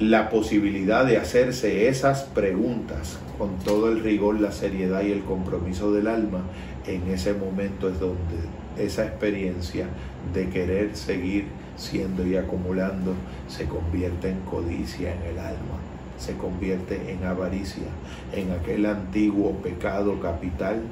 la 0.00 0.28
posibilidad 0.28 1.06
de 1.06 1.16
hacerse 1.16 1.88
esas 1.88 2.24
preguntas 2.24 3.18
con 3.38 3.58
todo 3.60 3.90
el 3.90 4.00
rigor, 4.02 4.38
la 4.38 4.52
seriedad 4.52 5.02
y 5.02 5.12
el 5.12 5.24
compromiso 5.24 5.92
del 5.92 6.06
alma, 6.06 6.42
en 6.86 7.08
ese 7.08 7.32
momento 7.32 7.88
es 7.88 7.98
donde 7.98 8.36
esa 8.78 9.04
experiencia 9.04 9.86
de 10.32 10.48
querer 10.48 10.96
seguir 10.96 11.46
siendo 11.76 12.26
y 12.26 12.36
acumulando 12.36 13.14
se 13.48 13.66
convierte 13.66 14.30
en 14.30 14.40
codicia 14.40 15.12
en 15.12 15.22
el 15.22 15.38
alma 15.38 15.78
se 16.18 16.36
convierte 16.36 17.12
en 17.12 17.24
avaricia, 17.24 17.88
en 18.32 18.52
aquel 18.52 18.86
antiguo 18.86 19.52
pecado 19.62 20.20
capital 20.20 20.82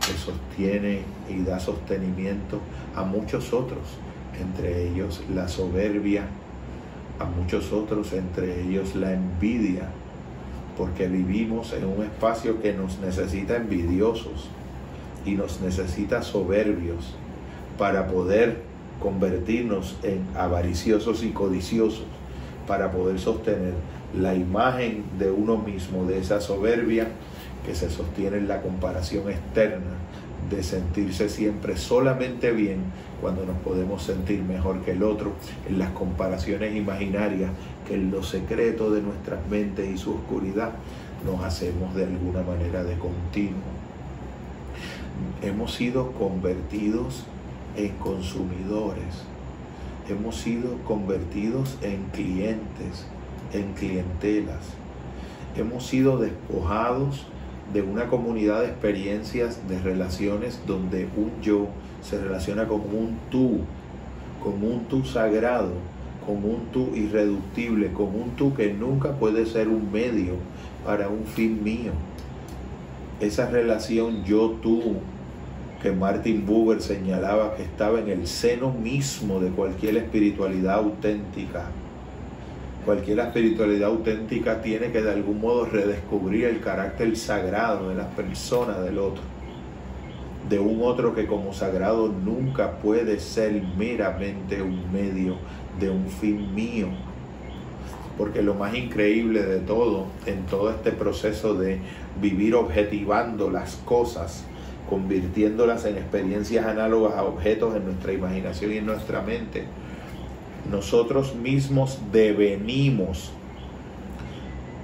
que 0.00 0.12
sostiene 0.12 1.00
y 1.28 1.42
da 1.42 1.58
sostenimiento 1.58 2.60
a 2.94 3.02
muchos 3.02 3.52
otros, 3.52 3.80
entre 4.40 4.88
ellos 4.88 5.22
la 5.34 5.48
soberbia, 5.48 6.26
a 7.18 7.24
muchos 7.24 7.72
otros, 7.72 8.12
entre 8.12 8.62
ellos 8.62 8.94
la 8.94 9.14
envidia, 9.14 9.88
porque 10.76 11.08
vivimos 11.08 11.72
en 11.72 11.86
un 11.86 12.04
espacio 12.04 12.60
que 12.60 12.74
nos 12.74 12.98
necesita 12.98 13.56
envidiosos 13.56 14.50
y 15.24 15.32
nos 15.32 15.60
necesita 15.62 16.22
soberbios 16.22 17.16
para 17.78 18.06
poder 18.06 18.62
convertirnos 19.00 19.96
en 20.02 20.24
avariciosos 20.36 21.22
y 21.22 21.30
codiciosos, 21.30 22.04
para 22.66 22.90
poder 22.90 23.18
sostener 23.18 23.74
la 24.18 24.34
imagen 24.34 25.04
de 25.18 25.30
uno 25.30 25.56
mismo, 25.56 26.04
de 26.04 26.18
esa 26.18 26.40
soberbia 26.40 27.08
que 27.64 27.74
se 27.74 27.90
sostiene 27.90 28.38
en 28.38 28.48
la 28.48 28.62
comparación 28.62 29.30
externa, 29.30 29.96
de 30.50 30.62
sentirse 30.62 31.28
siempre 31.28 31.76
solamente 31.76 32.52
bien 32.52 32.78
cuando 33.20 33.44
nos 33.44 33.56
podemos 33.58 34.02
sentir 34.02 34.42
mejor 34.42 34.80
que 34.82 34.92
el 34.92 35.02
otro, 35.02 35.32
en 35.68 35.78
las 35.78 35.90
comparaciones 35.90 36.76
imaginarias 36.76 37.50
que 37.86 37.94
en 37.94 38.10
lo 38.10 38.22
secreto 38.22 38.90
de 38.90 39.02
nuestras 39.02 39.46
mentes 39.48 39.88
y 39.88 39.98
su 39.98 40.14
oscuridad 40.14 40.72
nos 41.24 41.44
hacemos 41.44 41.94
de 41.94 42.04
alguna 42.04 42.42
manera 42.42 42.84
de 42.84 42.96
continuo. 42.98 43.58
Hemos 45.42 45.74
sido 45.74 46.12
convertidos 46.12 47.24
en 47.76 47.90
consumidores, 47.96 49.22
hemos 50.08 50.36
sido 50.36 50.78
convertidos 50.84 51.76
en 51.82 52.04
clientes, 52.12 53.06
en 53.52 53.72
clientelas. 53.74 54.64
Hemos 55.56 55.86
sido 55.86 56.18
despojados 56.18 57.26
de 57.72 57.82
una 57.82 58.06
comunidad 58.06 58.60
de 58.60 58.68
experiencias, 58.68 59.68
de 59.68 59.78
relaciones 59.80 60.60
donde 60.66 61.08
un 61.16 61.40
yo 61.42 61.68
se 62.02 62.18
relaciona 62.18 62.66
con 62.68 62.80
un 62.80 63.18
tú, 63.30 63.60
con 64.42 64.62
un 64.62 64.84
tú 64.84 65.04
sagrado, 65.04 65.72
con 66.24 66.36
un 66.36 66.66
tú 66.72 66.90
irreductible, 66.94 67.92
con 67.92 68.06
un 68.06 68.30
tú 68.36 68.54
que 68.54 68.72
nunca 68.72 69.12
puede 69.12 69.46
ser 69.46 69.68
un 69.68 69.90
medio 69.90 70.34
para 70.84 71.08
un 71.08 71.24
fin 71.24 71.62
mío. 71.62 71.92
Esa 73.20 73.48
relación 73.50 74.24
yo-tú 74.24 74.96
que 75.86 75.92
Martin 75.92 76.44
Buber 76.44 76.82
señalaba 76.82 77.54
que 77.54 77.62
estaba 77.62 78.00
en 78.00 78.08
el 78.08 78.26
seno 78.26 78.72
mismo 78.72 79.38
de 79.38 79.50
cualquier 79.50 79.96
espiritualidad 79.98 80.74
auténtica, 80.74 81.66
Cualquier 82.84 83.20
espiritualidad 83.20 83.90
auténtica 83.90 84.62
tiene 84.62 84.90
que 84.90 85.02
de 85.02 85.12
algún 85.12 85.40
modo 85.40 85.64
redescubrir 85.64 86.44
el 86.46 86.60
carácter 86.60 87.16
sagrado 87.16 87.88
de 87.88 87.96
la 87.96 88.08
persona 88.10 88.80
del 88.80 88.98
otro. 88.98 89.22
De 90.48 90.60
un 90.60 90.80
otro 90.82 91.12
que 91.14 91.26
como 91.26 91.52
sagrado 91.52 92.08
nunca 92.08 92.78
puede 92.78 93.18
ser 93.18 93.60
meramente 93.76 94.62
un 94.62 94.92
medio 94.92 95.36
de 95.80 95.90
un 95.90 96.06
fin 96.08 96.52
mío. 96.54 96.88
Porque 98.18 98.42
lo 98.42 98.54
más 98.54 98.74
increíble 98.74 99.42
de 99.42 99.58
todo, 99.58 100.06
en 100.26 100.46
todo 100.46 100.70
este 100.70 100.92
proceso 100.92 101.54
de 101.54 101.78
vivir 102.20 102.54
objetivando 102.54 103.50
las 103.50 103.76
cosas, 103.84 104.44
convirtiéndolas 104.88 105.84
en 105.84 105.96
experiencias 105.96 106.66
análogas 106.66 107.14
a 107.14 107.24
objetos 107.24 107.74
en 107.76 107.84
nuestra 107.84 108.12
imaginación 108.12 108.72
y 108.72 108.76
en 108.78 108.86
nuestra 108.86 109.22
mente, 109.22 109.64
nosotros 110.70 111.34
mismos 111.34 111.98
devenimos 112.12 113.32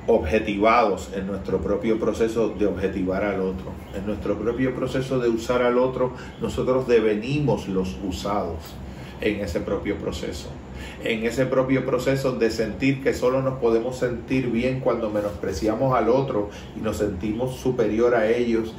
objetivados 0.06 1.10
en 1.14 1.28
nuestro 1.28 1.58
propio 1.60 1.98
proceso 1.98 2.48
de 2.48 2.66
objetivar 2.66 3.24
al 3.24 3.40
otro. 3.40 3.66
En 3.94 4.06
nuestro 4.06 4.36
propio 4.36 4.74
proceso 4.74 5.18
de 5.20 5.28
usar 5.28 5.62
al 5.62 5.78
otro, 5.78 6.12
nosotros 6.40 6.88
devenimos 6.88 7.68
los 7.68 7.96
usados 8.04 8.74
en 9.20 9.40
ese 9.40 9.60
propio 9.60 9.96
proceso. 9.98 10.48
En 11.04 11.24
ese 11.24 11.46
propio 11.46 11.86
proceso 11.86 12.32
de 12.32 12.50
sentir 12.50 13.02
que 13.02 13.14
solo 13.14 13.40
nos 13.40 13.60
podemos 13.60 13.96
sentir 13.96 14.50
bien 14.50 14.80
cuando 14.80 15.10
menospreciamos 15.10 15.96
al 15.96 16.08
otro 16.08 16.50
y 16.76 16.80
nos 16.80 16.96
sentimos 16.96 17.56
superior 17.56 18.16
a 18.16 18.28
ellos, 18.28 18.74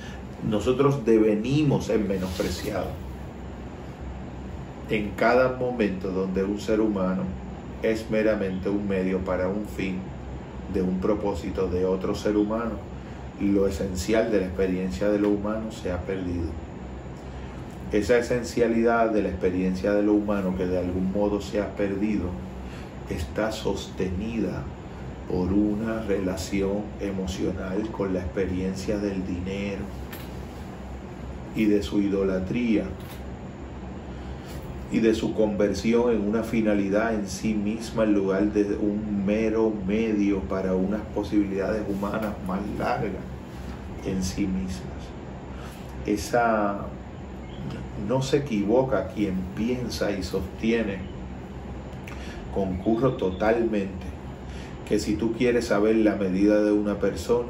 nosotros 0.49 1.05
devenimos 1.05 1.89
en 1.89 2.07
menospreciado 2.07 2.87
en 4.89 5.11
cada 5.11 5.57
momento 5.57 6.11
donde 6.11 6.43
un 6.43 6.59
ser 6.59 6.81
humano 6.81 7.23
es 7.81 8.09
meramente 8.09 8.69
un 8.69 8.87
medio 8.87 9.19
para 9.19 9.47
un 9.47 9.65
fin 9.65 9.97
de 10.73 10.81
un 10.81 10.99
propósito 10.99 11.67
de 11.67 11.85
otro 11.85 12.15
ser 12.15 12.37
humano, 12.37 12.73
lo 13.39 13.67
esencial 13.67 14.31
de 14.31 14.41
la 14.41 14.45
experiencia 14.47 15.09
de 15.09 15.19
lo 15.19 15.29
humano 15.29 15.71
se 15.71 15.91
ha 15.91 15.99
perdido. 16.01 16.45
Esa 17.91 18.17
esencialidad 18.17 19.11
de 19.11 19.23
la 19.23 19.29
experiencia 19.29 19.93
de 19.93 20.03
lo 20.03 20.13
humano 20.13 20.55
que 20.57 20.65
de 20.65 20.79
algún 20.79 21.11
modo 21.11 21.41
se 21.41 21.61
ha 21.61 21.75
perdido 21.75 22.25
está 23.09 23.51
sostenida 23.51 24.63
por 25.29 25.53
una 25.53 26.01
relación 26.03 26.83
emocional 26.99 27.89
con 27.91 28.13
la 28.13 28.19
experiencia 28.19 28.97
del 28.97 29.25
dinero 29.25 29.83
y 31.55 31.65
de 31.65 31.83
su 31.83 32.01
idolatría 32.01 32.85
y 34.91 34.99
de 34.99 35.15
su 35.15 35.33
conversión 35.33 36.11
en 36.11 36.21
una 36.21 36.43
finalidad 36.43 37.15
en 37.15 37.27
sí 37.27 37.55
misma 37.55 38.03
en 38.03 38.13
lugar 38.13 38.53
de 38.53 38.75
un 38.75 39.25
mero 39.25 39.73
medio 39.87 40.39
para 40.41 40.75
unas 40.75 41.01
posibilidades 41.15 41.81
humanas 41.89 42.33
más 42.47 42.59
largas 42.77 43.23
en 44.05 44.23
sí 44.23 44.45
mismas. 44.45 44.93
Esa 46.05 46.85
no 48.07 48.21
se 48.21 48.37
equivoca 48.37 49.07
quien 49.07 49.35
piensa 49.55 50.11
y 50.11 50.21
sostiene, 50.21 50.99
concurro 52.53 53.13
totalmente, 53.13 54.05
que 54.87 54.99
si 54.99 55.15
tú 55.15 55.33
quieres 55.33 55.67
saber 55.67 55.95
la 55.95 56.15
medida 56.15 56.61
de 56.61 56.71
una 56.71 56.99
persona, 56.99 57.49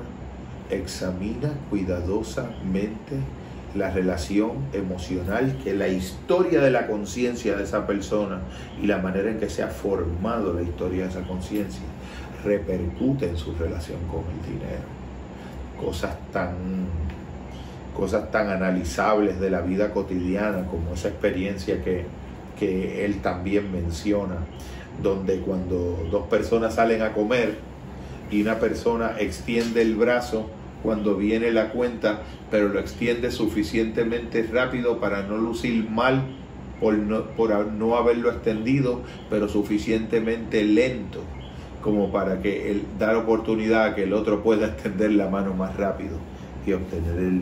examina 0.69 1.51
cuidadosamente 1.69 3.17
la 3.75 3.89
relación 3.89 4.51
emocional 4.71 5.57
que 5.63 5.73
la 5.73 5.87
historia 5.87 6.61
de 6.61 6.69
la 6.69 6.87
conciencia 6.87 7.55
de 7.55 7.63
esa 7.63 7.87
persona 7.87 8.41
y 8.81 8.85
la 8.85 8.99
manera 8.99 9.31
en 9.31 9.39
que 9.39 9.49
se 9.49 9.63
ha 9.63 9.67
formado 9.67 10.53
la 10.53 10.61
historia 10.61 11.03
de 11.03 11.09
esa 11.09 11.23
conciencia 11.23 11.81
repercute 12.43 13.29
en 13.29 13.37
su 13.37 13.53
relación 13.55 13.99
con 14.11 14.21
el 14.21 14.53
dinero. 14.53 14.83
Cosas 15.79 16.15
tan, 16.31 16.53
cosas 17.95 18.31
tan 18.31 18.49
analizables 18.49 19.39
de 19.39 19.49
la 19.49 19.61
vida 19.61 19.91
cotidiana 19.91 20.65
como 20.65 20.93
esa 20.93 21.07
experiencia 21.07 21.83
que, 21.83 22.05
que 22.59 23.05
él 23.05 23.21
también 23.21 23.71
menciona, 23.71 24.35
donde 25.01 25.39
cuando 25.39 26.07
dos 26.11 26.27
personas 26.27 26.75
salen 26.75 27.01
a 27.01 27.13
comer 27.13 27.57
y 28.29 28.41
una 28.41 28.59
persona 28.59 29.15
extiende 29.17 29.81
el 29.81 29.95
brazo, 29.95 30.49
cuando 30.83 31.15
viene 31.15 31.51
la 31.51 31.69
cuenta, 31.69 32.21
pero 32.51 32.67
lo 32.67 32.79
extiende 32.79 33.31
suficientemente 33.31 34.43
rápido 34.51 34.99
para 34.99 35.23
no 35.23 35.37
lucir 35.37 35.89
mal 35.89 36.23
por 36.79 36.95
no, 36.95 37.23
por 37.37 37.65
no 37.67 37.95
haberlo 37.95 38.29
extendido, 38.29 39.01
pero 39.29 39.47
suficientemente 39.47 40.63
lento 40.63 41.21
como 41.81 42.11
para 42.11 42.41
que 42.41 42.81
dar 42.99 43.15
oportunidad 43.15 43.85
a 43.85 43.95
que 43.95 44.03
el 44.03 44.13
otro 44.13 44.41
pueda 44.41 44.67
extender 44.67 45.11
la 45.11 45.29
mano 45.29 45.53
más 45.53 45.75
rápido 45.75 46.17
y 46.65 46.71
obtener 46.73 47.17
el, 47.17 47.41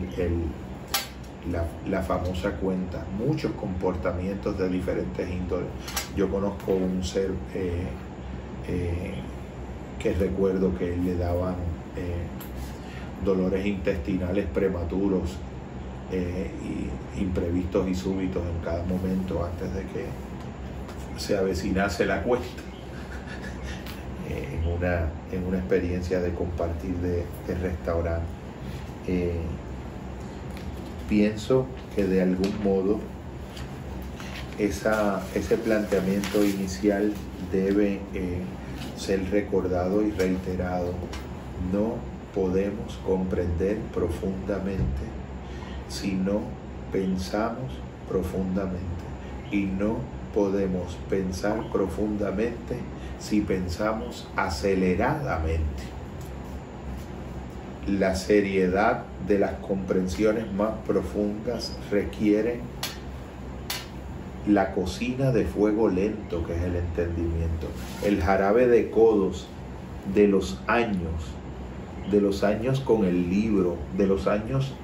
la, 1.50 1.64
la, 1.88 2.02
famosa 2.02 2.52
cuenta. 2.56 3.04
Muchos 3.16 3.52
comportamientos 3.52 4.58
de 4.58 4.68
diferentes 4.68 5.30
índoles. 5.30 5.68
Yo 6.16 6.28
conozco 6.28 6.72
un 6.72 7.04
ser 7.04 7.30
eh, 7.54 7.86
eh, 8.68 9.14
que 9.98 10.12
recuerdo 10.14 10.76
que 10.76 10.96
le 10.96 11.16
daban 11.16 11.54
eh, 11.96 12.26
dolores 13.24 13.64
intestinales 13.66 14.46
prematuros 14.46 15.36
eh, 16.10 16.50
y 17.16 17.20
imprevistos 17.22 17.88
y 17.88 17.94
súbitos 17.94 18.42
en 18.42 18.64
cada 18.64 18.82
momento 18.84 19.44
antes 19.44 19.72
de 19.74 19.82
que 19.82 20.06
se 21.16 21.36
avecinase 21.36 22.04
la 22.04 22.22
cuesta 22.22 22.62
eh, 24.28 24.58
en, 24.60 24.68
una, 24.68 25.08
en 25.30 25.44
una 25.46 25.58
experiencia 25.58 26.20
de 26.20 26.34
compartir 26.34 26.94
de, 26.96 27.24
de 27.46 27.54
restaurante. 27.60 28.26
Eh, 29.06 29.40
pienso 31.08 31.66
que 31.94 32.04
de 32.04 32.22
algún 32.22 32.62
modo 32.62 33.00
esa, 34.58 35.22
ese 35.34 35.56
planteamiento 35.56 36.44
inicial 36.44 37.12
debe 37.50 38.00
ser 38.96 39.30
recordado 39.30 40.02
y 40.02 40.10
reiterado. 40.10 40.92
No 41.72 42.11
podemos 42.34 42.98
comprender 43.06 43.78
profundamente 43.94 45.02
si 45.88 46.12
no 46.12 46.40
pensamos 46.90 47.72
profundamente. 48.08 48.80
Y 49.50 49.64
no 49.64 49.96
podemos 50.34 50.96
pensar 51.10 51.70
profundamente 51.70 52.76
si 53.18 53.40
pensamos 53.40 54.28
aceleradamente. 54.36 55.82
La 57.86 58.14
seriedad 58.14 59.02
de 59.26 59.38
las 59.38 59.52
comprensiones 59.54 60.50
más 60.52 60.72
profundas 60.86 61.76
requiere 61.90 62.60
la 64.46 64.72
cocina 64.72 65.30
de 65.30 65.44
fuego 65.44 65.88
lento 65.88 66.44
que 66.46 66.56
es 66.56 66.62
el 66.62 66.76
entendimiento, 66.76 67.68
el 68.04 68.20
jarabe 68.22 68.66
de 68.66 68.90
codos 68.90 69.46
de 70.14 70.26
los 70.26 70.60
años 70.66 71.12
de 72.10 72.20
los 72.20 72.44
años 72.44 72.80
con 72.80 73.04
el 73.04 73.30
libro, 73.30 73.76
de 73.96 74.06
los 74.06 74.26
años 74.26 74.74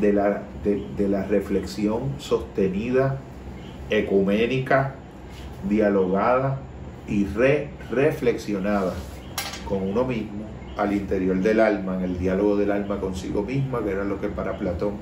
de 0.00 0.12
la, 0.12 0.42
de, 0.64 1.08
la 1.08 1.24
reflexión 1.24 2.14
sostenida, 2.18 3.18
ecuménica, 3.90 4.94
dialogada 5.68 6.60
y 7.08 7.26
re 7.26 7.70
reflexionada 7.90 8.94
con 9.68 9.82
uno 9.82 10.04
mismo 10.04 10.44
al 10.76 10.92
interior 10.92 11.36
del 11.40 11.60
alma, 11.60 11.96
en 11.96 12.02
el 12.02 12.18
diálogo 12.18 12.56
del 12.56 12.70
alma 12.70 13.00
consigo 13.00 13.42
misma, 13.42 13.82
que 13.82 13.90
era 13.90 14.04
lo 14.04 14.20
que 14.20 14.28
para 14.28 14.56
Platón 14.56 14.94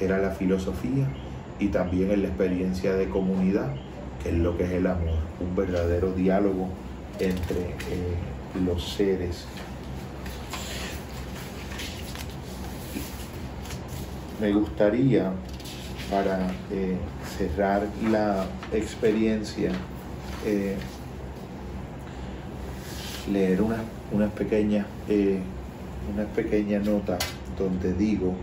era 0.00 0.18
la 0.18 0.30
filosofía, 0.30 1.06
y 1.58 1.68
también 1.68 2.12
en 2.12 2.22
la 2.22 2.28
experiencia 2.28 2.94
de 2.94 3.08
comunidad, 3.08 3.74
que 4.22 4.30
es 4.30 4.36
lo 4.36 4.56
que 4.56 4.64
es 4.64 4.70
el 4.70 4.86
amor, 4.86 5.18
un 5.40 5.54
verdadero 5.56 6.12
diálogo 6.12 6.68
entre 7.18 7.60
eh, 7.60 8.14
los 8.64 8.94
seres 8.94 9.46
me 14.40 14.52
gustaría, 14.52 15.32
para 16.10 16.48
eh, 16.70 16.96
cerrar 17.36 17.82
la 18.10 18.46
experiencia, 18.72 19.72
eh, 20.46 20.76
leer 23.30 23.60
una, 23.60 23.78
una 24.12 24.28
pequeña, 24.28 24.86
eh, 25.08 25.38
una 26.14 26.24
pequeña 26.24 26.78
nota 26.78 27.18
donde 27.58 27.92
digo, 27.92 28.34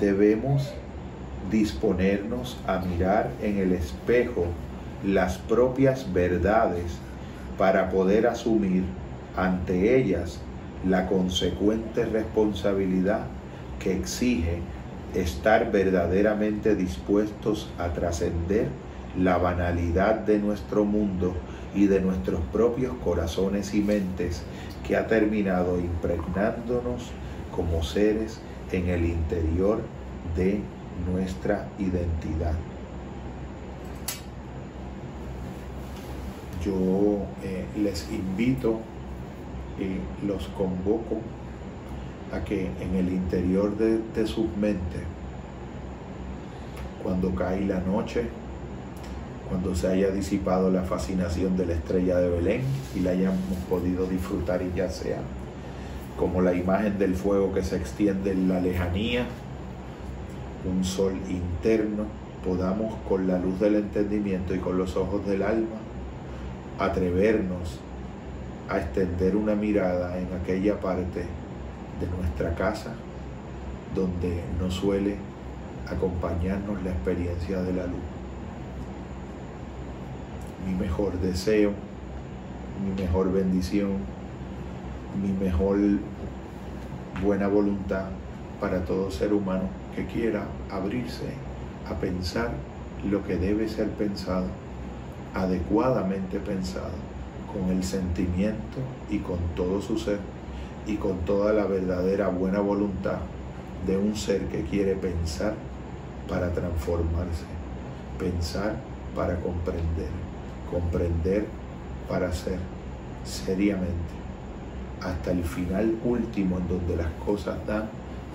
debemos 0.00 0.72
disponernos 1.50 2.56
a 2.66 2.78
mirar 2.78 3.30
en 3.42 3.58
el 3.58 3.72
espejo 3.72 4.46
las 5.04 5.36
propias 5.36 6.10
verdades 6.12 6.98
para 7.58 7.90
poder 7.90 8.26
asumir 8.26 8.84
ante 9.36 9.96
ellas 9.96 10.40
la 10.88 11.06
consecuente 11.06 12.04
responsabilidad 12.06 13.26
que 13.78 13.96
exige 13.96 14.60
estar 15.14 15.70
verdaderamente 15.70 16.74
dispuestos 16.74 17.70
a 17.78 17.88
trascender 17.88 18.68
la 19.18 19.38
banalidad 19.38 20.16
de 20.16 20.38
nuestro 20.38 20.84
mundo 20.84 21.34
y 21.74 21.86
de 21.86 22.00
nuestros 22.00 22.40
propios 22.52 22.94
corazones 23.04 23.74
y 23.74 23.80
mentes 23.80 24.42
que 24.86 24.96
ha 24.96 25.06
terminado 25.06 25.78
impregnándonos 25.78 27.10
como 27.54 27.82
seres 27.82 28.40
en 28.72 28.88
el 28.88 29.04
interior 29.04 29.80
de 30.36 30.60
nuestra 31.10 31.68
identidad. 31.78 32.54
Yo 36.64 37.26
eh, 37.42 37.66
les 37.76 38.10
invito 38.10 38.80
y 39.78 40.26
los 40.26 40.48
convoco 40.48 41.20
que 42.42 42.70
en 42.80 42.94
el 42.96 43.12
interior 43.12 43.76
de, 43.76 44.00
de 44.14 44.26
su 44.26 44.48
mente, 44.58 45.04
cuando 47.02 47.34
cae 47.34 47.60
la 47.66 47.80
noche, 47.80 48.24
cuando 49.48 49.74
se 49.74 49.88
haya 49.88 50.10
disipado 50.10 50.70
la 50.70 50.82
fascinación 50.82 51.56
de 51.56 51.66
la 51.66 51.74
estrella 51.74 52.16
de 52.16 52.30
Belén 52.30 52.62
y 52.96 53.00
la 53.00 53.10
hayamos 53.10 53.58
podido 53.68 54.06
disfrutar 54.06 54.62
y 54.62 54.72
ya 54.74 54.88
sea 54.88 55.18
como 56.18 56.40
la 56.40 56.54
imagen 56.54 56.98
del 56.98 57.14
fuego 57.14 57.52
que 57.52 57.62
se 57.62 57.76
extiende 57.76 58.32
en 58.32 58.48
la 58.48 58.60
lejanía, 58.60 59.26
un 60.64 60.84
sol 60.84 61.14
interno, 61.28 62.04
podamos 62.44 62.94
con 63.08 63.26
la 63.26 63.38
luz 63.38 63.58
del 63.60 63.76
entendimiento 63.76 64.54
y 64.54 64.58
con 64.58 64.78
los 64.78 64.96
ojos 64.96 65.26
del 65.26 65.42
alma 65.42 65.76
atrevernos 66.78 67.80
a 68.68 68.78
extender 68.78 69.36
una 69.36 69.54
mirada 69.54 70.18
en 70.18 70.28
aquella 70.40 70.78
parte 70.80 71.24
de 72.00 72.06
nuestra 72.06 72.54
casa 72.54 72.94
donde 73.94 74.42
nos 74.58 74.74
suele 74.74 75.16
acompañarnos 75.88 76.82
la 76.82 76.90
experiencia 76.90 77.62
de 77.62 77.72
la 77.72 77.86
luz. 77.86 78.00
Mi 80.66 80.74
mejor 80.74 81.18
deseo, 81.20 81.72
mi 82.84 83.02
mejor 83.02 83.32
bendición, 83.32 83.98
mi 85.22 85.32
mejor 85.32 85.78
buena 87.22 87.46
voluntad 87.48 88.06
para 88.60 88.84
todo 88.84 89.10
ser 89.10 89.32
humano 89.32 89.68
que 89.94 90.06
quiera 90.06 90.46
abrirse 90.70 91.34
a 91.88 91.94
pensar 91.94 92.50
lo 93.08 93.22
que 93.24 93.36
debe 93.36 93.68
ser 93.68 93.90
pensado, 93.90 94.46
adecuadamente 95.34 96.38
pensado, 96.40 96.94
con 97.52 97.70
el 97.70 97.84
sentimiento 97.84 98.78
y 99.10 99.18
con 99.18 99.38
todo 99.54 99.80
su 99.80 99.98
ser 99.98 100.18
y 100.86 100.96
con 100.96 101.18
toda 101.20 101.52
la 101.52 101.66
verdadera 101.66 102.28
buena 102.28 102.60
voluntad 102.60 103.18
de 103.86 103.96
un 103.96 104.16
ser 104.16 104.42
que 104.48 104.62
quiere 104.62 104.94
pensar 104.94 105.54
para 106.28 106.50
transformarse, 106.52 107.44
pensar 108.18 108.76
para 109.14 109.36
comprender, 109.40 110.08
comprender 110.70 111.46
para 112.08 112.32
ser 112.32 112.58
seriamente 113.24 114.14
hasta 115.00 115.32
el 115.32 115.44
final 115.44 115.96
último 116.04 116.58
en 116.58 116.68
donde 116.68 116.96
las 116.96 117.10
cosas 117.24 117.56
dan 117.66 117.88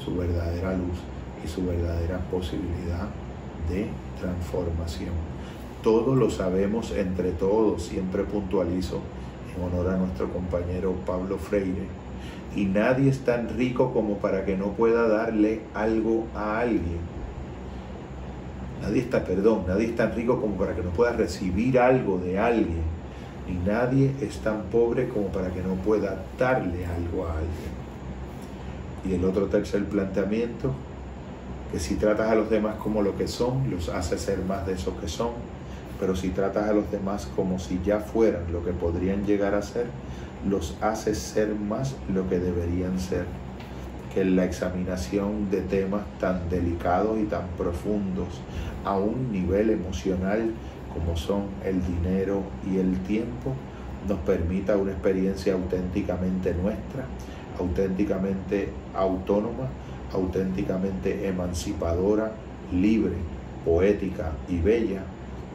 su 0.04 0.16
verdadera 0.16 0.74
luz 0.74 0.97
y 1.43 1.47
su 1.47 1.66
verdadera 1.66 2.20
posibilidad 2.32 3.08
de 3.70 3.88
transformación. 4.20 5.12
Todo 5.84 6.16
lo 6.16 6.30
sabemos 6.30 6.91
entre 6.91 7.32
todos, 7.32 7.84
siempre 7.84 8.24
puntualizo 8.24 9.00
en 9.56 9.64
honor 9.64 9.93
a 9.93 9.97
nuestro 9.97 10.32
compañero 10.32 10.93
Pablo 11.06 11.38
Freire, 11.38 11.88
y 12.56 12.66
nadie 12.66 13.10
es 13.10 13.20
tan 13.20 13.50
rico 13.58 13.93
como 13.93 14.18
para 14.18 14.45
que 14.45 14.58
no 14.58 14.74
pueda 14.74 15.08
darle 15.08 15.62
algo 15.74 16.26
a 16.36 16.60
alguien. 16.60 17.00
Nadie 18.82 19.02
está, 19.02 19.24
perdón, 19.24 19.66
nadie 19.68 19.88
es 19.88 19.95
tan 19.95 20.14
rico 20.16 20.39
como 20.39 20.56
para 20.56 20.74
que 20.74 20.82
no 20.82 20.89
pueda 20.89 21.12
recibir 21.12 21.80
algo 21.80 22.18
de 22.18 22.39
alguien. 22.39 23.00
Y 23.47 23.54
nadie 23.68 24.14
es 24.22 24.39
tan 24.39 24.64
pobre 24.64 25.10
como 25.10 25.28
para 25.28 25.50
que 25.50 25.62
no 25.62 25.74
pueda 25.76 26.24
darle 26.38 26.86
algo 26.86 27.26
a 27.28 27.34
alguien. 27.34 27.80
Y 29.06 29.14
el 29.14 29.26
otro 29.26 29.47
tercer 29.47 29.86
planteamiento, 29.86 30.74
que 31.72 31.80
si 31.80 31.95
tratas 31.95 32.32
a 32.32 32.36
los 32.36 32.50
demás 32.50 32.76
como 32.76 33.02
lo 33.02 33.16
que 33.16 33.28
son, 33.28 33.70
los 33.70 33.89
hace 33.89 34.18
ser 34.18 34.39
más 34.39 34.66
de 34.66 34.74
eso 34.74 35.00
que 35.00 35.08
son, 35.08 35.32
pero 36.00 36.16
si 36.16 36.30
tratas 36.30 36.70
a 36.70 36.74
los 36.74 36.89
demás 36.91 37.28
como 37.36 37.60
si 37.60 37.80
ya 37.84 38.00
fueran 38.00 38.52
lo 38.52 38.64
que 38.64 38.72
podrían 38.72 39.26
llegar 39.26 39.54
a 39.54 39.62
ser, 39.62 39.88
los 40.48 40.78
hace 40.82 41.16
ser 41.16 41.56
más 41.56 41.96
lo 42.14 42.28
que 42.30 42.40
deberían 42.40 43.00
ser. 43.00 43.26
Que 44.14 44.22
en 44.22 44.36
la 44.36 44.46
examinación 44.46 45.50
de 45.52 45.62
temas 45.62 46.02
tan 46.20 46.50
delicados 46.50 47.20
y 47.20 47.26
tan 47.26 47.48
profundos 47.58 48.28
a 48.84 48.98
un 48.98 49.32
nivel 49.32 49.70
emocional 49.70 50.52
como 50.94 51.16
son 51.16 51.44
el 51.64 51.82
dinero 51.86 52.42
y 52.70 52.78
el 52.78 52.98
tiempo, 53.04 53.54
nos 54.08 54.20
permita 54.20 54.78
una 54.78 54.92
experiencia 54.92 55.54
auténticamente 55.54 56.54
nuestra, 56.54 57.06
auténticamente 57.60 58.70
autónoma, 58.96 59.68
auténticamente 60.14 61.28
emancipadora, 61.28 62.32
libre, 62.72 63.14
poética 63.66 64.32
y 64.48 64.60
bella, 64.60 65.04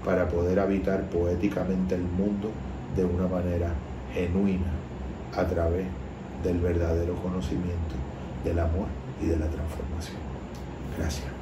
para 0.05 0.29
poder 0.29 0.61
habitar 0.61 1.09
poéticamente 1.09 1.95
el 1.95 2.03
mundo 2.03 2.51
de 2.95 3.05
una 3.05 3.27
manera 3.27 3.73
genuina 4.15 4.73
a 5.37 5.45
través 5.45 5.87
del 6.43 6.61
verdadero 6.61 7.15
conocimiento 7.17 7.95
del 8.45 8.59
amor 8.59 8.87
y 9.21 9.27
de 9.27 9.37
la 9.37 9.47
transformación. 9.47 10.19
Gracias. 10.97 11.34